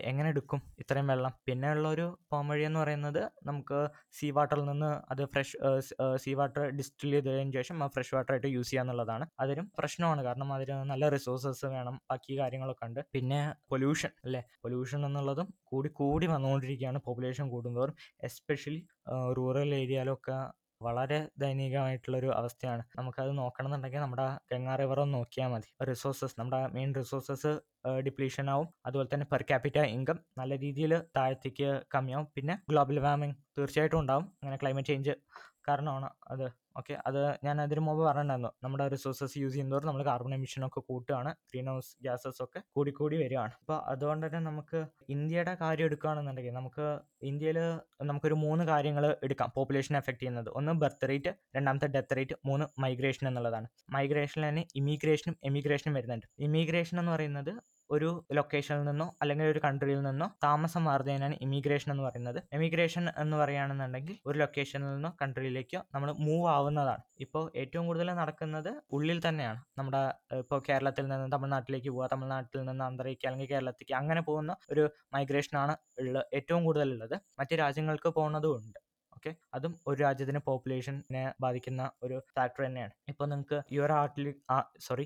[0.09, 1.33] എങ്ങനെ എടുക്കും ഇത്രയും വെള്ളം?
[1.47, 3.79] പിന്നെ ഉള്ള ഒരു പോംവഴി എന്ന് പറയുന്നത് നമുക്ക്
[4.17, 5.57] സീ വാട്ടറിൽ നിന്ന് അത് ഫ്രഷ്
[6.23, 9.27] സീ വാട്ടർ ഡിസ്റ്റിൽ ചെയ്തതിന് ശേഷം ആ ഫ്രഷ് വാട്ടർ ആയിട്ട് യൂസ് ചെയ്യാന്നുള്ളതാണ്.
[9.39, 10.23] അതിനും പ്രശ്നമാണ്.
[10.27, 11.97] കാരണം അതിന് നല്ല റിസോഴ്സസ് വേണം.
[12.11, 13.01] ബാക്കി കാര്യങ്ങളൊക്കെ ഉണ്ട്.
[13.17, 13.39] പിന്നെ
[13.73, 14.43] പൊല്യൂഷൻ അല്ലേ?
[14.65, 17.01] പൊല്യൂഷൻ എന്നുള്ളതും കൂടി കൂടി വന്നുകൊണ്ടിരിക്കുകയാണ്.
[17.07, 17.95] പോപ്പുലേഷൻ കൂടുന്തോറും.
[18.29, 18.81] എസ്പെഷ്യലി
[19.39, 20.37] റൂറൽ ഏരിയയിലൊക്കെ
[20.81, 22.83] വളരെ ദയനീയമായിട്ടുള്ളൊരു അവസ്ഥയാണ്.
[22.97, 25.69] നമുക്കത് നോക്കണമെന്നുണ്ടെങ്കിൽ നമ്മുടെ ഗംഗാ റിവർ ഒന്ന് നോക്കിയാൽ മതി.
[25.89, 27.51] റിസോഴ്സസ് നമ്മുടെ മെയിൻ റിസോഴ്സസ്
[28.05, 28.67] ഡിപ്ലീഷൻ ആവും.
[28.85, 32.27] അതുപോലെ തന്നെ പെർ ക്യാപിറ്റ ഇൻകം നല്ല രീതിയിൽ താഴത്തേക്ക് കമ്മിയാവും.
[32.35, 34.25] പിന്നെ ഗ്ലോബൽ വാർമിംഗ് തീർച്ചയായിട്ടും ഉണ്ടാവും.
[34.43, 35.15] അങ്ങനെ ക്ലൈമറ്റ് ചേഞ്ച്
[35.67, 36.47] കാരണമാണ് അത്.
[36.77, 36.97] ഓക്കെ.
[37.07, 38.51] അത് ഞാൻ അതിന് മുമ്പ് പറഞ്ഞിട്ടുണ്ടായിരുന്നു.
[38.63, 41.31] നമ്മുടെ റിസോഴ്സസ് യൂസ് ചെയ്യുന്നതോടെ നമ്മൾ കാർബൺ എമിഷനൊക്കെ കൂട്ടുകയാണ്.
[41.51, 43.53] ഗ്രീൻ ഹൗസ് ഗ്യാസസ് ഒക്കെ കൂടി കൂടി വരികയാണ്.
[43.59, 46.85] അപ്പോൾ അതുകൊണ്ട് തന്നെ നമുക്ക് ഇന്ത്യയുടെ കാര്യം എടുക്കുകയാണെന്നുണ്ടെങ്കിൽ നമുക്ക്
[47.23, 47.59] ഇന്ത്യയിൽ
[48.03, 49.51] നമുക്കൊരു മൂന്ന് കാര്യങ്ങൾ എടുക്കാം.
[49.55, 50.49] പോപ്പുലേഷൻ എഫക്റ്റ് ചെയ്യുന്നത്.
[50.49, 53.67] ഒന്ന് ബർത്ത് റേറ്റ് രണ്ടാമത്തെ ഡെത്ത് റേറ്റ് മൂന്ന് മൈഗ്രേഷൻ എന്നുള്ളതാണ്.
[53.89, 56.27] മൈഗ്രേഷനിൽ തന്നെ ഇമിഗ്രേഷനും എമിഗ്രേഷനും വരുന്നുണ്ട്.
[56.39, 57.51] ഇമിഗ്രേഷൻ എന്ന് പറയുന്നത്
[57.89, 62.39] ഒരു ലൊക്കേഷനിൽ നിന്നോ അല്ലെങ്കിൽ ഒരു കൺട്രിയിൽ നിന്നോ താമസം മാറുന്നതിനാണ് ഇമിഗ്രേഷൻ എന്ന് പറയുന്നത്.
[62.57, 67.03] എമിഗ്രേഷൻ എന്ന് പറയുകയാണെന്നുണ്ടെങ്കിൽ ഒരു ലൊക്കേഷനിൽ നിന്നോ കൺട്രിയിലേക്കോ നമ്മൾ മൂവ് ആവുന്നതാണ്.
[67.19, 69.61] ഇപ്പോൾ ഏറ്റവും കൂടുതൽ നടക്കുന്നത് ഉള്ളിൽ തന്നെയാണ്.
[69.77, 70.01] നമ്മുടെ
[70.43, 74.83] ഇപ്പോൾ കേരളത്തിൽ നിന്ന് തമിഴ്നാട്ടിലേക്ക് പോവുക തമിഴ്നാട്ടിൽ നിന്ന് ആന്ധ്രയ്ക്ക് അല്ലെങ്കിൽ കേരളത്തിലേക്ക് അങ്ങനെ പോകുന്ന ഒരു
[75.15, 77.15] മൈഗ്രേഷനാണ് ഉള്ള ഏറ്റവും കൂടുതൽ ഉള്ളത്.
[77.39, 78.79] മറ്റ് രാജ്യങ്ങൾക്ക് പോകുന്നതും ഉണ്ട്.
[79.17, 82.93] ഓക്കെ അതും ഒരു രാജ്യത്തിന് പോപ്പുലേഷനെ ബാധിക്കുന്ന ഒരു ഫാക്ടർ തന്നെയാണ്.
[83.11, 84.27] ഇപ്പോൾ നിങ്ങൾക്ക് your ആർട്ടിൽ
[84.87, 85.05] sorry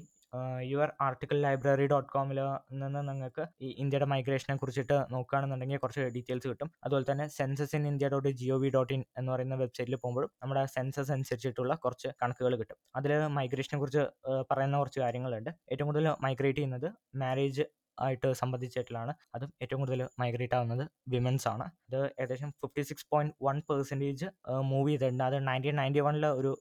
[0.71, 2.39] your article library dot കോമിൽ
[2.81, 6.69] നിന്ന് നിങ്ങൾക്ക് ഈ ഇന്ത്യയുടെ മൈഗ്രേഷനെ കുറിച്ചിട്ട് നോക്കുകയാണെന്നുണ്ടെങ്കിൽ കുറച്ച് ഡീറ്റെയിൽസ് കിട്ടും.
[6.83, 10.31] അതുപോലെ തന്നെ census in India dot G O V dot in എന്ന് പറയുന്ന വെബ്സൈറ്റിൽ പോകുമ്പോഴും
[10.43, 12.77] നമ്മുടെ സെൻസസ് അനുസരിച്ചിട്ടുള്ള കുറച്ച് കണക്കുകൾ കിട്ടും.
[12.95, 14.03] അതിൽ മൈഗ്രേഷനെ കുറിച്ച്
[14.51, 15.51] പറയുന്ന കുറച്ച് കാര്യങ്ങളുണ്ട്.
[15.71, 16.87] ഏറ്റവും കൂടുതൽ മൈഗ്രേറ്റ് ചെയ്യുന്നത്
[17.23, 17.65] മാരേജ്
[18.05, 19.13] ആയിട്ട് സംബന്ധിച്ചിട്ടുള്ളതാണ്.
[19.35, 20.83] അതും ഏറ്റവും കൂടുതൽ മൈഗ്രേറ്റ് ആവുന്നത്
[21.13, 21.65] വിമൻസ് ആണ്.
[21.89, 24.27] ഇത് ഏകദേശം fifty six point one percentage
[24.71, 25.23] move ചെയ്തിട്ടുണ്ട്.
[25.29, 26.51] അത് നയന്റീൻ നയന്റി വണ്ണിലെ ഒരു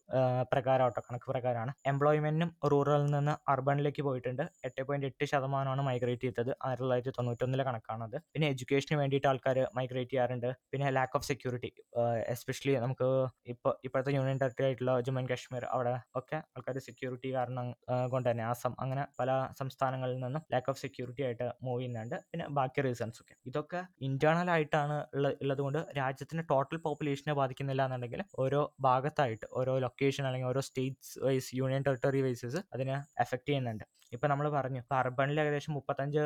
[0.53, 1.72] പ്രകാരം കേട്ടോ കണക്ക് പ്രകാരമാണ്.
[1.93, 4.45] എംപ്ലോയ്മെന്റിനും റൂറലിൽ നിന്ന് അർബണിലേക്ക് പോയിട്ടുണ്ട്.
[4.68, 6.53] എട്ട് പോയിന്റ് എട്ട് ശതമാനമാണ് മൈഗ്രേറ്റ് ചെയ്തത്.
[6.66, 8.16] ആയിരത്തി തൊള്ളായിരത്തി തൊണ്ണൂറ്റൊന്നിലെ കണക്കാണത്.
[8.33, 10.51] പിന്നെ എഡ്യൂക്കേഷന് വേണ്ടിയിട്ട് ആൾക്കാർ മൈഗ്രേറ്റ് ചെയ്യാറുണ്ട്.
[10.72, 11.70] പിന്നെ ലാക്ക് ഓഫ് സെക്യൂരിറ്റി
[12.35, 13.09] എസ്പെഷ്യലി നമുക്ക്
[13.53, 17.66] ഇപ്പോൾ ഇപ്പോഴത്തെ യൂണിയൻ ടെറിട്ടറി ആയിട്ടുള്ള ജമ്മു ആൻഡ് കാശ്മീർ അവിടെ ഒക്കെ ആൾക്കാർ സെക്യൂരിറ്റി കാരണം
[18.12, 22.16] കൊണ്ട് തന്നെ ആസം അങ്ങനെ പല സംസ്ഥാനങ്ങളിൽ നിന്നും ലാക്ക് ഓഫ് സെക്യൂരിറ്റി ആയിട്ട് മൂവ് ചെയ്യുന്നുണ്ട്.
[22.31, 23.35] പിന്നെ ബാക്കി റീസൺസ് ഒക്കെ.
[23.51, 30.27] ഇതൊക്കെ ഇന്റേണൽ ആയിട്ടാണ് ഉള്ള ഉള്ളത് കൊണ്ട് രാജ്യത്തിന്റെ ടോട്ടൽ പോപ്പുലേഷനെ ബാധിക്കുന്നില്ല എന്നുണ്ടെങ്കിൽ ഓരോ ഭാഗത്തായിട്ട് ഓരോ ലൊക്കേഷൻ
[30.31, 32.95] അല്ലെങ്കിൽ ഓരോ states wise union territory wises അതിനെ
[33.25, 33.85] എഫക്ട് ചെയ്യുന്നുണ്ട്.
[34.12, 36.23] ഇപ്പൊ നമ്മൾ പറഞ്ഞു ഇപ്പൊ അർബണിൽ ഏകദേശം മുപ്പത്തഞ്ച്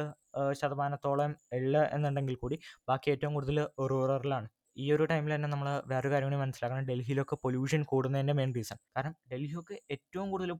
[0.61, 2.57] ശതമാനത്തോളം ഉള്ള എന്നുണ്ടെങ്കിൽ കൂടി
[2.89, 3.59] ബാക്കി ഏറ്റവും കൂടുതൽ
[3.93, 4.49] റൂററിലാണ്
[4.83, 6.85] ഈ ഒരു ടൈമിൽ തന്നെ നമ്മൾ വേറൊരു കാര്യം കൂടി മനസ്സിലാക്കണം.
[6.91, 10.53] ഡൽഹിയിലൊക്കെ പൊല്യൂഷൻ കൂടുന്നതിന്റെ മെയിൻ റീസൺ കാരണം ഡൽഹിയൊക്കെ ഏറ്റവും കൂടുതൽ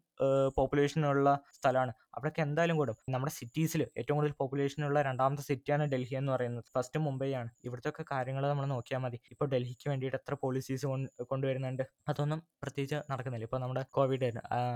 [0.59, 1.93] പോപ്പുലേഷൻ ഉള്ള സ്ഥലമാണ്.
[2.15, 2.97] അവിടെയൊക്കെ എന്തായാലും കൂടും.
[3.15, 6.67] നമ്മുടെ സിറ്റീസിൽ ഏറ്റവും കൂടുതൽ പോപ്പുലേഷൻ ഉള്ള രണ്ടാമത്തെ സിറ്റിയാണ് ഡൽഹി എന്ന് പറയുന്നത്.
[6.77, 9.21] ഫസ്റ്റ് മുംബൈയാണ് ഇവിടുത്തെ ഒക്കെ കാര്യങ്ങൾ നമ്മൾ നോക്കിയാൽ മതി.
[9.35, 10.87] ഇപ്പോൾ ഡൽഹിക്ക് വേണ്ടിയിട്ട് എത്ര പോളിസീസ്
[11.33, 11.85] കൊണ്ടുവരുന്നുണ്ട്?
[12.13, 13.47] അതൊന്നും പ്രത്യേകിച്ച് നടക്കുന്നില്ല.
[13.51, 14.31] ഇപ്പോൾ നമ്മുടെ കോവിഡ്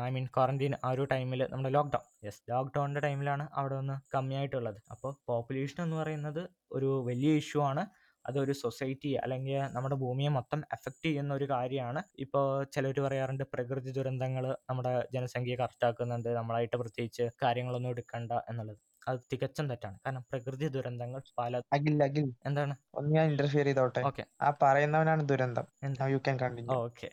[0.06, 4.78] ഐ മീൻ ക്വാറന്റീൻ ആ ഒരു ടൈമിൽ നമ്മുടെ ലോക്ക്ഡൗൺ യെസ് ലോക്ക്ഡൗണിന്റെ ടൈമിലാണ് അവിടെ ഒന്ന് കമ്മിയായിട്ടുള്ളത്.
[4.94, 6.42] അപ്പോൾ പോപ്പുലേഷൻ എന്ന് പറയുന്നത്
[6.76, 7.82] ഒരു വലിയ ഇഷ്യൂ ആണ്.
[8.28, 12.00] അതൊരു സൊസൈറ്റി അല്ലെങ്കിൽ നമ്മുടെ ഭൂമിയെ മൊത്തം എഫക്റ്റ് ചെയ്യുന്ന ഒരു കാര്യമാണ്.
[12.18, 18.80] ഇപ്പോൾ ചിലർ പറയാറുണ്ട് പ്രകൃതി ദുരന്തങ്ങൾ നമ്മുടെ ജനസംഖ്യയെ കറക്റ്റാക്കുന്നുണ്ട് നമ്മളായിട്ട് പ്രത്യേകിച്ച് കാര്യങ്ങളൊന്നും എടുക്കണ്ട എന്നുള്ളത്.
[19.08, 19.96] അത് തികച്ചും തെറ്റാണ്.
[20.04, 22.26] കാരണം പ്രകൃതി ദുരന്തങ്ങൾ പല അഖിൽ അഖിൽ.
[22.48, 22.74] എന്താണ്?
[22.98, 24.02] ഒന്ന് ഞാൻ ഇന്റർഫിയർ ചെയ്തോട്ടെ?
[24.10, 24.24] ഓക്കെ.
[24.46, 25.66] ആ പറയുന്നവനാണ് ദുരന്തം.
[26.14, 27.08] You can continue okay.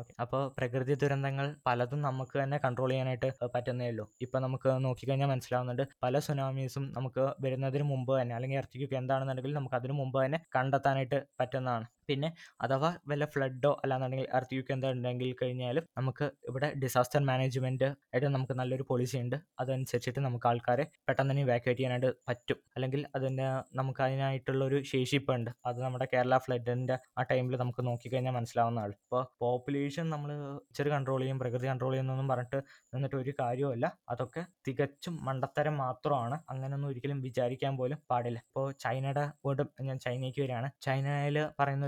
[0.00, 0.12] Okay.
[0.24, 4.06] അപ്പോൾ പ്രകൃതി ദുരന്തങ്ങൾ പലതും നമുക്ക് തന്നെ കൺട്രോൾ ചെയ്യാനായിട്ട് പറ്റുന്നേ ഉള്ളൂ.
[4.26, 9.96] ഇപ്പൊ നമുക്ക് നോക്കിക്കഴിഞ്ഞാൽ മനസ്സിലാവുന്നുണ്ട് പല സുനാമീസും നമുക്ക് വരുന്നതിന് മുമ്പ് തന്നെ അല്ലെങ്കിൽ ഇറച്ചിക്കൊക്കെ എന്താണെന്നുണ്ടെങ്കിൽ നമുക്ക് അതിന്
[10.02, 11.86] മുമ്പ് തന്നെ കണ്ടെത്താനായിട്ട് പറ്റുന്നതാണ്.
[12.08, 12.28] പിന്നെ
[12.64, 18.86] അഥവാ വല്ല ഫ്ലഡോ അല്ലാന്നുണ്ടെങ്കിൽ എർത്തിയൊക്കെ എന്താ ഉണ്ടെങ്കിൽ കഴിഞ്ഞാലും നമുക്ക് ഇവിടെ ഡിസാസ്റ്റർ മാനേജ്മെന്റ് ആയിട്ട് നമുക്ക് നല്ലൊരു
[18.90, 19.36] പോളിസി ഉണ്ട്.
[19.60, 22.58] അതനുസരിച്ചിട്ട് നമുക്ക് ആൾക്കാരെ പെട്ടെന്ന് തന്നെ ഇവാക്യുവേറ്റ് ചെയ്യാനായിട്ട് പറ്റും.
[22.76, 23.46] അല്ലെങ്കിൽ അതിന്
[23.80, 30.06] നമുക്ക് അതിനായിട്ടുള്ള ഒരു ശേഷിപ്പുണ്ട് അത് നമ്മുടെ കേരള ഫ്ലഡിന്റെ ആ ടൈമിൽ നമുക്ക് നോക്കിക്കഴിഞ്ഞാൽ മനസ്സിലാവുന്നതാണ് ഇപ്പോൾ പോപ്പുലേഷൻ
[30.14, 30.30] നമ്മൾ
[30.70, 32.58] ഇച്ചിരി കൺട്രോൾ ചെയ്യും പ്രകൃതി കൺട്രോൾ ചെയ്യുന്നൊന്നും പറഞ്ഞിട്ട്
[32.94, 36.36] നിന്നിട്ട് ഒരു കാര്യമല്ല അതൊക്കെ തികച്ചും മണ്ടത്തരം മാത്രമാണ്.
[36.52, 38.38] അങ്ങനെയൊന്നും ഒരിക്കലും വിചാരിക്കാൻ പോലും പാടില്ല.
[38.48, 40.68] ഇപ്പോൾ ചൈനയുടെ വീണ്ടും ഞാൻ ചൈനയ്ക്ക് വരികയാണ്.
[40.86, 41.38] ചൈനയിൽ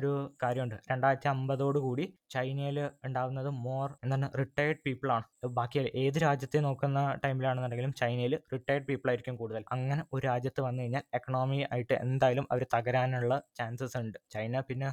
[0.05, 0.77] പറയുന്നൊരു കാര്യമുണ്ട്.
[0.91, 5.27] രണ്ടായിരത്തി അമ്പതോട് കൂടി ചൈനയിൽ ഉണ്ടാകുന്നത് മോർ എന്താണ് റിട്ടയേർഡ് പീപ്പിൾ ആണ്.
[5.59, 9.63] ബാക്കി ഏത് രാജ്യത്തെ നോക്കുന്ന ടൈമിലാണെന്നുണ്ടെങ്കിലും ചൈനയിൽ റിട്ടയേർഡ് പീപ്പിൾ ആയിരിക്കും കൂടുതൽ.
[9.75, 14.19] അങ്ങനെ ഒരു രാജ്യത്ത് വന്നു കഴിഞ്ഞാൽ എക്കണോമി ആയിട്ട് എന്തായാലും അവർ തകരാനുള്ള ചാൻസസ് ഉണ്ട്.
[14.35, 14.89] ചൈന പിന്നെ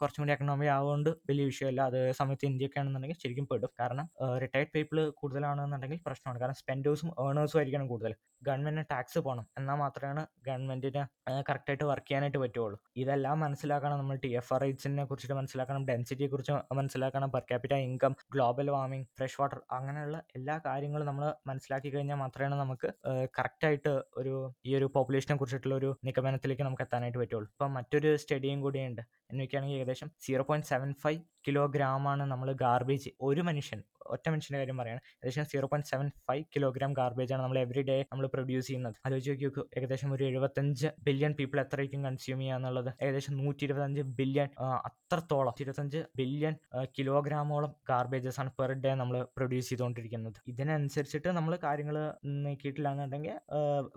[0.00, 1.80] കുറച്ചും കൂടി എക്കണോമി ആവുകൊണ്ട് വലിയ വിഷയമല്ല.
[1.90, 3.72] അതേ സമയത്ത് ഇന്ത്യയൊക്കെ ആണെന്നുണ്ടെങ്കിൽ ശരിക്കും പെടും.
[3.80, 4.08] കാരണം
[4.44, 6.40] റിട്ടയേർഡ് പീപ്പിൾ കൂടുതലാണെന്നുണ്ടെങ്കിൽ പ്രശ്നമാണ്.
[6.42, 8.14] കാരണം സ്പെൻഡേഴ്സും ഏണേഴ്സും ആയിരിക്കണം കൂടുതൽ.
[8.46, 11.02] ഗവൺമെന്റിന് ടാക്സ് പോകണം എന്നാൽ മാത്രമാണ് ഗവൺമെന്റിന്
[11.48, 16.52] കറക്റ്റായിട്ട് വർക്ക് ചെയ്യാനായിട്ട് പറ്റുള്ളൂ ഇതെല്ലാം മനസ്സിലാക്കണം നമ്മൾ ടി എഫ് ആർ റേറ്റ്സിനെ കുറിച്ചിട്ട് മനസ്സിലാക്കണം ഡെൻസിറ്റിയെ കുറിച്ച്
[16.80, 22.58] മനസ്സിലാക്കണം per capita income global warming fresh water അങ്ങനെയുള്ള എല്ലാ കാര്യങ്ങളും നമ്മൾ മനസ്സിലാക്കി കഴിഞ്ഞാൽ മാത്രമേ
[22.64, 22.90] നമുക്ക്
[23.38, 23.92] കറക്റ്റായിട്ട്
[24.22, 24.34] ഒരു
[24.66, 27.48] ഈ ഒരു പോപ്പുലേഷനെ കുറിച്ചിട്ടുള്ള ഒരു നിഗമനത്തിലേക്ക് നമുക്ക് എത്താനായിട്ട് പറ്റുള്ളൂ.
[27.54, 29.02] ഇപ്പം മറ്റൊരു സ്റ്റഡിയും കൂടിയുണ്ട്.
[29.30, 33.80] എന്നൊക്കെയാണെങ്കിൽ ഏകദേശം zero point seven five kilogram ആണ് നമ്മൾ ഗാർബേജ് ഒരു മനുഷ്യൻ
[34.14, 37.96] ഒറ്റ മനുഷ്യന്റെ കാര്യം പറയുകയാണ് ഏകദേശം zero point seven five kilogram garbage ആണ് നമ്മൾ എവറി ഡേ
[38.12, 38.96] നമ്മൾ പ്രൊഡ്യൂസ് ചെയ്യുന്നത്.
[39.06, 42.90] ആലോചിച്ച് നോക്കി ഏകദേശം ഒരു എഴുപത്തഞ്ച് ബില്യൺ പീപ്പിൾ എത്രയ്ക്കും കൺസ്യൂം ചെയ്യുക എന്നുള്ളത്?
[43.04, 44.41] ഏകദേശം നൂറ്റി ഇരുപത്തഞ്ച് ബില്യൺ
[44.88, 46.54] അത്രത്തോളം ഇരുപത്തഞ്ച് ബില്യൺ
[46.96, 50.38] കിലോഗ്രാമോളം ഗാർബേജസ് ആണ് പെർ ഡേ നമ്മൾ പ്രൊഡ്യൂസ് ചെയ്തുകൊണ്ടിരിക്കുന്നത്.
[50.52, 51.96] ഇതിനനുസരിച്ചിട്ട് നമ്മൾ കാര്യങ്ങൾ
[52.44, 53.34] നീക്കിയിട്ടില്ല എന്നുണ്ടെങ്കിൽ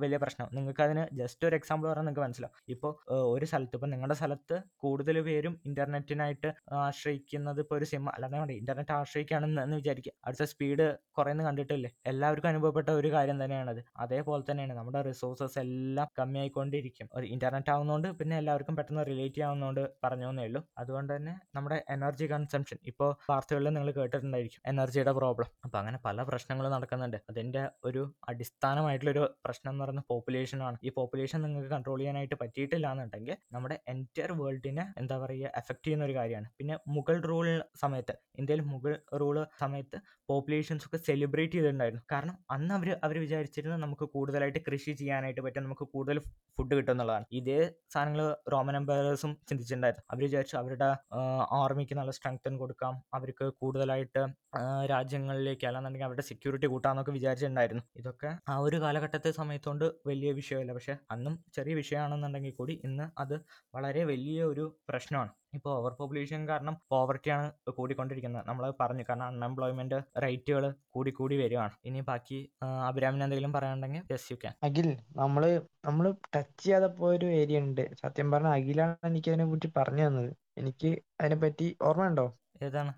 [0.03, 0.47] വലിയ പ്രശ്നം.
[0.57, 2.57] നിങ്ങൾക്ക് അതിന് ജസ്റ്റ് ഒരു എക്സാമ്പിൾ പറഞ്ഞാൽ നിങ്ങൾക്ക് മനസ്സിലാവും.
[2.75, 2.91] ഇപ്പോൾ
[3.35, 6.49] ഒരു സ്ഥലത്ത് ഇപ്പോൾ നിങ്ങളുടെ സ്ഥലത്ത് കൂടുതൽ പേരും ഇന്റർനെറ്റിനായിട്ട്
[6.85, 10.13] ആശ്രയിക്കുന്നത് ഇപ്പോൾ ഒരു സിം അല്ലാതെ വേണ്ട ഇന്റർനെറ്റ് ആശ്രയിക്കുകയാണെന്ന് വിചാരിക്കുക.
[10.27, 10.87] അടുത്ത സ്പീഡ്
[11.17, 11.91] കുറയുന്ന കണ്ടിട്ടില്ലേ?
[12.11, 13.81] എല്ലാവർക്കും അനുഭവപ്പെട്ട ഒരു കാര്യം തന്നെയാണത്.
[14.05, 17.07] അതേപോലെ തന്നെയാണ് നമ്മുടെ റിസോഴ്സസ് എല്ലാം കമ്മിയായിക്കൊണ്ടിരിക്കും.
[17.35, 20.61] ഇന്റർനെറ്റ് ആവുന്നതുകൊണ്ട് പിന്നെ എല്ലാവർക്കും പെട്ടെന്ന് റിലേറ്റ് ആവുന്നതുകൊണ്ട് പറഞ്ഞു എന്നേ ഉള്ളൂ.
[20.81, 26.65] അതുകൊണ്ട് തന്നെ നമ്മുടെ എനർജി കൺസംഷൻ ഇപ്പോൾ വാർത്തകളിൽ നിങ്ങൾ കേട്ടിട്ടുണ്ടായിരിക്കും എനർജിയുടെ പ്രോബ്ലം അപ്പോൾ അങ്ങനെ പല പ്രശ്നങ്ങൾ
[26.75, 27.17] നടക്കുന്നുണ്ട്.
[27.31, 33.77] അതിന്റെ ഒരു അടിസ്ഥാനമായിട്ടുള്ളൊരു പ്രശ്നം എന്ന് പറയുന്നത് പോപ്പുലേഷനാണ് ഈ പോപ്പുലേഷൻ നിങ്ങൾക്ക് കൺട്രോൾ ചെയ്യാനായിട്ട് പറ്റിയിട്ടില്ല എന്നുണ്ടെങ്കിൽ നമ്മുടെ
[33.93, 36.47] എന്റയർ വേൾഡിനെ എന്താ പറയുക എഫക്റ്റ് ചെയ്യുന്ന ഒരു കാര്യമാണ്.
[36.59, 37.47] പിന്നെ മുഗൾ റൂൾ
[37.83, 39.97] സമയത്ത് ഇന്ത്യയിൽ മുഗൾ റൂൾ സമയത്ത്
[40.29, 42.03] പോപ്പുലേഷൻസ് ഒക്കെ സെലിബ്രേറ്റ് ചെയ്തിട്ടുണ്ടായിരുന്നു.
[42.13, 46.17] കാരണം അന്ന് അവർ അവർ വിചാരിച്ചിരുന്നത് നമുക്ക് കൂടുതലായിട്ട് കൃഷി ചെയ്യാനായിട്ട് പറ്റും നമുക്ക് കൂടുതൽ
[46.57, 47.25] ഫുഡ് കിട്ടും എന്നുള്ളതാണ്.
[47.39, 47.59] ഇതേ
[47.93, 50.05] സാധനങ്ങൾ റോമൻ എംപയറേഴ്സും ചിന്തിച്ചിട്ടുണ്ടായിരുന്നു.
[50.13, 50.89] അവർ വിചാരിച്ചു അവരുടെ
[51.61, 52.93] ആർമിക്ക് നല്ല സ്ട്രെങ്തൻ കൊടുക്കാം.
[53.13, 54.21] അവർക്ക് കൂടുതലായിട്ട്
[54.93, 57.83] രാജ്യങ്ങളിലേക്ക് അല്ലാന്നുണ്ടെങ്കിൽ അവരുടെ സെക്യൂരിറ്റി കൂട്ടാന്നൊക്കെ വിചാരിച്ചിട്ടുണ്ടായിരുന്നു.
[58.01, 60.73] ഇതൊക്കെ ആ ഒരു കാലഘട്ടത്തെ സമയത്തുകൊണ്ട് വലിയ വിഷയമല്ല.
[60.73, 63.35] പക്ഷെ അന്നും ചെറിയ വിഷയമാണെന്നുണ്ടെങ്കിൽ കൂടി ഇന്ന് അത്
[63.77, 65.31] വളരെ വലിയ ഒരു പ്രശ്നമാണ്.
[65.55, 67.45] ഇപ്പോൾ ഓവർ പോപ്പുലേഷൻ കാരണം പോവർട്ടിയാണ്
[67.77, 68.43] കൂടിക്കൊണ്ടിരിക്കുന്നത്.
[68.49, 69.03] നമ്മൾ പറഞ്ഞു.
[69.09, 70.63] കാരണം അൺഎംപ്ലോയ്മെന്റ് റേറ്റുകൾ
[70.95, 72.39] കൂടി കൂടി വരികയാണ് ഇനി ബാക്കി
[72.89, 75.45] അഭിരാമിന് എന്തെങ്കിലും പറയാനുണ്ടെങ്കിൽ യെസ് യു ക്യാൻ അഖിൽ നമ്മൾ
[75.85, 77.83] നമ്മൾ ടച്ച് ചെയ്യാതെ പോയൊരു ഏരിയ ഉണ്ട്.
[78.01, 80.31] സത്യം പറഞ്ഞ അഖിലാണ് എനിക്ക് അതിനെ പറ്റി പറഞ്ഞു തന്നത്.
[80.61, 82.25] എനിക്ക് അതിനെ അതിനെപ്പറ്റി ഓർമ്മയുണ്ടോ
[82.63, 82.91] ഏതാണ്?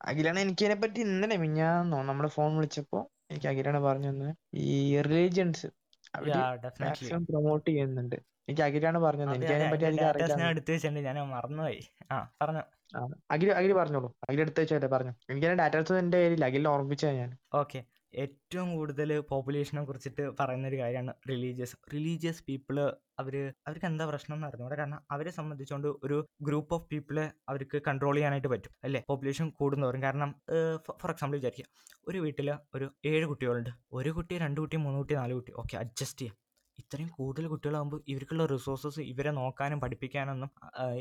[0.00, 4.32] അഖിലാണ് എനിക്ക് അതിനെ പറ്റി ഇന്നലെ മിഞ്ഞാന്നോ നമ്മൾ ഫോൺ വിളിച്ചപ്പോ എനിക്ക് അഖിലാണ് പറഞ്ഞു തന്നത്
[4.70, 5.68] ഈ റിലീജിയൻസ്
[6.14, 6.28] അവർ
[6.82, 8.16] മാക്സിമം പ്രൊമോട്ട് ചെയ്യുന്നുണ്ട്.
[8.50, 11.00] എനിക്ക് അഖിലാണ് പറഞ്ഞു തന്നത് എനിക്ക് അതിനെ പറ്റി അധികം അറിയില്ല എടുത്തു വെച്ചിട്ടുണ്ട്.
[11.08, 11.80] ഞാൻ മറന്നുപോയി.
[12.12, 12.62] ആ പറഞ്ഞു.
[13.30, 14.08] അഖിൽ അഖിൽ പറഞ്ഞോളൂ.
[14.30, 15.12] അഖിൽ എടുത്ത് വെച്ചല്ലേ പറഞ്ഞു.
[15.30, 16.44] എനിക്ക് ഡാറ്റാസ് എന്റെ കയ്യിലില്ല.
[16.44, 17.38] അഖിലിനെ ഓർമ്മിപ്പിച്ചാ ഞാൻ.
[17.54, 17.84] ഓക്കെ.
[18.14, 21.76] ഏറ്റവും കൂടുതൽ പോപ്പുലേഷനെ കുറിച്ചിട്ട് പറയുന്ന ഒരു കാര്യമാണ് റിലീജിയസ്.
[21.94, 22.80] റിലീജിയസ് പീപ്പിൾ
[23.18, 28.14] അവർ അവർക്ക് എന്താ പ്രശ്നം എന്ന് അറിഞ്ഞൂടെ കാരണം അവരെ സംബന്ധിച്ചുകൊണ്ട് ഒരു ഗ്രൂപ്പ് ഓഫ് പീപ്പിളെ അവർക്ക് കൺട്രോൾ
[28.14, 29.02] ചെയ്യാനായിട്ട് പറ്റും അല്ലേ?
[29.08, 30.02] പോപ്പുലേഷൻ കൂടുന്നവരും.
[30.02, 30.34] കാരണം
[31.00, 31.64] ഫോർ എക്സാമ്പിൾ വിചാരിക്കുക.
[32.08, 33.70] ഒരു വീട്ടിൽ ഒരു ഏഴ് കുട്ടികളുണ്ട്.
[33.92, 35.52] ഒരു കുട്ടി രണ്ട് കുട്ടി മൂന്ന് കുട്ടി നാല് കുട്ടി.
[35.52, 36.36] ഓക്കെ അഡ്ജസ്റ്റ് ചെയ്യാം.
[36.90, 40.50] ഇത്രയും കൂടുതൽ കുട്ടികളാകുമ്പോൾ ഇവർക്കുള്ള റിസോഴ്സസ് ഇവരെ നോക്കാനും പഠിപ്പിക്കാനൊന്നും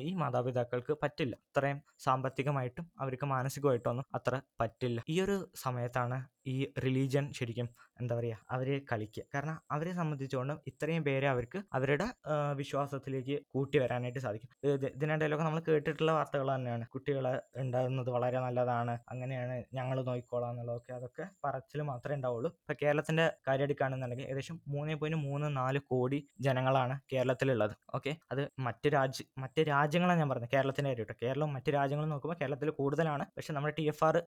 [0.08, 1.36] ഈ മാതാപിതാക്കൾക്ക് പറ്റില്ല.
[1.50, 5.00] അത്രയും സാമ്പത്തികമായിട്ടും അവർക്ക് മാനസികമായിട്ടൊന്നും അത്ര പറ്റില്ല.
[5.14, 7.68] ഈ ഒരു സമയത്താണ് ഈ റിലീജിയൻ ശരിക്കും
[8.00, 12.06] എന്താ പറയുക അവരെ കളിക്കുക കാരണം അവരെ സംബന്ധിച്ചുകൊണ്ട് ഇത്രയും പേരെ അവർക്ക് അവരുടെ
[12.54, 14.50] വിശ്വാസത്തിലേക്ക് കൂട്ടി വരാനായിട്ട് സാധിക്കും.
[14.64, 16.86] ഇത് ഇതിനിടയിലൊക്കെ നമ്മൾ കേട്ടിട്ടുള്ള വാർത്തകൾ തന്നെയാണ്.
[16.88, 22.50] കുട്ടികളെ ഉണ്ടാകുന്നത് വളരെ നല്ലതാണ് അങ്ങനെയാണ് ഞങ്ങൾ നോക്കിക്കോളാം എന്നുള്ളതൊക്കെ അതൊക്കെ പറച്ചിൽ മാത്രമേ ഉണ്ടാവുള്ളൂ.
[22.62, 27.76] ഇപ്പൊ കേരളത്തിന്റെ കാര്യം എടുക്കുകയാണെന്നുണ്ടെങ്കിൽ ഏകദേശം മൂന്ന് പോയിന്റ് മൂന്ന് നാല് കോടി ജനങ്ങളാണ് കേരളത്തിലുള്ളത്.
[27.96, 28.18] ഓക്കെ?
[28.32, 30.50] അത് മറ്റ് രാജ്യ മറ്റ് രാജ്യങ്ങളാണ് ഞാൻ പറഞ്ഞത്.
[30.54, 31.26] കേരളത്തിന്റെ കാര്യം കേട്ടോ.
[31.26, 33.26] കേരളം മറ്റ് രാജ്യങ്ങളും നോക്കുമ്പോൾ കേരളത്തിൽ കൂടുതലാണ്.
[33.38, 34.18] പക്ഷേ നമ്മുടെ ടി എഫ് ആർ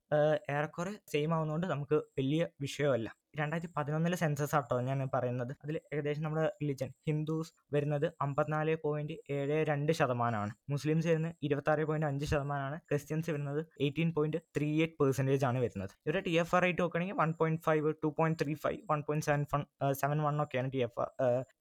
[0.51, 3.09] ഏറെക്കുറെ സെയിം ആവുന്നതുകൊണ്ട് നമുക്ക് വലിയ വിഷയമല്ല.
[3.41, 5.53] രണ്ടായിരത്തി പതിനൊന്നിലെ സെൻസസ് ആട്ടോ ഞാൻ പറയുന്നത്.
[5.65, 10.53] അതിൽ ഏകദേശം നമ്മുടെ റിലിജൻ ഹിന്ദുസ് വരുന്നത് അമ്പത്തിനാല് പോയിന്റ് ഏഴ് രണ്ട് ശതമാനമാണ്.
[10.73, 12.79] മുസ്ലിംസ് വരുന്നത് ഇരുപത്തി ആറ് പോയിന്റ് അഞ്ച് ശതമാനമാണ്.
[12.91, 15.95] ക്രിസ്ത്യൻസ് വരുന്നത് eighteen point three eight percentage ആണ് വരുന്നത്.
[16.07, 19.27] ഇവരുടെ ടി എഫ് ആർ റേറ്റ് നോക്കുകയാണെങ്കിൽ one point five two point three five one point
[19.29, 19.63] seven one
[20.03, 21.07] seven one ഒക്കെയാണ് T F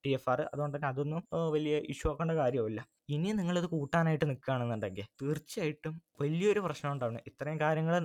[0.05, 1.21] T F R അതുകൊണ്ട് തന്നെ അതൊന്നും
[1.55, 2.81] വലിയ ഇഷ്യൂ ആക്കേണ്ട കാര്യമില്ല
[3.15, 7.95] ഇനി നിങ്ങളിത് കൂട്ടാനായിട്ട് നിൽക്കുകയാണെന്നുണ്ടെങ്കിൽ തീർച്ചയായിട്ടും വലിയൊരു പ്രശ്നം ഉണ്ടാവുന്നത് ഇത്രയും കാര്യങ്ങൾ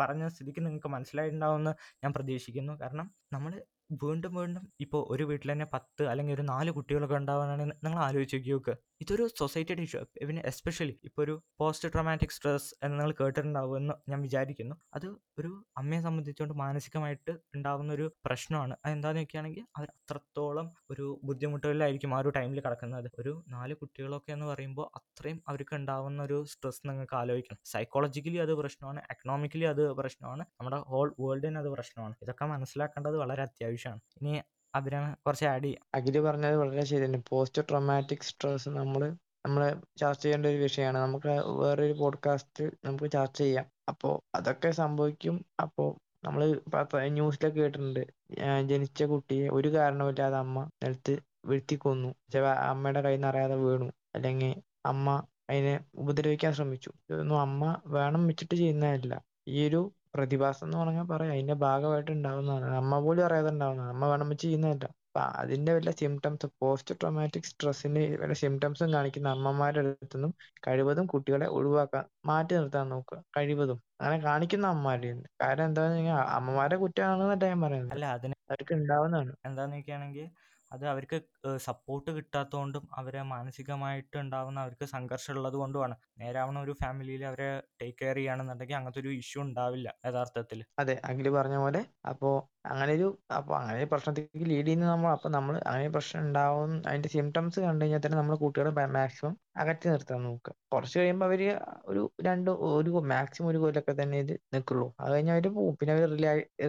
[0.00, 1.72] പറഞ്ഞ സ്ഥിതിക്ക് നിങ്ങൾക്ക് മനസ്സിലായിട്ടുണ്ടാവുമെന്ന്
[2.02, 2.72] ഞാൻ പ്രതീക്ഷിക്കുന്നു.
[2.82, 3.52] കാരണം നമ്മൾ
[3.90, 8.52] വീണ്ടും വീണ്ടും ഇപ്പോൾ ഒരു വീട്ടിൽ തന്നെ പത്ത് അല്ലെങ്കിൽ ഒരു നാല് കുട്ടികളൊക്കെ ഉണ്ടാവാനാണ് നിങ്ങൾ ആലോചിച്ച് നോക്കുക
[8.52, 8.74] നോക്ക്.
[9.00, 14.76] ഇതൊരു സൊസൈറ്റിയുടെ ഇഷ്യൂ പിന്നെ എസ്പെഷ്യലി ഇപ്പോൾ ഒരു പോസ്റ്റ് ട്രോമാറ്റിക് സ്ട്രെസ് എന്ന് നിങ്ങൾ കേട്ടിട്ടുണ്ടാവുമെന്ന് ഞാൻ വിചാരിക്കുന്നു.
[14.94, 15.06] അത്
[15.38, 18.76] ഒരു അമ്മയെ സംബന്ധിച്ചുകൊണ്ട് മാനസികമായിട്ട് ഉണ്ടാവുന്ന ഒരു പ്രശ്നമാണ്.
[18.84, 23.08] അതെന്താണെന്ന് വെക്കുകയാണെങ്കിൽ അവർ അത്രത്തോളം ഒരു ബുദ്ധിമുട്ടുകളിലായിരിക്കും ആ ഒരു ടൈമിൽ കിടക്കുന്നത്.
[23.18, 27.60] ഒരു നാല് കുട്ടികളൊക്കെ എന്ന് പറയുമ്പോൾ അത്രയും അവർക്ക് ഉണ്ടാവുന്ന ഒരു സ്ട്രെസ് നിങ്ങൾക്ക് ആലോചിക്കണം.
[27.64, 29.00] സൈക്കോളജിക്കലി അത് പ്രശ്നമാണ്.
[29.10, 30.42] എക്കണോമിക്കലി അത് പ്രശ്നമാണ്.
[30.60, 32.14] നമ്മുടെ ഹോൾ വേൾഡിന് അത് പ്രശ്നമാണ്.
[32.22, 33.42] ഇതൊക്കെ മനസ്സിലാക്കേണ്ടത് വളരെ
[33.76, 34.42] അത്യാവശ്യമാണ് ഇനി
[34.74, 35.82] അഭിരാമ കുറച്ച് ആഡ് ചെയ്യാം.
[35.94, 39.02] അഖിൽ പറഞ്ഞത് വളരെ ശരിയാണ് പോസ്റ്റ് ട്രോമാറ്റിക് സ്ട്രെസ് നമ്മൾ
[39.46, 39.62] നമ്മൾ
[39.96, 40.98] ചർച്ച ചെയ്യേണ്ട ഒരു വിഷയമാണ്.
[40.98, 41.28] നമുക്ക്
[41.60, 43.66] വേറൊരു പോഡ്കാസ്റ്റ് നമുക്ക് ചർച്ച ചെയ്യാം.
[43.88, 45.36] അപ്പോൾ അതൊക്കെ സംഭവിക്കും.
[45.60, 45.88] അപ്പോൾ
[46.24, 46.42] നമ്മൾ
[47.08, 48.02] ന്യൂസിലൊക്കെ കേട്ടിട്ടുണ്ട്.
[48.66, 51.14] ജനിച്ച കുട്ടിയെ ഒരു കാരണവുമില്ലാതെ അമ്മ നിലത്ത്
[51.44, 52.10] വീഴ്ത്തി കൊന്നു
[52.70, 53.88] അമ്മയുടെ കയ്യിൽ നിന്ന് അറിയാതെ വീണു.
[54.14, 54.52] അല്ലെങ്കിൽ
[54.86, 55.08] അമ്മ
[55.50, 56.90] അതിനെ ഉപദ്രവിക്കാൻ ശ്രമിച്ചു.
[57.10, 59.14] ഇതൊന്നും അമ്മ വേണം വെച്ചിട്ട് ചെയ്യുന്നതല്ല.
[59.48, 59.80] ഈ ഒരു
[60.16, 61.32] പ്രതിഭാസം എന്ന് പറഞ്ഞാൽ പറയാം.
[61.32, 62.76] അതിന്റെ ഭാഗമായിട്ട് ഉണ്ടാവുന്നതാണ്.
[62.76, 63.92] അമ്മ പോലും അറിയാതെ ഉണ്ടാവുന്നതാണ്.
[63.94, 70.32] അമ്മ വേണം ചെയ്യുന്നതല്ല അപ്പൊ അതിന്റെ വല്ല സിംറ്റംസ് പോസ്റ്റ് ട്രോമാറ്റിക് സ്ട്രെസ്സിന്റെ വല്ല സിംറ്റംസും കാണിക്കുന്ന അമ്മമാരുടെ അടുത്തുനിന്നും
[70.66, 73.18] കഴിവതും കുട്ടികളെ ഒഴിവാക്കാൻ മാറ്റി നിർത്താൻ നോക്കുക.
[73.36, 73.78] കഴിവതും.
[74.00, 77.94] അങ്ങനെ കാണിക്കുന്ന അമ്മമാരുണ്ട് കാരണം എന്താണെന്ന് കഴിഞ്ഞാൽ അമ്മമാരുടെ കുറ്റമാണെന്നല്ല ഞാൻ പറയുന്നത്.
[77.94, 79.32] അല്ല അതിന് അവർക്ക് ഉണ്ടാവുന്നതാണ്.
[79.46, 80.26] എന്താന്ന് വെക്കുകയാണെങ്കിൽ
[80.72, 81.18] അത് അവർക്ക്
[81.66, 85.94] സപ്പോർട്ട് കിട്ടാത്തതുകൊണ്ടും അവരെ മാനസികമായിട്ട് ഉണ്ടാകുന്ന അവർക്ക് സംഘർഷം ഉള്ളത് കൊണ്ടുമാണ്.
[86.18, 87.48] നേരാവണ ഒരു ഫാമിലിയിൽ അവരെ
[87.80, 90.60] ടേക്ക് കെയർ ചെയ്യുകയാണെന്നുണ്ടെങ്കിൽ അങ്ങനത്തെ ഒരു ഇഷ്യൂ ഉണ്ടാവില്ല യഥാർത്ഥത്തിൽ.
[90.82, 91.80] അതെ അഖിൽ പറഞ്ഞ പോലെ
[92.12, 92.30] അപ്പോ
[92.70, 97.10] അങ്ങനെ ഒരു അപ്പൊ അങ്ങനെ ഒരു പ്രശ്നത്തിലേക്ക് ലീഡ് ചെയ്യുന്ന നമ്മൾ അപ്പൊ നമ്മൾ അങ്ങനെ പ്രശ്നം ഉണ്ടാവും അതിന്റെ
[97.14, 100.54] സിംറ്റംസ് കണ്ടു കഴിഞ്ഞാൽ തന്നെ നമ്മൾ കുട്ടികളെ മാക്സിമം അകറ്റി നിർത്താൻ നോക്കുക.
[100.74, 101.42] കുറച്ച് കഴിയുമ്പോൾ അവർ
[101.90, 104.88] ഒരു രണ്ട് ഒരു മാക്സിമം ഒരു കൊല്ലൊക്കെ തന്നെ ഇത് നിൽക്കുള്ളൂ.
[105.02, 106.04] അത് കഴിഞ്ഞാൽ അവർ പോകും പിന്നെ അവർ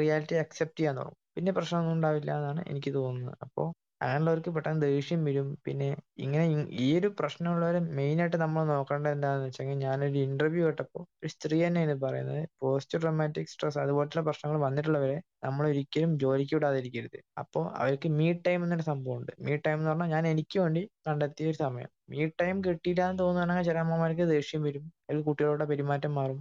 [0.01, 1.17] റിയാലിറ്റി അക്സെപ്റ്റ് ചെയ്യാൻ തുടങ്ങും.
[1.35, 3.37] പിന്നെ പ്രശ്നമൊന്നും ഉണ്ടാവില്ല എന്നാണ് എനിക്ക് തോന്നുന്നത്.
[3.45, 3.67] അപ്പോൾ
[4.01, 5.47] അങ്ങനെയുള്ളവർക്ക് പെട്ടെന്ന് ദേഷ്യം വരും.
[5.65, 5.87] പിന്നെ
[6.25, 6.45] ഇങ്ങനെ
[6.85, 11.95] ഈ ഒരു പ്രശ്നമുള്ളവരെ മെയിൻ ആയിട്ട് നമ്മൾ നോക്കേണ്ടത് എന്താണെന്ന് വെച്ചാൽ ഞാനൊരു ഇന്റർവ്യൂ കേട്ടപ്പോൾ ഒരു സ്ത്രീ തന്നെയാണ്
[12.05, 12.43] പറയുന്നത്.
[12.63, 17.19] പോസ്റ്റ് ട്രോമാറ്റിക് സ്ട്രെസ് അതുപോലത്തെ പ്രശ്നങ്ങൾ വന്നിട്ടുള്ളവരെ നമ്മൾ ഒരിക്കലും ജോലിക്ക് വിടാതിരിക്കരുത്.
[17.43, 19.33] അപ്പോൾ അവർക്ക് മീ ടൈം എന്നൊരു സംഭവമുണ്ട്.
[19.45, 21.89] മീ ടൈം എന്ന് പറഞ്ഞാൽ ഞാൻ എനിക്ക് വേണ്ടി കണ്ടെത്തിയ ഒരു സമയം.
[22.11, 24.85] മീ ടൈം കിട്ടിയില്ല എന്ന് തോന്നുകയാണെങ്കിൽ ചില അമ്മമാർക്ക് ദേഷ്യം വരും.
[25.07, 26.39] അല്ലെങ്കിൽ കുട്ടികളുടെ പെരുമാറ്റം മാറും.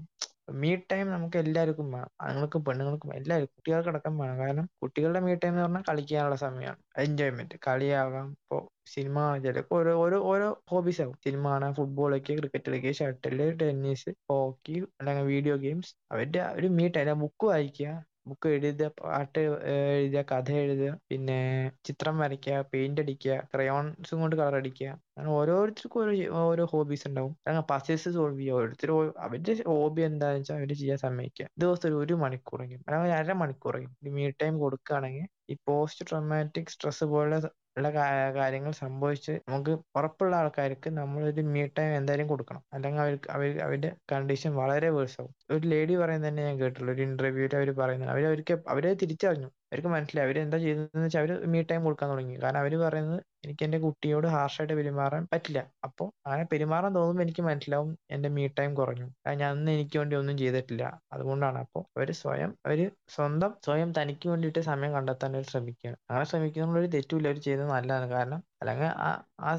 [0.49, 2.11] മീ ടൈം നമുക്ക് എല്ലാവർക്കും വേണം.
[2.23, 4.37] ആണുങ്ങൾക്കും പെണ്ണുങ്ങൾക്കും എല്ലാവർക്കും കുട്ടികൾക്കടക്കം വേണം.
[4.43, 6.81] കാരണം കുട്ടികളുടെ മീ ടൈം എന്ന് പറഞ്ഞാൽ കളിക്കാനുള്ള സമയമാണ്.
[7.05, 8.29] എൻജോയ്മെന്റ് കളിയാകാം.
[8.37, 8.59] ഇപ്പോ
[8.95, 14.13] സിനിമ ചിലപ്പോൾ ഓരോ ഓരോ ഓരോ ഹോബീസ് ആകും സിനിമ കാണാം ഫുട്ബോൾ കളിക്കുക ക്രിക്കറ്റ് കളിക്കുക ഷട്ടിൽ ടെന്നീസ്
[14.33, 17.91] ഹോക്കി അല്ലെങ്കിൽ വീഡിയോ ഗെയിംസ് അവരുടെ ഒരു മീ ടൈം ബുക്ക് വായിക്കുക.
[18.27, 19.41] ബുക്ക് എഴുതുക പാട്ട്
[19.73, 21.37] എഴുതുക കഥ എഴുതുക പിന്നെ
[21.89, 24.89] ചിത്രം വരയ്ക്കുക പെയിന്റ് അടിക്കുക ക്രയോൺസും കൊണ്ട് കളർ അടിക്കുക.
[25.11, 27.35] അങ്ങനെ ഓരോരുത്തർക്കും ഓരോ ഓരോ ഹോബീസ് ഉണ്ടാവും.
[27.73, 28.57] പസിൽസ് സോൾവ് ചെയ്യുക.
[28.59, 28.93] ഓരോരുത്തർ
[29.27, 31.47] അവരുടെ ഹോബി എന്താണെന്ന് വെച്ചാൽ അവർ ചെയ്യാൻ സമ്മതിക്കുക.
[31.65, 37.39] ദിവസം ഒരു മണിക്കൂറെങ്കിലും അല്ലെങ്കിൽ അര മണിക്കൂറെങ്കിലും ഒരു മീ ടൈം കൊടുക്കുകയാണെങ്കിൽ ഈ പോസ്റ്റ് ട്രോമാറ്റിക് സ്ട്രെസ് പോലെ
[37.79, 37.89] ഉള്ള
[38.39, 42.63] കാര്യങ്ങൾ സംഭവിച്ച് നമുക്ക് ഉറപ്പുള്ള ആൾക്കാർക്ക് നമ്മളൊരു മീ ടൈം എന്തായാലും കൊടുക്കണം.
[42.75, 45.33] അല്ലെങ്കിൽ അവർക്ക് അവർ അവരുടെ കണ്ടീഷൻ വളരെ വേഴ്സ് ആവും.
[45.51, 48.11] ഒരു ലേഡി പറയുന്നത് തന്നെ ഞാൻ കേട്ടുള്ളൂ ഒരു ഇന്റർവ്യൂവിൽ അവർ പറയുന്നത്.
[48.11, 49.49] അവർ അവർക്ക് അവരെ തിരിച്ചറിഞ്ഞു.
[49.67, 50.27] അവർക്ക് മനസ്സിലായി.
[50.27, 52.37] അവർ എന്താ ചെയ്തതെന്ന് വെച്ചാൽ അവർ മീ ടൈം കൊടുക്കാൻ തുടങ്ങി.
[52.43, 55.61] കാരണം അവർ പറയുന്നത് എനിക്ക് എന്റെ കുട്ടിയോട് ഹാർഷായിട്ട് പെരുമാറാൻ പറ്റില്ല.
[55.85, 59.07] അപ്പോൾ അങ്ങനെ പെരുമാറാൻ തോന്നുമ്പോൾ എനിക്ക് മനസ്സിലാവും എന്റെ മീ ടൈം കുറഞ്ഞു.
[59.37, 60.85] ഞാൻ അന്ന് എനിക്ക് വേണ്ടി ഒന്നും ചെയ്തിട്ടില്ല.
[61.13, 61.59] അതുകൊണ്ടാണ്.
[61.59, 65.99] അപ്പോൾ അവർ സ്വയം അവർ സ്വന്തം സ്വയം തനിക്ക് വേണ്ടിയിട്ട് സമയം കണ്ടെത്താൻ അവർ ശ്രമിക്കുകയാണ്.
[66.11, 67.29] അങ്ങനെ ശ്രമിക്കുന്ന ഒരു തെറ്റുമില്ല.
[67.29, 68.09] അവർ ചെയ്യുന്നത് നല്ലതാണ്.
[68.11, 69.11] കാരണം അല്ലെങ്കിൽ ആ
[69.41, 69.51] ആ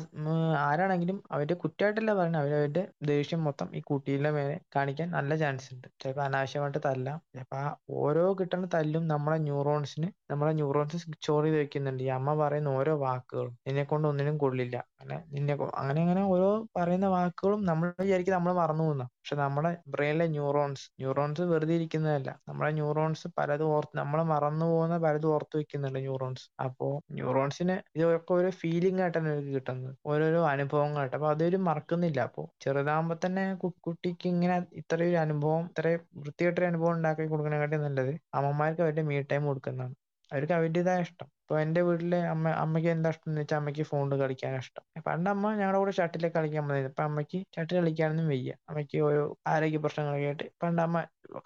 [0.64, 2.42] ആരാണെങ്കിലും അവരുടെ കുറ്റമായിട്ടല്ല പറയുന്നത്.
[2.44, 5.88] അവരവരുടെ ദേഷ്യം മൊത്തം ഈ കുട്ടിയുടെ മേലെ കാണിക്കാൻ നല്ല ചാൻസ് ഉണ്ട്.
[6.02, 7.18] ചിലപ്പോൾ അനാവശ്യമായിട്ട് തല്ലാം.
[7.32, 7.68] ചിലപ്പോൾ ആ
[8.00, 12.04] ഓരോ കിട്ടുന്ന തല്ലും നമ്മളെ ന്യൂറോൺസിന് നമ്മളെ ന്യൂറോൺസ് സ്റ്റോർ ചെയ്ത് വെക്കുന്നുണ്ട്.
[12.04, 14.76] ഈ അമ്മ പറയുന്ന ഓരോ വാക്കുകളും നിന്നെ കൊണ്ട് ഒന്നിനും കൊള്ളില്ല.
[15.00, 20.26] അങ്ങനെ നിന്നെ അങ്ങനെ അങ്ങനെ ഓരോ പറയുന്ന വാക്കുകളും നമ്മൾ വിചാരിക്കും നമ്മൾ മറന്നു പോകുന്ന പക്ഷെ നമ്മുടെ ബ്രെയിനിലെ
[20.36, 22.30] ന്യൂറോൺസ് ന്യൂറോൺസ് വെറുതെ ഇരിക്കുന്നതല്ല.
[22.48, 26.46] നമ്മുടെ ന്യൂറോൺസ് പലതും ഓർത്ത് നമ്മൾ മറന്നു പോകുന്ന പലതും ഓർത്ത് വെക്കുന്നുണ്ട് ന്യൂറോൺസ്.
[26.66, 29.92] അപ്പോ ന്യൂറോൺസിന് ഇതൊക്കെ ഒരു ഫീലിംഗ് ആയിട്ടാണ് അവർക്ക് കിട്ടുന്നത്.
[30.06, 31.16] ഓരോരോ അനുഭവങ്ങളായിട്ട്.
[31.20, 32.20] അപ്പൊ അതൊരു മറക്കുന്നില്ല.
[32.30, 33.46] അപ്പോ ചെറുതാകുമ്പോ തന്നെ
[33.88, 35.86] കുട്ടിക്ക് ഇങ്ങനെ ഇത്രയൊരു അനുഭവം ഇത്ര
[36.22, 39.96] വൃത്തികെട്ടൊരു അനുഭവം ഉണ്ടാക്കി കൊടുക്കണേക്കാട്ടി നല്ലത് അമ്മമാർക്ക് അവരുടെ മീ ടൈം കൊടുക്കുന്നതാണ്.
[40.32, 41.28] അവർക്ക് അവരുടേതായ ഇഷ്ടം.
[41.50, 44.84] ഇപ്പൊ എന്റെ വീട്ടിൽ അമ്മ അമ്മയ്ക്ക് എന്താ ഇഷ്ടം എന്ന് വെച്ചാൽ അമ്മയ്ക്ക് ഫോണിൽ കളിക്കാൻ ഇഷ്ടം.
[45.06, 48.54] പണ്ട് അമ്മ ഞങ്ങളുടെ കൂടെ ഷട്ടിലൊക്കെ കളിക്കാൻ വന്നത് ഇപ്പൊ അമ്മയ്ക്ക് ഷട്ടിൽ കളിക്കാനൊന്നും വയ്യ.
[48.70, 49.22] അമ്മയ്ക്ക് ഓരോ
[49.54, 50.98] ആരോഗ്യ പ്രശ്നങ്ങളൊക്കെ ആയിട്ട് പണ്ട് അമ്മ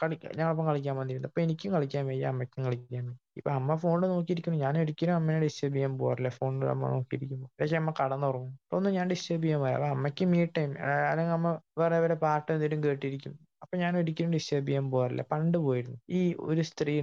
[0.02, 1.30] കളിക്കാൻ ഞങ്ങളൊപ്പം കളിക്കാൻ വന്നിരുന്നു.
[1.32, 3.18] അപ്പൊ എനിക്കും കളിക്കാൻ വയ്യ അമ്മയ്ക്കും കളിക്കാൻ വയ്യ.
[3.40, 4.60] ഇപ്പൊ അമ്മ ഫോണിൽ നോക്കിയിരിക്കുന്നു.
[4.66, 8.54] ഞാൻ ഒരിക്കലും അമ്മയെ ഡിസ്റ്റർബ് ചെയ്യാൻ പോകാറില്ല ഫോണിൽ അമ്മ നോക്കിയിരിക്കുമ്പോൾ പക്ഷെ അമ്മ കടന്നുറങ്ങും.
[8.66, 10.72] അപ്പൊ ഒന്നും ഞാൻ ഡിസ്റ്റർബ് ചെയ്യാൻ അപ്പൊ അമ്മയ്ക്ക് മീ ടൈം
[11.12, 13.36] അല്ലെങ്കിൽ അമ്മ വേറെ വേറെ പാട്ട് എന്തെങ്കിലും കേട്ടിരിക്കും.
[13.62, 15.98] അപ്പൊ ഞാൻ ഒരിക്കലും ഡിസ്റ്റർബ് ചെയ്യാൻ പോകാറില്ല പണ്ട് പോയിരുന്നു.
[16.10, 16.94] ഈ ഒരു സ്ത്രീ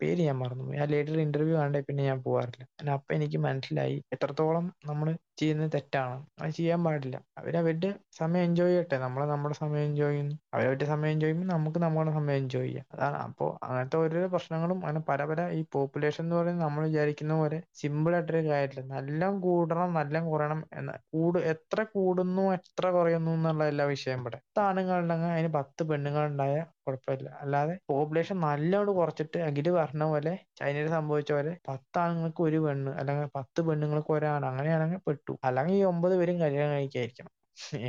[0.00, 5.08] പേര് ഞാൻ മറന്നു ആ ലേഡിയുടെ ഇന്റർവ്യൂ കണ്ടേ പിന്നെ ഞാൻ പോകാറില്ല അപ്പൊ എനിക്ക് മനസ്സിലായി എത്രത്തോളം നമ്മൾ
[5.42, 6.16] ചെയ്യുന്നത് തെറ്റാണ്.
[6.42, 7.16] അത് ചെയ്യാൻ പാടില്ല.
[7.38, 8.96] അവരവരുടെ സമയം എൻജോയ് ചെയ്യട്ടെ.
[8.98, 10.36] നമ്മളെ നമ്മുടെ സമയം എൻജോയ് ചെയ്യുന്നു.
[10.54, 12.86] അവരവരുടെ സമയം എൻജോയ് ചെയ്യുമ്പോൾ നമുക്ക് നമ്മുടെ സമയം എൻജോയ് ചെയ്യാം.
[12.94, 13.18] അതാണ്.
[13.26, 18.14] അപ്പോൾ അങ്ങനത്തെ ഓരോ പ്രശ്നങ്ങളും അങ്ങനെ പല പല ഈ പോപ്പുലേഷൻ എന്ന് പറയുന്നത് നമ്മൾ വിചാരിക്കുന്ന പോലെ സിമ്പിൾ
[18.14, 18.84] ആയിട്ടൊരു കാര്യമില്ല.
[18.96, 24.38] നല്ല കൂടണം നല്ല കുറയണം എന്ന കൂട് എത്ര കൂടുന്നു എത്ര കുറയുന്നു എന്നുള്ള എല്ലാ വിഷയം ഇവിടെ.
[24.46, 26.56] പത്ത് ആണുങ്ങളുണ്ടെങ്കിൽ അതിന് പത്ത് പെണ്ണുങ്ങളുണ്ടായ
[26.86, 27.28] കുഴപ്പമില്ല.
[27.42, 33.28] അല്ലാതെ പോപ്പുലേഷൻ നല്ലോണം കുറച്ചിട്ട് അഖിൽ പറഞ്ഞ പോലെ ചൈനയിൽ സംഭവിച്ച പോലെ പത്ത് ആണുങ്ങൾക്ക് ഒരു പെണ്ണ് അല്ലെങ്കിൽ
[33.38, 35.34] പത്ത് പെണ്ണുങ്ങൾക്ക് ഒരാണ് അങ്ങനെയാണെങ്കിൽ പെട്ടു.
[35.44, 37.32] അല്ലെങ്കിൽ ഈ ഒമ്പത് പേരും കല്യാണം കഴിക്കായിരിക്കണം.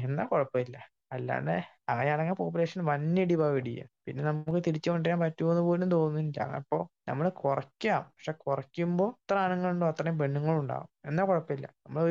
[0.04, 0.78] എന്നാ കുഴപ്പമില്ല.
[1.12, 1.56] അല്ലാണ്ട്
[1.92, 6.40] അങ്ങനെയാണെങ്കിൽ പോപ്പുലേഷൻ വന്നിടിവാ ഇടിയ പിന്നെ നമുക്ക് തിരിച്ചു കൊണ്ടുവരാൻ പറ്റുമെന്ന് പോലും തോന്നുന്നില്ല.
[6.60, 6.78] അപ്പോ
[7.10, 8.02] നമ്മൾ കുറയ്ക്കാം.
[8.16, 9.88] പക്ഷെ കുറയ്ക്കുമ്പോൾ എത്ര ആണുങ്ങളുണ്ടോ?
[9.94, 10.90] അത്രയും പെണ്ണുങ്ങളും ഉണ്ടാവും
[11.30, 11.68] കുഴപ്പമില്ല.
[11.86, 12.04] നമ്മൾ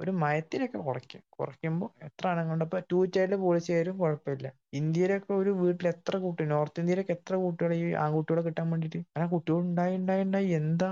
[0.00, 1.22] ഒരു മയത്തിലൊക്കെ കുറയ്ക്കും.
[1.36, 4.48] കുറയ്ക്കുമ്പോൾ എത്ര ആണെങ്കിലും ഇപ്പോൾ ടു ചൈൽഡ് പോളിസി ആയാലും കുഴപ്പമില്ല.
[4.72, 9.00] ഇന്ത്യയിലൊക്കെ ഒരു വീട്ടിൽ എത്ര കുട്ടി നോർത്ത് ഇന്ത്യയിലൊക്കെ എത്ര കുട്ടികളെ ഈ ആൺകുട്ടികളെ കിട്ടാൻ വേണ്ടിയിട്ട്?
[9.14, 10.48] അങ്ങനെ കുട്ടികൾ ഉണ്ടായി ഉണ്ടായി ഉണ്ടായി.
[10.60, 10.90] എന്താ?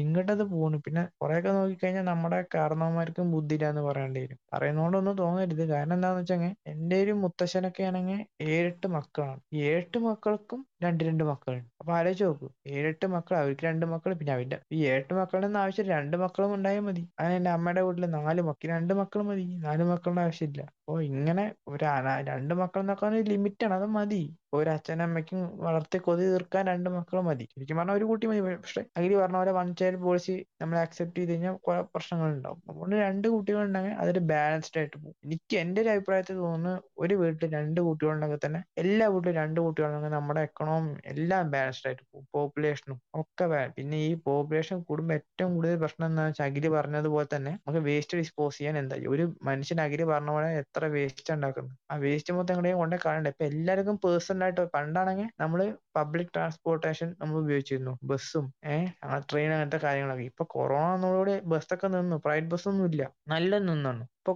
[0.00, 0.78] ഇങ്ങോട്ടത് പോണു.
[0.86, 4.38] പിന്നെ കുറെയൊക്കെ നോക്കിക്കഴിഞ്ഞാൽ നമ്മുടെ കാരണവന്മാർക്കും ബുദ്ധിയില്ല എന്ന് പറയേണ്ടി വരും.
[4.54, 5.64] പറയുന്നതുകൊണ്ടൊന്നും തോന്നരുത്.
[5.72, 9.40] കാരണം എന്താണെന്ന് വെച്ചാൽ എന്റെ ഒരു മുത്തശ്ശനൊക്കെ ആണെങ്കിൽ ഏഴെട്ട് മക്കളാണ്.
[9.64, 11.66] ഏഴെട്ട് മക്കൾക്കും രണ്ട് രണ്ട് മക്കളുണ്ട്.
[11.80, 12.48] അപ്പൊ ആലോചിച്ച് നോക്കൂ.
[12.68, 17.02] ഏഴെട്ട് മക്കൾ അവർക്ക് രണ്ട് മക്കൾ പിന്നെ അവരുടെ ഈ ഏഴെട്ട് മക്കളുടെ ആവശ്യം രണ്ട് മക്കളും ഉണ്ടായാൽ മതി.
[17.18, 19.46] അങ്ങനെ എന്റെ അമ്മയുടെ വീട്ടിൽ നാല് മക്കൾ രണ്ട് മക്കൾ മതി.
[19.66, 20.62] നാല് മക്കളുടെ ആവശ്യമില്ല.
[20.88, 21.84] അപ്പൊ ഇങ്ങനെ ഒരു
[22.30, 24.22] രണ്ട് മക്കൾ എന്നൊക്കെ ഒരു ലിമിറ്റാണ് അത് മതി.
[24.58, 27.44] ഒരു അച്ഛനമ്മയ്ക്കും വളർത്തി കൊതി തീർക്കാൻ രണ്ട് മക്കൾ മതി.
[27.52, 28.40] ശരിക്കും പറഞ്ഞാൽ ഒരു കുട്ടി മതി.
[28.64, 32.96] പക്ഷെ അഖിൽ പറഞ്ഞ പോലെ വൺ ചൈൽഡ് പോളിസി നമ്മൾ ആക്സെപ്റ്റ് ചെയ്ത് കഴിഞ്ഞാൽ കുറെ പ്രശ്നങ്ങൾ ഉണ്ടാവും അതുകൊണ്ട്
[33.04, 35.16] രണ്ട് കുട്ടികൾ ഉണ്ടെങ്കിൽ അതൊരു ബാലൻസ്ഡ് ആയിട്ട് പോകും.
[35.26, 40.42] എനിക്ക് എന്റെ ഒരു അഭിപ്രായത്തിൽ തോന്നുന്നു ഒരു വീട്ടിൽ രണ്ട് കുട്ടികളുണ്ടെങ്കിൽ തന്നെ എല്ലാ വീട്ടിലും രണ്ട് കുട്ടികളുണ്ടെങ്കിൽ നമ്മുടെ
[40.48, 42.26] എക്കണോമി എല്ലാം ബാലൻസ്ഡ് ആയിട്ട് പോകും.
[42.36, 43.46] പോപ്പുലേഷനും ഒക്കെ
[43.78, 48.56] പിന്നെ ഈ പോപ്പുലേഷൻ കൂടുമ്പോൾ ഏറ്റവും കൂടുതൽ പ്രശ്നം എന്താ വെച്ചാൽ അഖിൽ പറഞ്ഞതുപോലെ തന്നെ നമുക്ക് വേസ്റ്റ് ഡിസ്പോസ്
[48.58, 48.96] ചെയ്യാൻ എന്താ?
[49.14, 53.44] ഒരു മനുഷ്യൻ അഖിൽ പറഞ്ഞ പോലെ എത്ര വേസ്റ്റ് ഉണ്ടാക്കുന്നത് ആ വേസ്റ്റ് മൊത്തം എങ്ങനെയും കൊണ്ടേ കാണണ്ട ഇപ്പൊ
[53.44, 55.60] എല്ലാവർക്കും പേഴ്സണൽ ആയിട്ട് പണ്ടാണെങ്കിൽ നമ്മൾ
[55.96, 57.92] പബ്ലിക് ട്രാൻസ്പോർട്ടേഷൻ നമ്മൾ ഉപയോഗിച്ചിരുന്നു.
[58.02, 58.88] ബസ്സും ഏഹ്
[59.28, 60.24] ട്രെയിൻ അങ്ങനത്തെ കാര്യങ്ങളൊക്കെ.
[60.24, 62.18] ഇപ്പൊ കൊറോണ വന്നതോടുകൂടി ബസ്സൊക്കെ നിന്നു.
[62.24, 63.02] പ്രൈവറ്റ് ബസ്സൊന്നും ഇല്ല.
[63.28, 64.32] നല്ല നിന്നു ഇപ്പൊ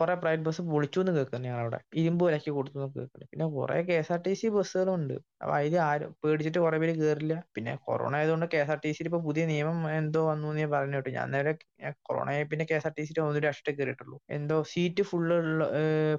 [0.00, 1.78] കുറെ പ്രൈവറ്റ് ബസ് പൊളിച്ചു എന്ന് കേൾക്കുന്നു ഞങ്ങളവിടെ.
[2.00, 3.26] ഇരുമ്പ് വിലക്ക് കൊടുത്തു എന്ന് കേൾക്കുന്നു.
[3.32, 5.14] പിന്നെ കുറെ K S R T C ബസ്സുകളുണ്ട്.
[5.42, 7.36] അപ്പൊ അതിൽ ആരും പേടിച്ചിട്ട് കുറെ പേര് കേറില്ല.
[7.56, 10.98] പിന്നെ കൊറോണ ആയതുകൊണ്ട് കെ എസ് ആർ ടി സിയിൽ ഇപ്പൊ പുതിയ നിയമം എന്തോ വന്നു ഞാൻ പറഞ്ഞു
[10.98, 11.10] കേട്ടു.
[11.18, 11.52] ഞാൻ നേരെ
[12.06, 15.38] കൊറോണ ആയ പിന്നെ കെ എസ് ആർ ടി സിയിൽ ഒന്നൊരു അഷ്ടേ കയറിയിട്ടുള്ളൂ എന്തോ സീറ്റ് ഫുള്ള്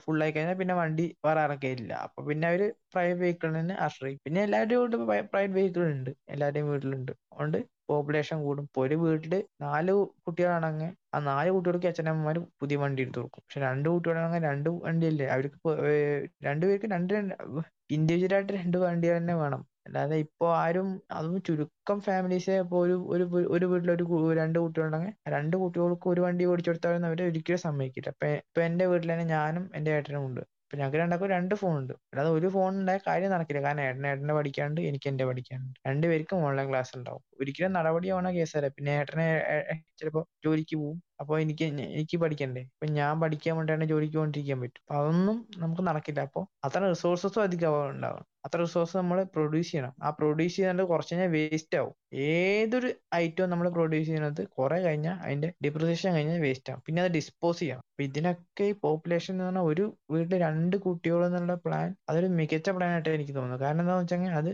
[0.05, 4.23] ഫുൾ ആയി കഴിഞ്ഞാൽ പിന്നെ വണ്ടി വേറെ ഇറക്കിയില്ല അപ്പൊ പിന്നെ അവർ പ്രൈവറ്റ് വെഹിക്കിളിനെ ആശ്രയിക്കും.
[4.27, 6.11] പിന്നെ എല്ലാവരുടെയും പ്രൈവറ്റ് വെഹിക്കിൾ ഉണ്ട്.
[6.29, 7.13] എല്ലാവരുടെയും വീട്ടിലുണ്ട്.
[7.33, 7.59] അതുകൊണ്ട്
[7.89, 8.65] പോപ്പുലേഷൻ കൂടും.
[8.67, 9.33] ഇപ്പൊ ഒരു വീട്ടിൽ
[9.65, 9.93] നാല്
[10.25, 13.43] കുട്ടികളാണെങ്കിൽ ആ നാല് കുട്ടികൾക്ക് അച്ഛനമ്മമാർ പുതിയ വണ്ടി എടുത്ത് കൊടുക്കും.
[13.45, 15.27] പക്ഷെ രണ്ട് കുട്ടികളാണെങ്കിൽ രണ്ട് വണ്ടിയല്ലേ?
[15.35, 15.57] അവർക്ക്
[16.47, 17.13] രണ്ടുപേർക്ക് രണ്ട്
[17.97, 19.61] ഇൻഡിവിജ്വൽ ആയിട്ട് രണ്ട് വണ്ടി തന്നെ വേണം.
[19.87, 23.25] അല്ലാതെ ഇപ്പൊ ആരും അതും ചുരുക്കം ഫാമിലീസെ ഇപ്പോ ഒരു ഒരു
[23.55, 24.05] ഒരു വീട്ടിൽ ഒരു
[24.39, 28.09] രണ്ട് കുട്ടികളുണ്ടെങ്കിൽ രണ്ട് കുട്ടികൾക്ക് ഒരു വണ്ടി ഓടിച്ചു കൊടുത്താലും അവർ ഒരിക്കലും സമ്മതിക്കില്ല.
[28.15, 30.41] ഇപ്പൊ ഇപ്പൊ എന്റെ വീട്ടിൽ തന്നെ ഞാനും എന്റെ ഏട്ടനും ഉണ്ട്.
[30.65, 33.61] ഇപ്പൊ ഞങ്ങൾക്ക് രണ്ടാൾക്കും രണ്ട് ഫോൺ ഉണ്ട് അല്ലാതെ ഒരു ഫോൺ ഉണ്ടായ കാര്യം നടക്കില്ല.
[33.67, 35.77] കാരണം ഏട്ടൻ ഏട്ടന്റെ പഠിക്കാണ്ട് എനിക്ക് എന്റെ പഠിക്കാനുണ്ട്.
[35.89, 37.23] രണ്ടുപേർക്കും ഓൺലൈൻ ക്ലാസ് ഉണ്ടാവും.
[37.39, 38.69] ഒരിക്കലും നടപടിയാവണ കേസല്ല.
[38.77, 39.27] പിന്നെ ഏട്ടനെ
[39.99, 41.65] ചിലപ്പോ ജോലിക്ക് പോകും അപ്പൊ എനിക്ക്
[41.99, 42.63] എനിക്ക് പഠിക്കണ്ടേ?
[42.73, 44.81] അപ്പൊ ഞാൻ പഠിക്കാൻ വേണ്ടിയാണ് ജോലിക്ക് കൊണ്ടിരിക്കാൻ പറ്റും.
[44.83, 46.19] അപ്പൊ അതൊന്നും നമുക്ക് നടക്കില്ല.
[46.27, 49.93] അപ്പൊ അത്ര റിസോഴ്സസും അധികം ഉണ്ടാവും അത്ര റിസോഴ്സ് നമ്മൾ പ്രൊഡ്യൂസ് ചെയ്യണം.
[50.03, 51.93] ആ പ്രൊഡ്യൂസ് ചെയ്യാണ്ട് കുറച്ച് കഴിഞ്ഞാൽ വേസ്റ്റ് ആവും.
[52.27, 56.81] ഏതൊരു ഐറ്റവും നമ്മൾ പ്രൊഡ്യൂസ് ചെയ്യുന്നത് കുറെ കഴിഞ്ഞാൽ അതിന്റെ ഡിപ്രിസിയേഷൻ കഴിഞ്ഞാൽ വേസ്റ്റ് ആവും.
[56.87, 57.83] പിന്നെ അത് ഡിസ്പോസ് ചെയ്യണം.
[57.91, 62.91] അപ്പൊ ഇതിനൊക്കെ ഈ പോപ്പുലേഷൻ എന്ന് പറഞ്ഞാൽ ഒരു വീട്ടിൽ രണ്ട് കുട്ടികൾ എന്നുള്ള പ്ലാൻ അതൊരു മികച്ച പ്ലാൻ
[62.91, 64.51] ആയിട്ട് എനിക്ക് തോന്നുന്നു കാരണം എന്താണെന്ന് വെച്ചാൽ അത്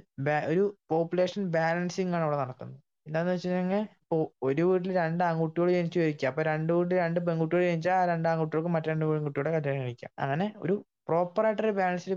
[0.54, 0.64] ഒരു
[0.94, 2.73] പോപ്പുലേഷൻ ബാലൻസിങ് ആണ് അവിടെ നടക്കുന്നത്.
[3.08, 7.62] എന്താന്ന് വെച്ച് കഴിഞ്ഞാൽ ഇപ്പൊ ഒരു വീട്ടിൽ രണ്ട് ആൺകുട്ടികൾ ജനിച്ചു വരിക അപ്പൊ രണ്ട് വീട്ടിൽ രണ്ട് പെൺകുട്ടികൾ
[7.68, 10.12] ജനിച്ചാൽ ആ രണ്ട് ആൺകുട്ടികൾക്ക് മറ്റു രണ്ട് പെൺകുട്ടികളെ കല്യാണം കഴിക്കാം.
[10.24, 10.76] അങ്ങനെ ഒരു
[11.08, 12.14] പ്രോപ്പർ ആയിട്ടൊരു ബാലൻസിൽ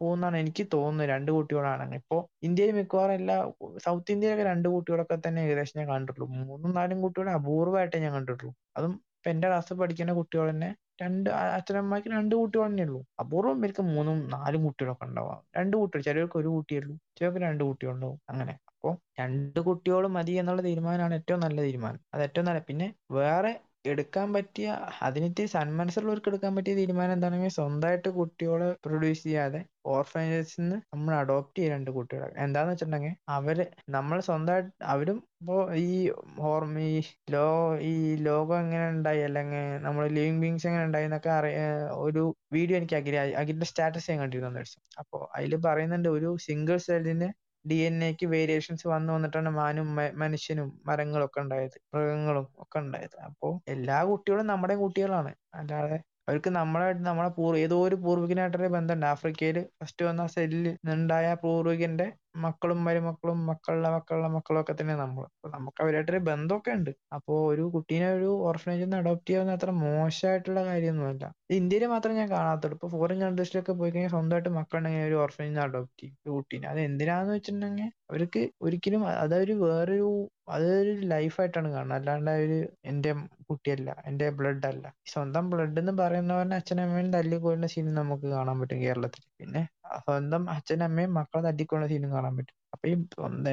[0.00, 1.08] പോകുന്നതാണ് എനിക്ക് തോന്നുന്നത്.
[1.12, 2.18] രണ്ട് കുട്ടികളാണെങ്കിൽ ഇപ്പൊ
[2.48, 3.36] ഇന്ത്യയിൽ മിക്കവാറും എല്ലാ
[3.86, 6.28] സൗത്ത് ഇന്ത്യയിലൊക്കെ രണ്ട് കുട്ടികളൊക്കെ തന്നെ ഏകദേശം ഞാൻ കണ്ടിട്ടുള്ളൂ.
[6.40, 8.52] മൂന്നും നാലും കുട്ടികളെ അപൂർവമായിട്ടേ ഞാൻ കണ്ടിട്ടുള്ളൂ.
[8.78, 10.70] അതും ഇപ്പൊ എന്റെ ക്ലാസ്സിൽ പഠിക്കുന്ന കുട്ടികൾ തന്നെ
[11.02, 13.00] രണ്ട് അച്ഛനമ്മക്ക് രണ്ട് കുട്ടികൾ തന്നെ ഉള്ളൂ.
[13.22, 15.40] അപൂർവം പേർക്ക് മൂന്നും നാലും കുട്ടികളൊക്കെ ഉണ്ടാവാം.
[15.58, 18.18] രണ്ട് കുട്ടികൾ ചിലർക്ക് ഒരു കുട്ടിയേ ഉള്ളൂ ചിലർക്ക് രണ്ട് കുട്ടികളുണ്ടാവും.
[18.28, 18.54] അങ്ങനെ.
[18.80, 22.00] അപ്പൊ രണ്ട് കുട്ടികളും മതി എന്നുള്ള തീരുമാനമാണ് ഏറ്റവും നല്ല തീരുമാനം.
[22.14, 22.60] അത് ഏറ്റവും നല്ല.
[22.68, 23.50] പിന്നെ വേറെ
[23.90, 24.68] എടുക്കാൻ പറ്റിയ
[25.02, 29.60] അതിനിത്തിരി സന്മനസ്സുള്ളവർക്ക് എടുക്കാൻ പറ്റിയ തീരുമാനം എന്താണെങ്കിൽ സ്വന്തമായിട്ട് കുട്ടികളെ പ്രൊഡ്യൂസ് ചെയ്യാതെ
[29.92, 32.28] ഓർഫനേജസിൽ നിന്ന് നമ്മൾ അഡോപ്റ്റ് ചെയ്യുക രണ്ട് കുട്ടികളെ.
[32.44, 33.58] എന്താന്ന് വെച്ചിട്ടുണ്ടെങ്കിൽ അവർ
[33.96, 35.88] നമ്മൾ സ്വന്തമായിട്ട് അവരും ഇപ്പോ ഈ
[36.42, 36.96] ഹോർമ ഈ
[37.34, 37.46] ലോ
[37.90, 37.94] ഈ
[38.28, 39.22] ലോകം എങ്ങനെ ഉണ്ടായി?
[39.28, 39.54] അല്ലെങ്കിൽ
[39.86, 41.60] നമ്മൾ ലിവിങ് ബീങ്സ് എങ്ങനെ ഉണ്ടായി എന്നൊക്കെ അറിയ
[42.04, 42.24] ഒരു
[42.56, 44.64] വീഡിയോ എനിക്ക് അഖില അഖിലിന്റെ സ്റ്റാറ്റസ് ഞാൻ കണ്ടിരുന്നു
[45.02, 47.30] അപ്പോൾ അതിൽ പറയുന്നുണ്ട് ഒരു സിംഗിൾ സെല്ലിന്
[47.64, 49.88] ഡി എൻ എക്ക് വേരിയേഷൻസ് വന്നു വന്നിട്ടാണ് മാനും
[50.18, 53.16] മനുഷ്യനും മരങ്ങളും ഒക്കെ ഉണ്ടായത് മൃഗങ്ങളും ഒക്കെ ഉണ്ടായത്.
[53.28, 55.32] അപ്പോ എല്ലാ കുട്ടികളും നമ്മുടെ കുട്ടികളാണ്.
[55.54, 55.98] അല്ലാതെ
[56.28, 59.06] അവർക്ക് നമ്മളായിട്ട് നമ്മളെ പൂർ ഏതോ ഒരു പൂർവികനായിട്ടൊരു ബന്ധമുണ്ട്.
[59.06, 65.48] ആഫ്രിക്കയിൽ ഫസ്റ്റ് വന്ന സെല്ലിൽ നിന്നുണ്ടായ പൂർവികന്റെ മക്കളും മരുമക്കളും മക്കളുടെ മക്കളുടെ മക്കളും ഒക്കെ തന്നെ നമ്മൾ അപ്പൊ
[65.48, 66.90] നമുക്ക് അവരായിട്ടൊരു ബന്ധമൊക്കെ ഉണ്ട്.
[67.14, 71.24] അപ്പോ ഒരു കുട്ടീനെ ഒരു ഓർഫനേജിൽ നിന്ന് അഡോപ്റ്റ് ചെയ്യാവുന്ന അത്ര മോശമായിട്ടുള്ള കാര്യമൊന്നുമല്ല.
[71.52, 72.76] ഇന്ത്യയിൽ മാത്രം ഞാൻ കാണാത്തുള്ളൂ.
[72.78, 76.16] ഇപ്പൊ ഫോറിൻ കൺട്രീസിലൊക്കെ പോയി കഴിഞ്ഞാൽ സ്വന്തമായിട്ട് മക്കളുണ്ടെങ്കിൽ ഒരു ഓർഫനേജിൽ നിന്ന് അഡോപ്റ്റ് ചെയ്യും.
[76.24, 76.66] ഒരു കുട്ടീനെ.
[76.68, 80.08] അത് എന്തിനാന്ന് വെച്ചിട്ടുണ്ടെങ്കിൽ അവർക്ക് ഒരിക്കലും അതൊരു വേറൊരു
[80.48, 81.98] അതൊരു ലൈഫായിട്ടാണ് കാണുന്നത്.
[82.00, 83.10] അല്ലാണ്ട് ഒരു എന്റെ
[83.50, 84.84] കുട്ടിയല്ല എന്റെ ബ്ലഡ് അല്ല.
[85.06, 89.22] സ്വന്തം ബ്ലഡ് എന്ന് പറയുന്നവരുടെ അച്ഛനമ്മയും തല്ലിക്കൊല്ലുന്ന സീൻ നമുക്ക് കാണാൻ പറ്റും കേരളത്തിൽ.
[89.40, 89.62] പിന്നെ
[90.00, 92.56] സ്വന്തം അച്ഛനും അമ്മയും മക്കളെ തട്ടിക്കൊള്ള സീനും കാണാൻ പറ്റും.
[92.74, 92.94] അപ്പൊ ഈ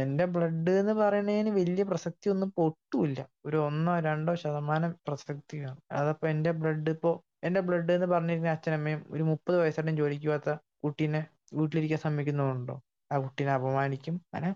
[0.02, 6.28] എന്റെ ബ്ലഡ് എന്ന് പറയുന്നതിന് വലിയ പ്രസക്തി ഒന്നും ഇപ്പൊ ഒട്ടുമില്ല ഒരു ഒന്നോ രണ്ടോ ശതമാനം പ്രസക്തിയാണ് അതപ്പോ
[6.34, 7.12] എന്റെ ബ്ലഡ് ഇപ്പോ
[7.44, 10.52] എന്റെ ബ്ലഡ് എന്ന് പറഞ്ഞിരുന്ന അച്ഛനമ്മയും ഒരു മുപ്പത് വയസ്സായിട്ടും ജോലിക്ക് പോകാത്ത
[10.84, 11.22] കുട്ടീനെ
[11.54, 12.76] വീട്ടിലിരിക്കാൻ സമ്മതിക്കുന്നുണ്ടോ
[13.12, 14.16] ആ കുട്ടീനെ അപമാനിക്കും.
[14.34, 14.54] അങ്ങനെ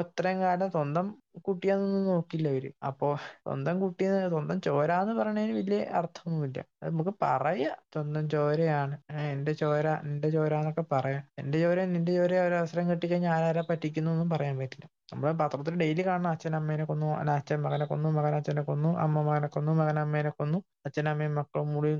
[0.00, 1.06] ഇത്രയും കാലം സ്വന്തം
[1.46, 3.08] കുട്ടിയാന്നൊന്നും നോക്കില്ല അവർ അപ്പോ
[3.44, 6.58] സ്വന്തം കുട്ടി സ്വന്തം ചോരാന്ന് പറയുന്നതിന് വലിയ അർത്ഥമൊന്നുമില്ല.
[6.82, 7.70] അത് നമുക്ക് പറയാ.
[7.94, 8.94] സ്വന്തം ചോരയാണ്.
[9.32, 11.24] എന്റെ ചോര എന്റെ ചോര എന്നൊക്കെ പറയാം.
[11.38, 14.86] എന്റെ ചോര നിന്റെ ചോര ഒരു അവസരം കിട്ടിക്കഴിഞ്ഞാൽ ആരാരെ പറ്റിക്കുന്നു ഒന്നും പറയാൻ പറ്റില്ല.
[15.12, 19.48] നമ്മൾ പത്രത്തിൽ ഡെയിലി കാണണം അച്ഛൻ അമ്മേനെ കൊന്നു അച്ഛൻ മകനെ കൊന്നു മകൻ അച്ഛനെ കൊന്നു അമ്മ മകനെ
[19.48, 21.90] കൊന്നു മകൻ അമ്മേനെ കൊന്നു അച്ഛൻ അമ്മയും മക്കളും കൂടി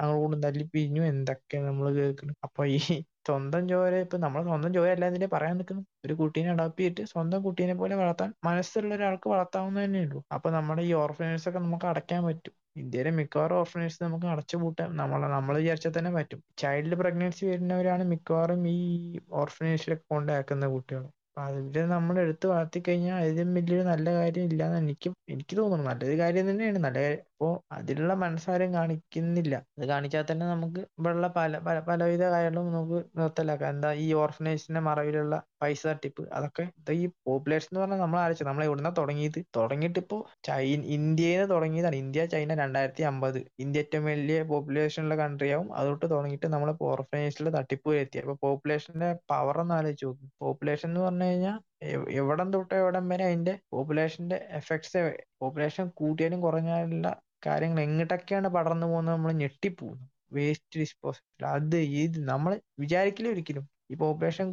[0.00, 1.02] അങ്ങോട്ടും തല്ലി പിരിഞ്ഞു.
[1.12, 2.38] എന്തൊക്കെയാണ് നമ്മൾ കേൾക്കുന്നത്?
[2.46, 2.78] അപ്പൊ ഈ
[3.28, 7.40] സ്വന്തം ചോര ഇപ്പൊ നമ്മൾ സ്വന്തം ചോര അല്ല ഇതിനെ പറയാൻ നിൽക്കുന്നു ഒരു കുട്ടീനെ അഡോപ്റ്റ് ചെയ്തിട്ട് സ്വന്തം
[7.46, 10.20] കുട്ടീനെ പോലെ വളർത്താൻ മനസ്സുള്ള ഒരാൾക്ക് വളർത്താവുന്ന തന്നെ ഉള്ളൂ.
[10.36, 12.54] അപ്പൊ നമ്മുടെ ഈ ഓർഫനേഴ്സ് ഒക്കെ നമുക്ക് അടയ്ക്കാൻ പറ്റും.
[12.76, 16.40] ഇന്ത്യയിലെ മിക്കവാറും ഓർഫനേഴ്സ് നമുക്ക് അടച്ചു പൂട്ടാൻ നമ്മളെ നമ്മൾ വിചാരിച്ചാൽ തന്നെ പറ്റും.
[16.62, 18.78] ചൈൽഡ് പ്രഗ്നൻസി വരുന്നവരാണ് മിക്കവാറും ഈ
[19.42, 21.04] ഓർഫനേഴ്സിലൊക്കെ കൊണ്ടാക്കുന്ന കുട്ടികൾ.
[21.40, 25.84] അപ്പൊ നമ്മൾ എടുത്ത് വളർത്തി കഴിഞ്ഞാൽ അതിലും വലിയൊരു നല്ല കാര്യം ഇല്ലാന്ന് എനിക്ക് എനിക്ക് തോന്നുന്നു.
[25.90, 26.78] നല്ലൊരു കാര്യം തന്നെയാണ്.
[26.78, 26.98] നല്ല
[27.30, 29.54] അപ്പോ അതിലുള്ള മനസ്സാരും കാണിക്കുന്നില്ല.
[29.76, 33.70] അത് കാണിച്ചാൽ തന്നെ നമുക്ക് ഇവിടെയുള്ള പല പല പലവിധ കാര്യങ്ങളും നമുക്ക് നിർത്തലാക്കാം.
[33.70, 36.22] എന്താ ഈ ഓർഫനേഴ്സിന്റെ മറവിലുള്ള പൈസ തട്ടിപ്പ്.
[36.32, 38.44] അതൊക്കെ ഇത് ഈ പോപ്പുലേഷൻ എന്ന് പറഞ്ഞാൽ നമ്മൾ ആലോചിച്ചു.
[38.44, 39.38] നമ്മൾ എവിടുന്ന തുടങ്ങിയത്?
[39.56, 41.96] തുടങ്ങിയിട്ട് ഇപ്പോ ചൈന ഇന്ത്യയിൽ തുടങ്ങിയതാണ്.
[41.96, 45.68] ഇന്ത്യ ചൈന രണ്ടായിരത്തി അമ്പത് ഇന്ത്യ ഏറ്റവും വലിയ പോപ്പുലേഷൻ ഉള്ള കൺട്രി ആവും.
[45.74, 50.30] അതൊട്ട് തുടങ്ങിയിട്ട് നമ്മൾ ഓർഫനേജിൽ തട്ടിപ്പ് വരെ അപ്പൊ പോപ്പുലേഷന്റെ പവർ ഒന്ന് ആലോചിച്ച് നോക്കും.
[50.40, 51.58] പോപ്പുലേഷൻ എന്ന് പറഞ്ഞു കഴിഞ്ഞാൽ
[52.20, 55.02] എവിടം തൊട്ട് എവിടം വരെ അതിന്റെ പോപ്പുലേഷന്റെ എഫക്ട്സ്
[55.40, 57.08] പോപ്പുലേഷൻ കൂട്ടിയാലും കുറഞ്ഞാലുള്ള
[57.46, 59.14] കാര്യങ്ങൾ എങ്ങോട്ടൊക്കെയാണ് പടർന്നു പോകുന്നത്?
[59.14, 60.06] നമ്മൾ ഞെട്ടിപ്പോകുന്നു.
[60.32, 64.46] വേസ്റ്റ് ഡിസ്പോസൽ അത് ഇത് നമ്മൾ വിചാരിക്കില്ല ഒരിക്കലും ഈ പോപ്പുലേഷൻ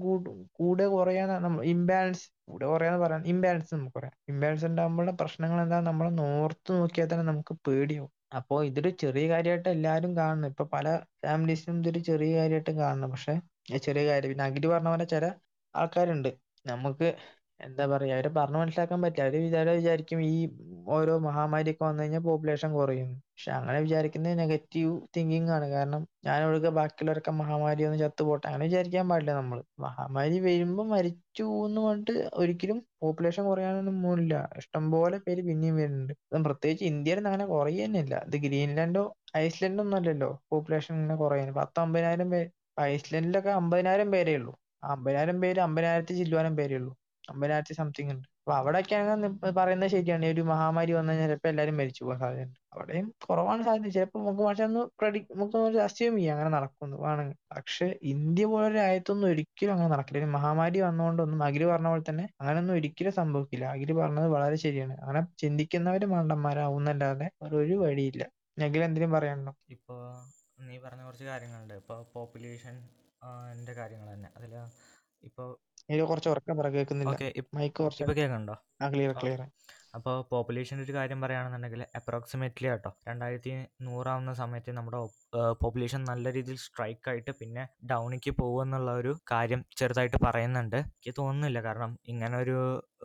[0.59, 1.35] കൂടെ കുറയാന്ന്
[1.65, 4.13] ഇംബാലൻസ് കൂടെ കുറയാന്ന് പറയാം ഇംബാലൻസ് നമുക്ക് പറയാം.
[4.29, 5.79] ഇംബാലൻസ് ഉണ്ടാകുമ്പോഴുള്ള പ്രശ്നങ്ങൾ എന്താ?
[5.81, 8.11] നമ്മൾ നോർത്ത് നോക്കിയാൽ തന്നെ നമുക്ക് പേടിയാവും.
[8.35, 10.47] അപ്പോ ഇതൊരു ചെറിയ കാര്യമായിട്ട് എല്ലാവരും കാണുന്നു.
[10.47, 10.87] ഇപ്പൊ പല
[11.25, 13.07] ഫാമിലീസിനും ഇതൊരു ചെറിയ കാര്യമായിട്ട് കാണുന്നു.
[13.07, 13.35] പക്ഷെ
[13.79, 15.25] ചെറിയ കാര്യം പിന്നെ അഖിൽ പറഞ്ഞ പോലെ ചില
[15.75, 16.29] ആൾക്കാരുണ്ട്.
[16.65, 17.07] നമുക്ക്
[17.59, 19.23] എന്താ പറയാ അവർ പറഞ്ഞു മനസ്സിലാക്കാൻ പറ്റില്ല.
[19.27, 20.35] അവർ വിചാരം വിചാരിക്കും ഈ
[20.95, 23.07] ഓരോ മഹാമാരിയൊക്കെ വന്നു കഴിഞ്ഞാൽ പോപ്പുലേഷൻ കുറയും.
[23.31, 25.67] പക്ഷെ അങ്ങനെ വിചാരിക്കുന്നത് നെഗറ്റീവ് തിങ്കിങ് ആണ്.
[25.69, 31.81] കാരണം ഞാൻ ഒഴികെ ബാക്കിയുള്ളവരൊക്കെ മഹാമാരി ഒന്ന് ചത്തുപോട്ടെ അങ്ങനെ വിചാരിക്കാൻ പാടില്ല നമ്മൾ മഹാമാരി വരുമ്പോൾ മരിച്ചു എന്ന്
[31.81, 36.13] പറഞ്ഞിട്ട് ഒരിക്കലും പോപ്പുലേഷൻ കുറയാനൊന്നും മൂന്നില്ല ഇഷ്ടംപോലെ പേര് പിന്നെയും വരുന്നുണ്ട്.
[36.47, 39.03] പ്രത്യേകിച്ച് ഇന്ത്യയിൽ അങ്ങനെ കുറയുന്നില്ല ഇത് ഗ്രീൻലാൻഡോ
[39.37, 42.49] ഐസ്ലൻഡോ ഒന്നും അല്ലല്ലോ പോപ്പുലേഷൻ ഇങ്ങനെ കുറയുന്നത് പത്ത് അമ്പതിനായിരം പേര്
[42.81, 44.53] ഐസ്ലൻഡിലൊക്കെ അമ്പതിനായിരം പേരേ ഉള്ളൂ.
[44.87, 46.91] അമ്പതിനായിരം പേര് അമ്പതിനായിരത്തി ചില്ലുവാനും പേരേ ഉള്ളൂ.
[47.27, 48.27] അമ്പതിനായിരത്തി സംതിങ് ഉണ്ട്.
[48.39, 50.25] അപ്പൊ അവിടെയൊക്കെയാണ് പറയുന്നത് ശരിയാണ്.
[50.33, 52.57] ഒരു മഹാമാരി വന്നു കഴിഞ്ഞാൽ ചിലപ്പോൾ എല്ലാവരും മരിച്ചു പോകാൻ സാധ്യതയുണ്ട്.
[52.73, 53.91] അവിടെയും കുറവാണ് സാധ്യത.
[53.95, 55.57] ചിലപ്പോൾ നമുക്ക് പക്ഷെ ഒന്ന് പ്രഡി നമുക്ക്
[55.87, 56.97] അസ്യൂം ചെയ്യാം അങ്ങനെ നടക്കുന്നു.
[57.05, 60.21] വേണമെങ്കിൽ പക്ഷെ ഇന്ത്യ പോലെ രാജ്യത്തൊന്നും ഒരിക്കലും അങ്ങനെ നടക്കില്ല.
[60.23, 63.65] ഒരു മഹാമാരി വന്നുകൊണ്ടൊന്നും അഖിൽ പറഞ്ഞ പോലെ തന്നെ അങ്ങനൊന്നും ഒരിക്കലും സംഭവിക്കില്ല.
[63.75, 64.95] അഖിൽ പറഞ്ഞത് വളരെ ശരിയാണ്.
[65.03, 67.27] അങ്ങനെ ചിന്തിക്കുന്നവര് മണ്ടന്മാരാവുന്നല്ലാതെ
[67.59, 68.23] ഒരു വഴിയില്ല.
[68.57, 69.53] അഖിൽ എന്തെങ്കിലും പറയാനുണ്ടോ?
[69.75, 69.95] ഇപ്പോ
[70.59, 71.75] നീ പറഞ്ഞ കുറച്ച് കാര്യങ്ങളുണ്ട്.
[71.81, 72.77] ഇപ്പൊ പോപ്പുലേഷൻ
[73.55, 74.29] ന്റെ കാര്യങ്ങൾ തന്നെ.
[74.37, 74.51] അതിൽ
[75.23, 75.45] ഇപ്പോ
[76.05, 77.15] കുറച്ച് ഉറക്കം പറ കേൾക്കുന്നില്ല.
[77.15, 79.41] ഓക്കെ മൈക്ക് കുറച്ച് ഇപ്പൊ കേൾക്കുന്നുണ്ടോ ആ ക്ലിയർ ക്ലിയർ
[79.97, 83.51] അപ്പോൾ പോപ്പുലേഷന്റെ ഒരു കാര്യം പറയുകയാണെന്നുണ്ടെങ്കിൽ അപ്രോക്സിമേറ്റ്ലി കേട്ടോ രണ്ടായിരത്തി
[83.87, 84.99] നൂറാവുന്ന സമയത്ത് നമ്മുടെ
[85.61, 90.77] പോപ്പുലേഷൻ നല്ല രീതിയിൽ സ്ട്രൈക്ക് ആയിട്ട് പിന്നെ ഡൗണിക്ക് പോകുമെന്നുള്ള ഒരു കാര്യം ചെറുതായിട്ട് പറയുന്നുണ്ട്.
[90.89, 92.57] എനിക്ക് തോന്നുന്നില്ല കാരണം ഇങ്ങനെ ഒരു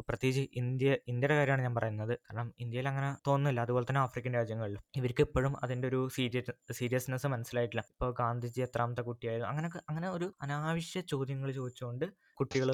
[0.08, 2.14] പ്രത്യേകിച്ച് ഇന്ത്യ ഇന്ത്യയുടെ കാര്യമാണ് ഞാൻ പറയുന്നത്.
[2.26, 4.82] കാരണം ഇന്ത്യയിൽ അങ്ങനെ തോന്നുന്നില്ല അതുപോലെ തന്നെ ആഫ്രിക്കൻ രാജ്യങ്ങളിലും.
[5.00, 7.84] ഇവർക്ക് ഇപ്പോഴും അതിന്റെ ഒരു സീരിയസ് സീരിയസ്നെസ് മനസ്സിലായിട്ടില്ല.
[7.94, 12.06] ഇപ്പോൾ ഗാന്ധിജി എത്രാമത്തെ കുട്ടിയായിരുന്നു അങ്ങനെ അങ്ങനെ ഒരു അനാവശ്യ ചോദ്യങ്ങൾ ചോദിച്ചുകൊണ്ട്
[12.40, 12.68] കുട്ടികൾ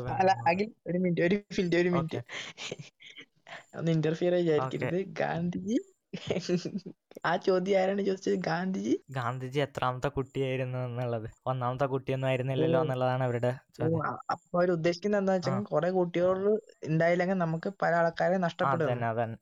[0.88, 1.36] ഒരു മിനിറ്റ് ഒരു
[1.82, 2.20] ഒരു മിനിറ്റ്
[3.74, 5.78] ഒന്ന് ഇന്റർഫിയർ വിചാരിക്കരുത് ഗാന്ധിജി
[7.24, 8.36] ആ ചോദ്യം ആരാണ് ചോദിച്ചത്?
[8.46, 8.94] ഗാന്ധിജി?
[9.14, 11.28] ഗാന്ധിജി എത്രാമത്തെ കുട്ടിയായിരുന്നു എന്നുള്ളത്.
[11.46, 13.98] ഒന്നാമത്തെ കുട്ടിയൊന്നും ആയിരുന്നില്ലല്ലോ എന്നുള്ളതാണ് അവരുടെ അപ്പൊ
[14.54, 16.38] അവർ ഉദ്ദേശിക്കുന്നത് എന്താ വെച്ചാൽ കുറെ കുട്ടികൾ
[16.88, 18.92] ഉണ്ടായില്ലെങ്കിൽ നമുക്ക് പല ആൾക്കാരെ നഷ്ടപ്പെടും.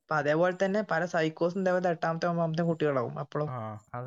[0.03, 3.15] അപ്പൊ അതേപോലെ തന്നെ പല സൈക്കോസും ഇതേപോലെ എട്ടാമത്തെ ഒമ്പതാമത്തെ കുട്ടികളാവും.
[3.19, 3.49] അപ്പോഴും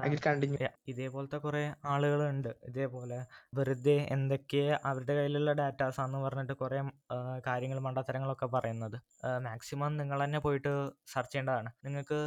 [0.02, 2.50] അതിൽ കണ്ടിന്യൂ ഇതേപോലത്തെ കുറെ ആളുകളുണ്ട്.
[2.70, 3.18] ഇതേപോലെ
[3.58, 6.80] വെറുതെ എന്തൊക്കെ അവരുടെ കയ്യിലുള്ള ഡാറ്റാസ് ആന്ന് പറഞ്ഞിട്ട് കുറെ
[7.48, 8.98] കാര്യങ്ങൾ മണ്ടത്തരങ്ങളൊക്കെ പറയുന്നത്.
[9.48, 10.74] മാക്സിമം നിങ്ങൾ തന്നെ പോയിട്ട്
[11.08, 11.72] സെർച്ച് ചെയ്യേണ്ടതാണ്.
[11.86, 12.20] നിങ്ങൾക്ക്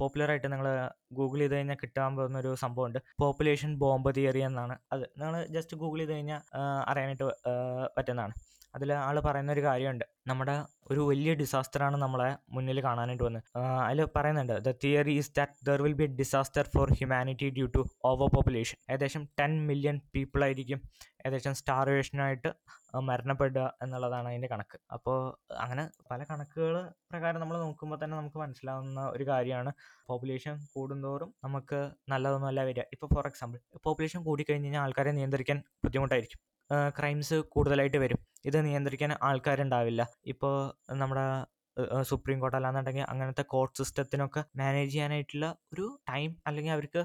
[0.00, 0.68] പോപ്പുലർ ആയിട്ട് നിങ്ങൾ
[1.18, 2.98] ഗൂഗിൾ ചെയ്ത് കഴിഞ്ഞാൽ കിട്ടാൻ പോകുന്ന ഒരു സംഭവമുണ്ട്.
[3.20, 4.76] പോപ്പുലേഷൻ ബോംബ് തിയറി എന്നാണ്.
[4.92, 6.40] അത് നിങ്ങൾ ജസ്റ്റ് ഗൂഗിൾ ചെയ്ത് കഴിഞ്ഞാൽ
[6.90, 7.28] അറിയാനായിട്ട്
[7.98, 8.34] പറ്റുന്നതാണ്.
[8.74, 10.04] അതിൽ ആൾ പറയുന്ന ഒരു കാര്യമുണ്ട്.
[10.26, 10.54] നമ്മുടെ
[10.90, 13.44] ഒരു വലിയ ഡിസാസ്റ്ററാണ് നമ്മളെ മുന്നിൽ കാണാനായിട്ട് വന്നത്.
[13.88, 17.82] അതിൽ പറയുന്നുണ്ട് the theory is that there will be a disaster for humanity due to
[18.04, 20.80] over population ഏകദേശം ടെൻ മില്യൺ പീപ്പിൾ ആയിരിക്കും
[21.26, 22.50] ഏകദേശം സ്റ്റാർവേഷനായിട്ട്
[23.08, 24.76] മരണപ്പെടുക എന്നുള്ളതാണ് അതിന്റെ കണക്ക്.
[24.96, 25.18] അപ്പോൾ
[25.64, 26.74] അങ്ങനെ പല കണക്കുകൾ
[27.12, 29.72] പ്രകാരം നമ്മൾ നോക്കുമ്പോൾ തന്നെ നമുക്ക് മനസ്സിലാവുന്ന ഒരു കാര്യമാണ്.
[30.08, 31.80] പോപ്പുലേഷൻ കൂടുന്തോറും നമുക്ക്
[32.12, 32.82] നല്ലതൊന്നുമല്ല വരിക.
[32.92, 36.40] ഇപ്പോൾ ഫോർ എക്സാമ്പിൾ പോപ്പുലേഷൻ കൂടിക്കഴിഞ്ഞ് കഴിഞ്ഞാൽ ആൾക്കാരെ നിയന്ത്രിക്കാൻ ബുദ്ധിമുട്ടായിരിക്കും.
[36.98, 38.18] ക്രൈംസ് കൂടുതലായിട്ട് വരും.
[38.44, 40.06] ഇത് നിയന്ത്രിക്കാൻ ആൾക്കാരുണ്ടാവില്ല.
[40.26, 40.54] ഇപ്പോൾ
[40.94, 41.26] നമ്മുടെ
[42.02, 47.04] സുപ്രീം കോർട്ട് അല്ലാന്നുണ്ടെങ്കിൽ അങ്ങനത്തെ കോർട്ട് സിസ്റ്റത്തിനൊക്കെ മാനേജ് ചെയ്യാനായിട്ടുള്ള ഒരു ടൈം അല്ലെങ്കിൽ അവർക്ക്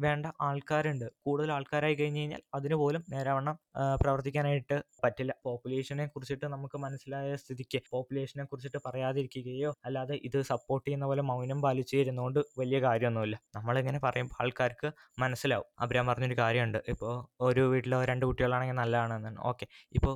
[0.00, 1.04] വേണ്ട ആൾക്കാരുണ്ട്.
[1.24, 3.58] കൂടുതൽ ആൾക്കാരായി കഴിഞ്ഞ് കഴിഞ്ഞാൽ അതിന് പോലും നേരവണ്ണം
[4.02, 5.32] പ്രവർത്തിക്കാനായിട്ട് പറ്റില്ല.
[5.44, 11.96] പോപ്പുലേഷനെ കുറിച്ചിട്ട് നമുക്ക് മനസ്സിലായ സ്ഥിതിക്ക് പോപ്പുലേഷനെ കുറിച്ചിട്ട് പറയാതിരിക്കുകയോ അല്ലാതെ ഇത് സപ്പോർട്ട് ചെയ്യുന്ന പോലെ മൗനം പാലിച്ചു
[11.96, 13.40] തരുന്നതുകൊണ്ട് വലിയ കാര്യമൊന്നുമില്ല.
[13.54, 15.68] നമ്മളിങ്ങനെ പറയുമ്പോൾ ആൾക്കാർക്ക് മനസ്സിലാവും.
[15.80, 16.78] അബ്രാം പറഞ്ഞൊരു കാര്യമുണ്ട്.
[16.88, 19.40] ഇപ്പോൾ ഒരു വീട്ടിൽ രണ്ട് കുട്ടികളാണെങ്കിൽ നല്ലതാണെന്ന്.
[19.40, 19.66] ഓക്കെ.
[19.94, 20.14] ഇപ്പോൾ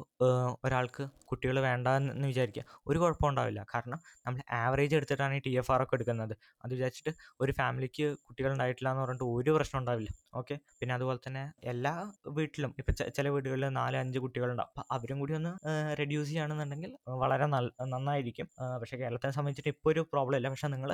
[0.65, 2.65] ഒരാൾക്ക് കുട്ടികൾ വേണ്ട എന്ന് വിചാരിക്കുക.
[2.87, 6.35] ഒരു കുഴപ്പമുണ്ടാവില്ല കാരണം നമ്മൾ ആവറേജ് എടുത്തിട്ടാണ് ഈ ടി എഫ് ആർ ഒക്കെ എടുക്കുന്നത്.
[6.65, 10.11] അത് വിചാരിച്ചിട്ട് ഒരു ഫാമിലിക്ക് കുട്ടികൾ ഉണ്ടായിട്ടില്ല എന്ന് പറഞ്ഞിട്ട് ഒരു പ്രശ്നം ഉണ്ടാവില്ല.
[10.35, 10.55] ഓക്കെ?
[10.81, 11.43] പിന്നെ അതുപോലെ തന്നെ
[11.73, 11.93] എല്ലാ
[12.29, 14.71] വീട്ടിലും ഇപ്പം ചില വീടുകളിൽ നാല് അഞ്ച് കുട്ടികളുണ്ടാവും.
[14.71, 15.53] അപ്പം അവരും കൂടി ഒന്ന്
[16.01, 16.93] റെഡ്യൂസ് ചെയ്യുകയാണെന്നുണ്ടെങ്കിൽ
[17.23, 18.49] വളരെ നല്ല നന്നായിരിക്കും.
[18.81, 20.49] പക്ഷേ കേരളത്തെ സംബന്ധിച്ചിട്ട് ഇപ്പോൾ ഒരു പ്രോബ്ലം ഇല്ല.
[20.49, 20.91] പക്ഷേ നിങ്ങൾ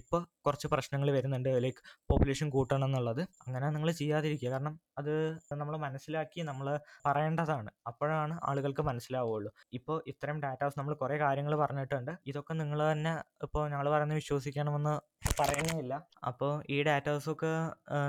[0.00, 1.50] ഇപ്പോൾ കുറച്ച് പ്രശ്നങ്ങൾ വരുന്നുണ്ട്.
[1.64, 3.22] ലൈക്ക് പോപ്പുലേഷൻ കൂട്ടണം എന്നുള്ളത്.
[3.46, 4.50] അങ്ങനെ നിങ്ങൾ ചെയ്യാതിരിക്കുക.
[4.50, 5.12] കാരണം അത്
[5.60, 6.66] നമ്മൾ മനസ്സിലാക്കി നമ്മൾ
[7.06, 7.70] പറയേണ്ടതാണ്.
[7.86, 9.50] അപ്പോഴാണ് ആളുകൾക്ക് മനസ്സിലാവുള്ളൂ.
[9.72, 11.54] ഇപ്പോൾ ഇത്രയും ഡാറ്റാസ് നമ്മൾ കുറേ കാര്യങ്ങൾ
[11.96, 13.12] പറഞ്ഞിട്ടുണ്ട് ഇതൊക്കെ നിങ്ങൾ തന്നെ
[13.46, 14.94] ഇപ്പോൾ ഞങ്ങൾ പറയുന്നത് വിശ്വസിക്കണമെന്ന്
[15.40, 15.94] പറയുന്നില്ല.
[16.28, 17.52] അപ്പോൾ ഈ ഡാറ്റാസൊക്കെ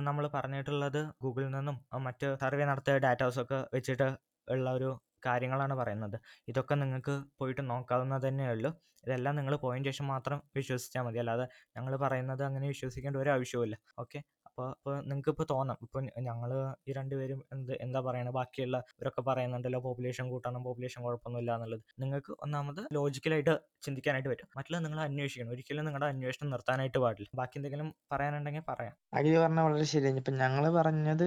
[0.08, 1.78] നമ്മൾ പറഞ്ഞിട്ടുള്ളത് ഗൂഗിളിൽ നിന്നും
[2.08, 4.08] മറ്റ് സർവേ നടത്തിയ ഡാറ്റാസൊക്കെ വെച്ചിട്ട്
[4.48, 4.90] ഉള്ള ഒരു
[5.28, 6.18] കാര്യങ്ങളാണ് പറയുന്നത്.
[6.52, 8.72] ഇതൊക്കെ നിങ്ങൾക്ക് പോയിട്ട് നോക്കാവുന്നത് തന്നെയേ ഉള്ളൂ.
[9.06, 11.20] ഇതെല്ലാം നിങ്ങൾ പോയതിന് ശേഷം മാത്രം വിശ്വസിച്ചാൽ മതി.
[11.24, 13.76] അല്ലാതെ ഞങ്ങൾ പറയുന്നത് അങ്ങനെ വിശ്വസിക്കേണ്ട ഒരു ആവശ്യവുമില്ല.
[14.04, 14.20] ഓക്കെ?
[14.58, 16.52] അപ്പോൾ ഇപ്പോൾ നിങ്ങൾക്ക് ഇപ്പോൾ തോന്നാം ഇപ്പോൾ ഞങ്ങൾ
[16.88, 21.84] ഈ രണ്ടുപേരും എന്ത് എന്താ പറയണത് ബാക്കിയുള്ള ഇവരൊക്കെ പറയുന്നുണ്ടല്ലോ പോപ്പുലേഷൻ കൂട്ടണം പോപ്പുലേഷൻ കുഴപ്പമൊന്നുമില്ല എന്നുള്ളത്.
[22.04, 23.54] നിങ്ങൾക്ക് ഒന്നാമത് ലോജിക്കലായിട്ട്
[23.86, 24.50] ചിന്തിക്കാനായിട്ട് പറ്റും.
[24.58, 25.52] മറ്റുള്ള നിങ്ങൾ അന്വേഷിക്കണം.
[25.56, 27.30] ഒരിക്കലും നിങ്ങളുടെ അന്വേഷണം നിർത്താനായിട്ട് പാടില്ല.
[27.42, 28.96] ബാക്കി എന്തെങ്കിലും പറയാനുണ്ടെങ്കിൽ പറയാം.
[29.20, 31.26] അഖിൽ പറഞ്ഞ വളരെ ശരിയാണ് ഇപ്പൊ ഞങ്ങൾ പറഞ്ഞത്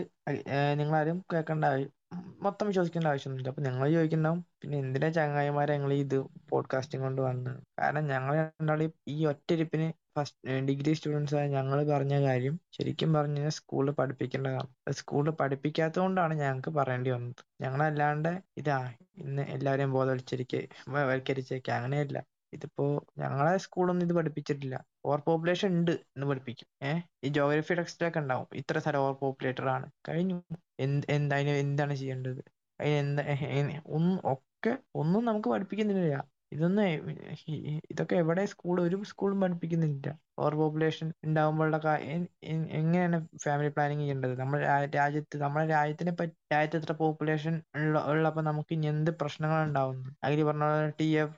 [0.83, 1.95] നിങ്ങൾ ആരും കേൾക്കേണ്ട ആവശ്യം
[2.43, 3.49] മൊത്തം വിശ്വസിക്കേണ്ട ആവശ്യമൊന്നുമില്ല.
[3.49, 4.41] അപ്പൊ ഞങ്ങൾ ചോദിക്കുന്നുണ്ടാവും.
[4.61, 6.17] പിന്നെ എന്തിനാ ചങ്ങായിമാരെ ഞങ്ങൾ ഇത്
[6.49, 9.87] പോഡ്കാസ്റ്റിംഗ് കൊണ്ട് വന്നത് കാരണം ഞങ്ങൾ രണ്ടാളും ഈ ഒറ്റരിപ്പിന്
[10.17, 10.39] ഫസ്റ്റ്
[10.69, 14.69] ഡിഗ്രി സ്റ്റുഡൻസ് ആയ ഞങ്ങൾ പറഞ്ഞ കാര്യം ശരിക്കും പറഞ്ഞു കഴിഞ്ഞാൽ സ്കൂളിൽ പഠിപ്പിക്കേണ്ടതാണ്.
[14.93, 17.43] സ്കൂളിൽ പഠിപ്പിക്കാത്തത് കൊണ്ടാണ് ഞങ്ങൾക്ക് പറയേണ്ടി വന്നത്.
[17.61, 18.79] ഞങ്ങളല്ലാണ്ട് ഇതാ
[19.19, 20.63] ഇന്ന് എല്ലാവരെയും ബോധവൽക്കരിക്കുക
[21.11, 22.19] വൽക്കരിച്ചേക്കുക അങ്ങനെയല്ല.
[22.53, 24.77] ഇതിപ്പോ ഞങ്ങളെ സ്കൂളൊന്നും ഇത് പഠിപ്പിച്ചിട്ടില്ല.
[25.05, 26.69] ഓവർ പോപ്പുലേഷൻ ഉണ്ട് എന്ന് പഠിപ്പിക്കും.
[26.83, 28.47] ഏഹ് ഈ ജോഗ്രഫി ടെക്സ്റ്റിലൊക്കെ ഉണ്ടാവും.
[28.55, 29.91] ഇത്ര സ്ഥലം ഓവർ പോപ്പുലേറ്റഡ് ആണ്.
[30.09, 30.39] കഴിഞ്ഞു.
[30.81, 32.43] എന്ത് എന്ത് എന്താണ് ചെയ്യേണ്ടത്?
[32.81, 33.23] അതിന് എന്താ
[33.87, 36.17] ഒന്നും ഒക്കെ ഒന്നും നമുക്ക് പഠിപ്പിക്കുന്നില്ല.
[36.53, 36.85] ഇതൊന്നും
[37.91, 40.07] ഇതൊക്കെ എവിടെ സ്കൂൾ ഒരു സ്കൂളും പഠിപ്പിക്കുന്നില്ല.
[40.39, 41.79] ഓവർ പോപ്പുലേഷൻ ഉണ്ടാകുമ്പോഴുള്ള
[42.73, 44.41] എങ്ങനെയാണ് ഫാമിലി പ്ലാനിങ് ചെയ്യേണ്ടത്?
[44.41, 49.63] നമ്മുടെ രാ- രാജ്യത്ത് നമ്മുടെ രാജ്യത്തിനെ പറ്റി രാജ്യത്ത് എത്ര പോപ്പുലേഷൻ ഉള്ള ഉള്ളപ്പോൾ നമുക്ക് ഇനി എന്ത് പ്രശ്നങ്ങൾ
[49.63, 50.67] ഉണ്ടാവുന്നു അതിൽ പറഞ്ഞ
[51.01, 51.37] T F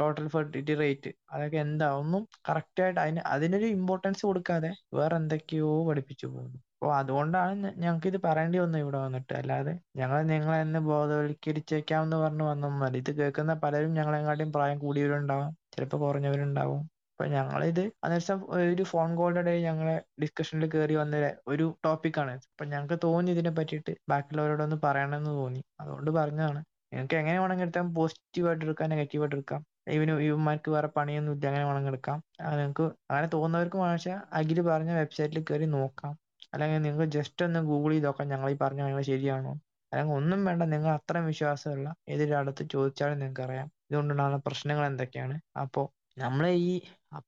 [0.00, 1.90] total fertility rate അതൊക്കെ എന്താ?
[1.94, 6.60] ഒന്നും കറക്റ്റ് ആയിട്ട് അതിന് അതിനൊരു ഇമ്പോർട്ടൻസ് കൊടുക്കാതെ വേറെ എന്തൊക്കെയോ പഠിപ്പിച്ചു പോകുന്നു.
[6.84, 9.32] അപ്പോൾ അതുകൊണ്ടാണ് ഞങ്ങൾക്ക് ഇത് പറയേണ്ടി വന്നത് ഇവിടെ വന്നിട്ട്.
[9.32, 12.96] അല്ലാതെ ഞങ്ങൾ നിങ്ങളെ എന്ന് ബോധവൽക്കരിച്ചേക്കാമെന്ന് പറഞ്ഞു വന്നൊന്നുമല്ല.
[12.96, 16.80] ഇത് കേൾക്കുന്ന പലരും ഞങ്ങളെക്കാട്ടിയും പ്രായം കൂടിയവരുണ്ടാവും ചിലപ്പോൾ കുറഞ്ഞവരുണ്ടാവും.
[17.12, 22.34] അപ്പൊ ഞങ്ങളിത് അന്നേരം ഒരു ഫോൺ കോളിന്റെ ഇടയിൽ ഞങ്ങളെ ഡിസ്കഷനിൽ കയറി വന്ന ഒരു ടോപ്പിക്കാണ്.
[22.52, 25.62] അപ്പൊ ഞങ്ങൾക്ക് തോന്നി ഇതിനെ പറ്റിയിട്ട് ബാക്കിയുള്ളവരോടൊന്ന് പറയണമെന്ന് തോന്നി.
[25.80, 26.60] അതുകൊണ്ട് പറഞ്ഞതാണ്.
[26.92, 27.94] നിങ്ങൾക്ക് എങ്ങനെ വേണമെങ്കിൽ എടുക്കാം.
[27.94, 29.62] പോസിറ്റീവ് ആയിട്ട് എടുക്കാം നെഗറ്റീവ് ആയിട്ട് എടുക്കാം.
[29.88, 32.20] ഇവന് ഇവന്മാർക്ക് വേറെ പണിയൊന്നും ഇല്ല അങ്ങനെ വേണമെങ്കിൽ എടുക്കാം.
[32.56, 36.12] നിങ്ങൾക്ക് അങ്ങനെ തോന്നുന്നവർക്ക് വേണമെന്ന് അഖിൽ പറഞ്ഞ വെബ്സൈറ്റിൽ കയറി നോക്കാം.
[36.54, 39.52] അല്ലെങ്കിൽ നിങ്ങൾ ജസ്റ്റ് ഒന്ന് ഗൂഗിൾ ചെയ്ത് നോക്കാം ഞങ്ങൾ ഈ പറഞ്ഞ കാര്യങ്ങൾ ശരിയാണോ?
[39.92, 45.40] അല്ലെങ്കിൽ ഒന്നും വേണ്ട നിങ്ങൾ അത്രയും വിശ്വാസമുള്ള ഏതൊരാളത്ത് ചോദിച്ചാലും നിങ്ങൾക്ക് അറിയാം ഇതുകൊണ്ടുണ്ടാകുന്ന പ്രശ്നങ്ങൾ എന്തൊക്കെയാണ്?
[45.56, 45.86] അപ്പോൾ
[46.18, 46.72] നമ്മളെ ഈ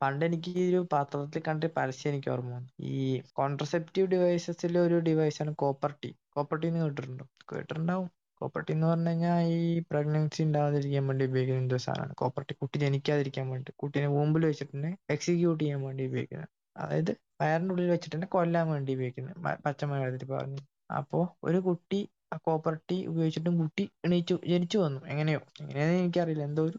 [0.03, 2.71] പണ്ട് എനിക്ക് ഈ ഒരു പാത്രത്തിൽ കണ്ട പരസ്യം എനിക്ക് ഓർമ്മ വന്നു.
[2.95, 2.97] ഈ
[3.33, 7.25] കോൺട്രസെപ്റ്റീവ് ഡിവൈസസിലെ ഒരു ഡിവൈസാണ് കോപ്പർട്ടി കോപ്പർട്ടി എന്ന് കേട്ടിട്ടുണ്ടോ?
[7.53, 8.09] കേട്ടിട്ടുണ്ടാവും.
[8.41, 9.61] കോപ്പർട്ടി എന്ന് പറഞ്ഞു കഴിഞ്ഞാൽ ഈ
[9.91, 12.15] പ്രഗ്നൻസി ഉണ്ടാകാതിരിക്കാൻ വേണ്ടി ഉപയോഗിക്കുന്ന എന്തോ സാധനമാണ്.
[12.15, 13.73] കോപ്പർട്ടി കുട്ടി ജനിക്കാതിരിക്കാൻ വേണ്ടി.
[13.77, 16.51] കുട്ടീനെ വൂമ്പിൽ വെച്ചിട്ട് തന്നെ എക്സിക്യൂട്ട് ചെയ്യാൻ വേണ്ടി ഉപയോഗിക്കുന്നത്.
[16.77, 20.57] അതായത് വയറിന്റെ ഉള്ളിൽ വെച്ചിട്ട് കൊല്ലാൻ വേണ്ടി ഉപയോഗിക്കുന്നത് മ- പച്ച മലയാളത്തിൽ പറഞ്ഞു.
[20.93, 25.01] അപ്പോൾ ഒരു കുട്ടി ആ കോപ്പർട്ടി ഉപയോഗിച്ചിട്ടും കുട്ടി എണീച്ചു ജനിച്ചു വന്നു.
[25.07, 25.41] എങ്ങനെയോ.
[25.61, 26.45] എങ്ങനെയാന്ന് എനിക്കറിയില്ല.
[26.45, 26.79] എന്തോ ഒരു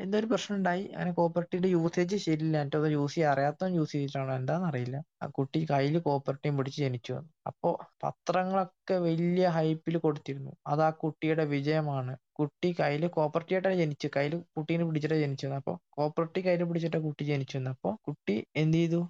[0.00, 2.56] എന്തോ ഒരു പ്രശ്നം ഉണ്ടായി അങ്ങനെ കോപ്പർട്ടിയുടെ യൂസേജ് ശരിയില്ല.
[2.56, 5.02] എന്നിട്ട് അത് യൂസ് ചെയ്യാൻ അറിയാത്തവൻ യൂസ് ചെയ്തിട്ടാണോ എന്താന്ന് അറിയില്ല.
[5.22, 7.28] ആ കുട്ടി കയ്യിൽ കോപ്പർട്ടിയും പിടിച്ച് ജനിച്ചു വന്നു.
[7.46, 7.70] അപ്പോ
[8.04, 10.50] പത്രങ്ങളൊക്കെ വലിയ ഹൈപ്പിൽ കൊടുത്തിരുന്നു.
[10.66, 12.16] അത് ആ കുട്ടിയുടെ വിജയമാണ്.
[12.32, 17.56] കുട്ടി കയ്യിൽ കോപ്പർട്ടിയായിട്ടാണ് ജനിച്ചു കയ്യിൽ കുട്ടീനെ പിടിച്ചിട്ടാണ് ജനിച്ചു വന്നത് അപ്പോൾ കോപ്പർട്ടി കയ്യിൽ പിടിച്ചിട്ടാണ് കുട്ടി ജനിച്ചു
[17.58, 17.72] വന്നത്.
[17.72, 19.00] അപ്പോൾ കുട്ടി എന്ത് ചെയ്തു?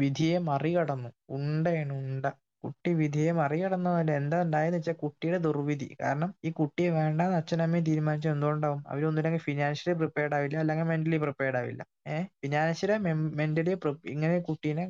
[0.00, 1.08] വിധിയെ മറികടന്നു.
[1.36, 2.26] ഉണ്ടയാണ് ഉണ്ട.
[2.64, 5.88] കുട്ടി വിധിയെ മറികടന്നതല്ല എന്താ ഉണ്ടായെന്ന് വെച്ചാൽ കുട്ടിയുടെ ദുർവിധി.
[6.00, 8.80] കാരണം ഈ കുട്ടിയെ വേണ്ട വേണ്ടാന്ന് അച്ഛനമ്മയും തീരുമാനിച്ചത് എന്തുകൊണ്ടാവും?
[8.86, 11.82] അവരൊന്നില്ലെങ്കിൽ ഫിനാൻഷ്യലി പ്രിപ്പയർഡ് ആവില്ല അല്ലെങ്കിൽ മെന്റലി പ്രിപ്പയർഡ് ആവില്ല.
[12.06, 12.96] ഏഹ് ഫിനാൻഷ്യലി
[13.40, 13.74] മെന്റലി
[14.14, 14.84] ഇങ്ങനെ കുട്ടീനെ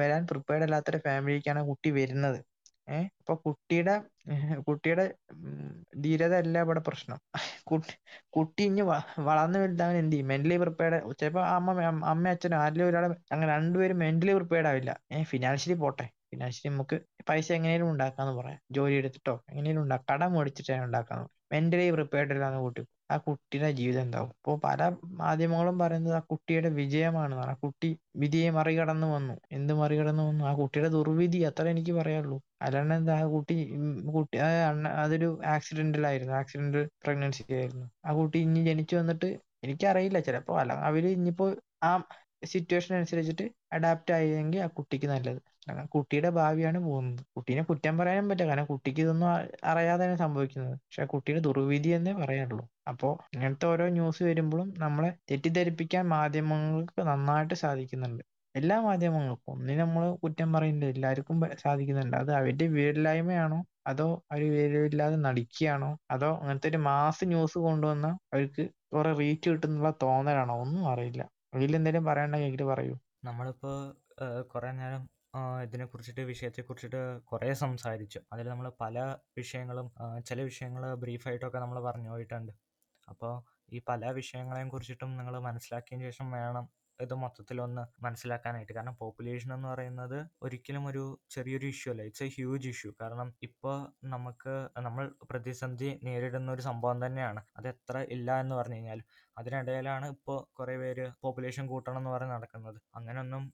[0.00, 2.40] വരാൻ പ്രിപ്പയർഡ് അല്ലാത്തൊരു ഫാമിലിക്കാണ് കുട്ടി വരുന്നത്.
[2.88, 3.94] ഏഹ് അപ്പൊ കുട്ടിയുടെ
[4.68, 5.68] കുട്ടിയുടെ ഉം,
[6.02, 7.18] ധീരത അല്ല ഇവിടെ പ്രശ്നം.
[7.64, 7.94] കുട്ടി
[8.30, 8.82] കുട്ടി ഇനി
[9.28, 10.28] വളർന്നു വലുതാവാൻ എന്ത് ചെയ്യും?
[10.28, 11.76] മെന്റലി പ്രിപ്പയർഡ് ചിലപ്പോ അമ്മ
[12.12, 14.92] അമ്മ അച്ഛനും ആരിലും ഒരാളെ അങ്ങനെ രണ്ടുപേരും മെന്റലി പ്രിപ്പയർഡ് ആവില്ല.
[15.12, 16.06] ഏഹ് ഫിനാൻഷ്യലി പോട്ടെ.
[16.30, 16.96] ഫിനാൻഷ്യലി നമുക്ക്
[17.28, 18.60] പൈസ എങ്ങനെയും ഉണ്ടാക്കാന്ന് പറയാം.
[18.70, 20.08] ജോലി എടുത്തിട്ടോ എങ്ങനെയും ഉണ്ടാക്കാം.
[20.12, 22.82] കടം മേടിച്ചിട്ട് ഉണ്ടാക്കാന്ന് മെന്റലി പ്രിപ്പയർഡ് ഇല്ലാന്ന് കുട്ടി.
[23.10, 24.30] ആ കുട്ടിയുടെ ജീവിതം എന്താവും?
[24.38, 24.82] ഇപ്പോൾ പല
[25.20, 29.34] മാധ്യമങ്ങളും പറയുന്നത് ആ കുട്ടിയുടെ വിജയമാണ് ആ കുട്ടി വിധിയെ മറികടന്നു വന്നു.
[29.50, 30.44] എന്ത് മറികടന്നു വന്നു?
[30.44, 32.38] ആ കുട്ടിയുടെ ദുർവിധി അത്ര എനിക്ക് പറയാനുള്ളൂ.
[32.62, 33.54] അല്ലാണ്ട് എന്താ ആ കുട്ടി
[34.14, 34.36] കുട്ടി
[35.02, 37.86] അതൊരു ആക്സിഡന്റിലായിരുന്നു ആക്സിഡന്റ് പ്രഗ്നൻസി ആയിരുന്നു.
[38.04, 39.28] ആ കുട്ടി ഇനി ജനിച്ചു വന്നിട്ട്
[39.64, 40.18] എനിക്കറിയില്ല.
[40.20, 41.46] ചിലപ്പോ അല്ല അവർ ഇനിയിപ്പോ
[41.82, 41.92] ആ
[42.44, 45.40] സിറ്റുവേഷൻ അനുസരിച്ചിട്ട് അഡാപ്റ്റ് ആയെങ്കിൽ ആ കുട്ടിക്ക് നല്ലത്.
[45.68, 47.22] കാരണം കുട്ടിയുടെ ഭാവിയാണ് പോകുന്നത്.
[47.36, 48.50] കുട്ടീനെ കുറ്റം പറയാനും പറ്റില്ല.
[48.50, 49.28] കാരണം കുട്ടിക്ക് ഇതൊന്നും
[49.64, 50.74] അറിയാതെയാണ് സംഭവിക്കുന്നത്.
[50.78, 52.64] പക്ഷെ കുട്ടിയുടെ ദുർവിധി എന്നേ പറയാനുള്ളൂ.
[52.88, 58.22] അപ്പോ ഇങ്ങനത്തെ ഓരോ ന്യൂസ് വരുമ്പോഴും നമ്മളെ തെറ്റിദ്ധരിപ്പിക്കാൻ മാധ്യമങ്ങൾക്ക് നന്നായിട്ട് സാധിക്കുന്നുണ്ട്.
[58.54, 62.16] എല്ലാ മാധ്യമങ്ങൾക്കും ഒന്നിനും നമ്മൾ കുറ്റം പറയുന്നില്ല എല്ലാവർക്കും സാധിക്കുന്നുണ്ട്.
[62.16, 65.90] അത് അവരുടെ വിവരില്ലായ്മയാണോ അതോ അവർ വിവരമില്ലാതെ നടിക്കുകയാണോ?
[66.10, 70.54] അതോ അങ്ങനത്തെ ഒരു മാസ് ന്യൂസ് കൊണ്ടുവന്ന അവർക്ക് കുറെ റീച്ച് കിട്ടുന്നുള്ള തോന്നലാണോ?
[70.64, 71.22] ഒന്നും അറിയില്ല.
[71.54, 72.94] എന്തെങ്കിലും പറയണ്ട എങ്കിൽ പറയൂ.
[73.24, 73.72] നമ്മളിപ്പോ
[74.52, 75.02] കുറേ നേരം
[75.62, 77.00] ഇതിനെ കുറിച്ചിട്ട് വിഷയത്തെ കുറിച്ചിട്ട്
[77.30, 78.20] കുറേ സംസാരിച്ചു.
[78.32, 78.96] അതിൽ നമ്മൾ പല
[79.38, 79.86] വിഷയങ്ങളും
[80.28, 82.52] ചില വിഷയങ്ങൾ ബ്രീഫായിട്ടൊക്കെ നമ്മൾ പറഞ്ഞു പോയിട്ടുണ്ട്.
[83.08, 83.32] അപ്പോൾ
[83.72, 86.64] ഈ പല വിഷയങ്ങളെയും കുറിച്ചിട്ടും നിങ്ങൾ മനസ്സിലാക്കിയതിന് ശേഷം വേണം
[87.02, 88.72] ഇത് മൊത്തത്തിലൊന്ന് മനസ്സിലാക്കാനായിട്ട്.
[88.72, 92.02] കാരണം പോപ്പുലേഷൻ എന്ന് പറയുന്നത് ഒരിക്കലും ഒരു ചെറിയൊരു ഇഷ്യൂ അല്ല.
[92.02, 93.76] ഇറ്റ്സ് എ ഹ്യൂജ് ഇഷ്യൂ കാരണം ഇപ്പോൾ
[94.06, 97.42] നമുക്ക് നമ്മൾ പ്രതിസന്ധി നേരിടുന്ന ഒരു സംഭവം തന്നെയാണ്.
[97.56, 99.00] അത് എത്ര ഇല്ല എന്ന് പറഞ്ഞു കഴിഞ്ഞാൽ
[99.38, 102.78] അതിനിടയിലാണ് ഇപ്പോൾ കുറേ പേര് പോപ്പുലേഷൻ കൂട്ടണം എന്ന് പറഞ്ഞ് നടക്കുന്നത്.
[102.94, 103.44] അങ്ങനെയൊന്നും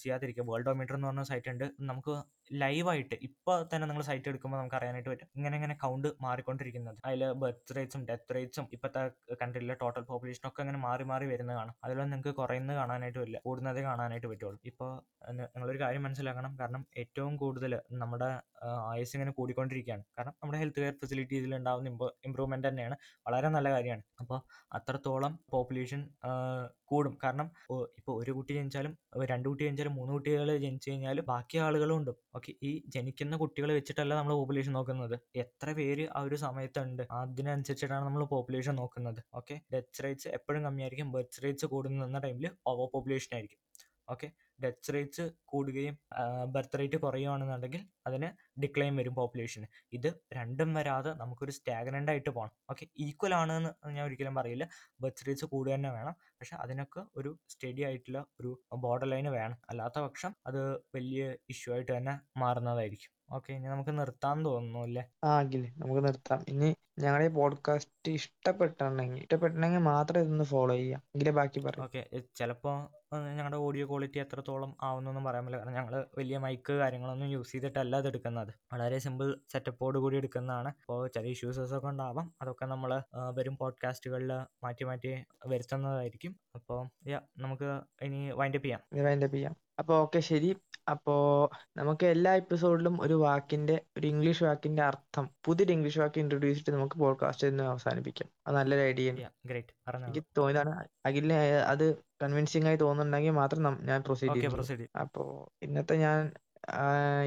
[0.00, 0.44] ചെയ്യാതിരിക്കുക.
[0.50, 1.64] വേൾഡ് ഓമീറ്റർ എന്ന് പറഞ്ഞ സൈറ്റ് ഉണ്ട്.
[1.80, 2.14] നമുക്ക്
[2.52, 5.28] ലൈവായിട്ട് ഇപ്പോൾ തന്നെ നിങ്ങൾ സൈറ്റ് എടുക്കുമ്പോൾ നമുക്ക് അറിയാനായിട്ട് പറ്റും.
[5.36, 6.98] ഇങ്ങനെ ഇങ്ങനെ കൗണ്ട് മാറിക്കൊണ്ടിരിക്കുന്നത്.
[7.04, 9.02] അതിൽ ബർത്ത് റേറ്റ്സും ഡെത്ത് റേറ്റ്സും ഇപ്പോഴത്തെ
[9.42, 11.76] കൺട്രിയിലെ ടോട്ടൽ പോപ്പുലേഷൻ ഒക്കെ അങ്ങനെ മാറി മാറി വരുന്നത് കാണാം.
[11.84, 13.38] അതിലൊന്നും നിങ്ങൾക്ക് കുറയുന്നത് കാണാനായിട്ട് വരില്ല.
[13.44, 14.60] കൂടുന്നത് കാണാനായിട്ട് പറ്റുള്ളൂ.
[14.64, 14.90] ഇപ്പോൾ
[15.32, 16.58] നിങ്ങളൊരു കാര്യം മനസ്സിലാക്കണം.
[16.60, 18.30] കാരണം ഏറ്റവും കൂടുതൽ നമ്മുടെ
[18.90, 20.04] ആയുസ് ഇങ്ങനെ കൂടിക്കൊണ്ടിരിക്കുകയാണ്.
[20.16, 22.96] കാരണം നമ്മുടെ ഹെൽത്ത് കെയർ ഫെസിലിറ്റീസിൽ ഉണ്ടാകുന്ന ഇമ്പ്രൂ ഇമ്പ്രൂവ്മെന്റ് തന്നെയാണ്.
[23.26, 24.04] വളരെ നല്ല കാര്യമാണ്.
[24.22, 24.38] അപ്പോൾ
[24.78, 26.00] അത്രത്തോളം പോപ്പുലേഷൻ
[26.90, 27.14] കൂടും.
[27.24, 27.46] കാരണം
[27.98, 28.92] ഇപ്പോൾ ഒരു കുട്ടി ജനിച്ചാലും
[29.32, 32.12] രണ്ട് കുട്ടി ജനിച്ചാലും മൂന്ന് കുട്ടികൾ ജനിച്ചു കഴിഞ്ഞാലും ബാക്കി ആളുകളും ഉണ്ട്.
[32.38, 35.16] ഓക്കെ ഈ ജനിക്കുന്ന കുട്ടികളെ വെച്ചിട്ടല്ല നമ്മൾ പോപ്പുലേഷൻ നോക്കുന്നത്.
[35.44, 37.02] എത്ര പേര് ആ ഒരു സമയത്തുണ്ട്.
[37.20, 39.20] അതിനനുസരിച്ചിട്ടാണ് നമ്മൾ പോപ്പുലേഷൻ നോക്കുന്നത്.
[39.40, 41.08] ഓക്കെ ഡെത്ത് റേറ്റ്സ് എപ്പോഴും കമ്മിയായിരിക്കും.
[41.16, 43.60] ബർത്ത് റേറ്റ്സ് കൂടുന്ന ടൈമിൽ ഓവർ പോപ്പുലേഷൻ ആയിരിക്കും.
[44.12, 44.28] ഓക്കെ
[44.62, 45.94] ഡെത്ത് റേറ്റ്സ് കൂടുകയും
[46.54, 48.28] ബർത്ത് റേറ്റ് കുറയുകയാണെന്നുണ്ടെങ്കിൽ അതിന്
[48.60, 54.06] ഡിക്ലൈൻ വരും പോപ്പുലേഷന് ഇത് രണ്ടും വരാതെ നമുക്കൊരു സ്റ്റാഗ്നന്റ് ആയിട്ട് പോകണം ഓക്കെ ഈക്വൽ ആണ് എന്ന് ഞാൻ
[54.06, 54.68] ഒരിക്കലും പറയില്ല.
[55.00, 56.12] ബർത്ത് റേറ്റ്സ് കൂടുക തന്നെ വേണം.
[56.30, 59.58] പക്ഷെ അതിനൊക്കെ ഒരു സ്റ്റഡി ആയിട്ടുള്ള ഒരു ബോർഡർ ലൈൻ വേണം.
[59.70, 60.60] അല്ലാത്ത പക്ഷം അത്
[60.94, 63.12] വലിയ ഇഷ്യൂ ആയിട്ട് തന്നെ മാറുന്നതായിരിക്കും.
[63.32, 65.02] ഓക്കെ ഇനി നമുക്ക് നിർത്താൻ തോന്നുന്നു അല്ലേ?
[65.24, 66.44] ആ അഖിൽ നമുക്ക് നിർത്താം.
[66.48, 66.68] ഇനി
[66.98, 71.02] ഞങ്ങളുടെ ഈ പോഡ്കാസ്റ്റ് ഇഷ്ടപ്പെട്ടിട്ടുണ്ടെങ്കിൽ ഇഷ്ടപ്പെട്ടിട്ടുണ്ടെങ്കിൽ മാത്രം ഇതൊന്ന് ഫോളോ ചെയ്യാം.
[71.14, 71.84] എങ്കിലേ ബാക്കി പറയാം.
[71.84, 72.02] ഓക്കെ
[72.36, 72.76] ചിലപ്പോൾ
[73.26, 75.62] ഞങ്ങളുടെ ഓഡിയോ ക്വാളിറ്റി എത്രത്തോളം ആവുന്നൊന്നും പറയാൻ പറ്റില്ല.
[75.62, 78.45] കാരണം ഞങ്ങൾ വലിയ മൈക്ക് കാര്യങ്ങളൊന്നും യൂസ് ചെയ്തിട്ടല്ല അത് എടുക്കുന്നത്.
[78.72, 80.68] വളരെ സിമ്പിൾ സെറ്റപ്പോട് കൂടി എടുക്കുന്നതാണ്.
[80.68, 82.34] അപ്പോൾ ചില ഇഷ്യൂസസ് ഒക്കെ ഉണ്ടാവാം.
[82.42, 83.02] അതൊക്കെ നമ്മൾ
[83.34, 86.36] വരും പോഡ്കാസ്റ്റുകളിൽ മാറ്റി മാറ്റി വരുത്തുന്നതായിരിക്കും.
[86.54, 89.04] അപ്പോൾ യാ നമുക്ക് ഇനി വൈൻഡപ്പ് ചെയ്യാം.
[89.04, 89.56] വൈൻഡപ്പ് ചെയ്യാം.
[89.78, 90.56] അപ്പോൾ ഓക്കെ ശരി.
[90.90, 96.76] അപ്പോൾ നമുക്ക് എല്ലാ എപ്പിസോഡിലും ഒരു വാക്കിന്റെ ഒരു ഇംഗ്ലീഷ് വാക്കിന്റെ അർത്ഥം പുതിയൊരു ഇംഗ്ലീഷ് വാക്ക് ഇൻട്രൊഡ്യൂസ് ചെയ്തിട്ട്
[96.76, 98.28] നമുക്ക് പോഡ്കാസ്റ്റ് ഇന്ന് അവസാനിപ്പിക്കാം.
[98.46, 105.48] അത് നല്ലൊരു ഐഡിയ എനിക്ക് തോന്നിയതാണ് അഖിലിന് അത് കൺവിൻസിംഗ് ആയി തോന്നുന്നുണ്ടെങ്കിൽ മാത്രം ഞാൻ പ്രൊസീഡ് ചെയ്യും അപ്പോൾ
[105.64, 106.32] ഇന്നത്തെ ഞാൻ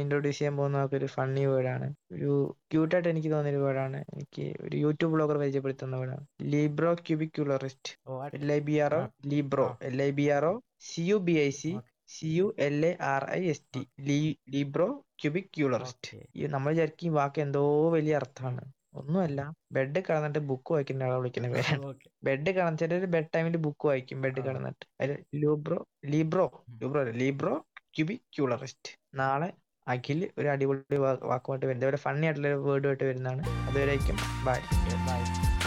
[0.02, 2.32] ഇൻട്രൊഡ്യൂസ് ചെയ്യാൻ പോകുന്ന ഒരു ഫണ്ണി വേർഡാണ് ഒരു
[2.72, 6.26] ക്യൂട്ടായിട്ട് എനിക്ക് തോന്നിയ ഒരു വേർഡാണ് എനിക്ക് ഒരു യൂട്യൂബ് ബ്ലോഗർ പരിചയപ്പെടുത്തുന്ന വേർഡാണ്
[7.08, 7.92] librocubicularist
[8.40, 9.04] L I B R O.
[9.34, 9.68] Libro.
[9.90, 10.54] L I B R O
[10.90, 11.72] C U B I C
[12.16, 13.82] C U L A R I S T
[15.22, 16.28] librocubicularist okay.
[16.40, 17.64] ഈ നമ്മൾ വിചാരിക്കും ഈ വാക്ക് എന്തോ
[17.96, 18.62] വലിയ അർത്ഥമാണ്.
[19.00, 19.42] ഒന്നുമല്ല.
[19.76, 21.90] ബെഡ് കിടന്നിട്ട് ബുക്ക് വായിക്കുന്ന ആളെ വിളിക്കുന്ന പേരാണ്.
[22.28, 24.22] ബെഡ് കിടന്നിട്ട് ബെഡ് ടൈമിൽ ബുക്ക് വായിക്കും.
[24.26, 24.40] ബെഡ്.
[24.48, 24.86] കിടന്നിട്ട്.
[25.44, 25.80] ലൂബ്രോ
[26.14, 26.48] ലീബ്രോ.
[26.82, 27.54] ലൂബ്രോ ലീബ്രോ
[27.96, 29.50] ക്യൂബിക്യുലറിസ്റ്റ് നാളെ
[29.88, 33.44] അഖിൽ ഒരു അടിപൊളി വാക്കുമായിട്ട് വരുന്നത് ഇവിടെ ഫണ്ണി ആയിട്ടുള്ള ഒരു വേർഡുമായിട്ട് വരുന്നതാണ്.
[33.68, 34.18] അതുവരേക്കും.
[34.46, 34.60] Bye
[35.08, 35.59] bye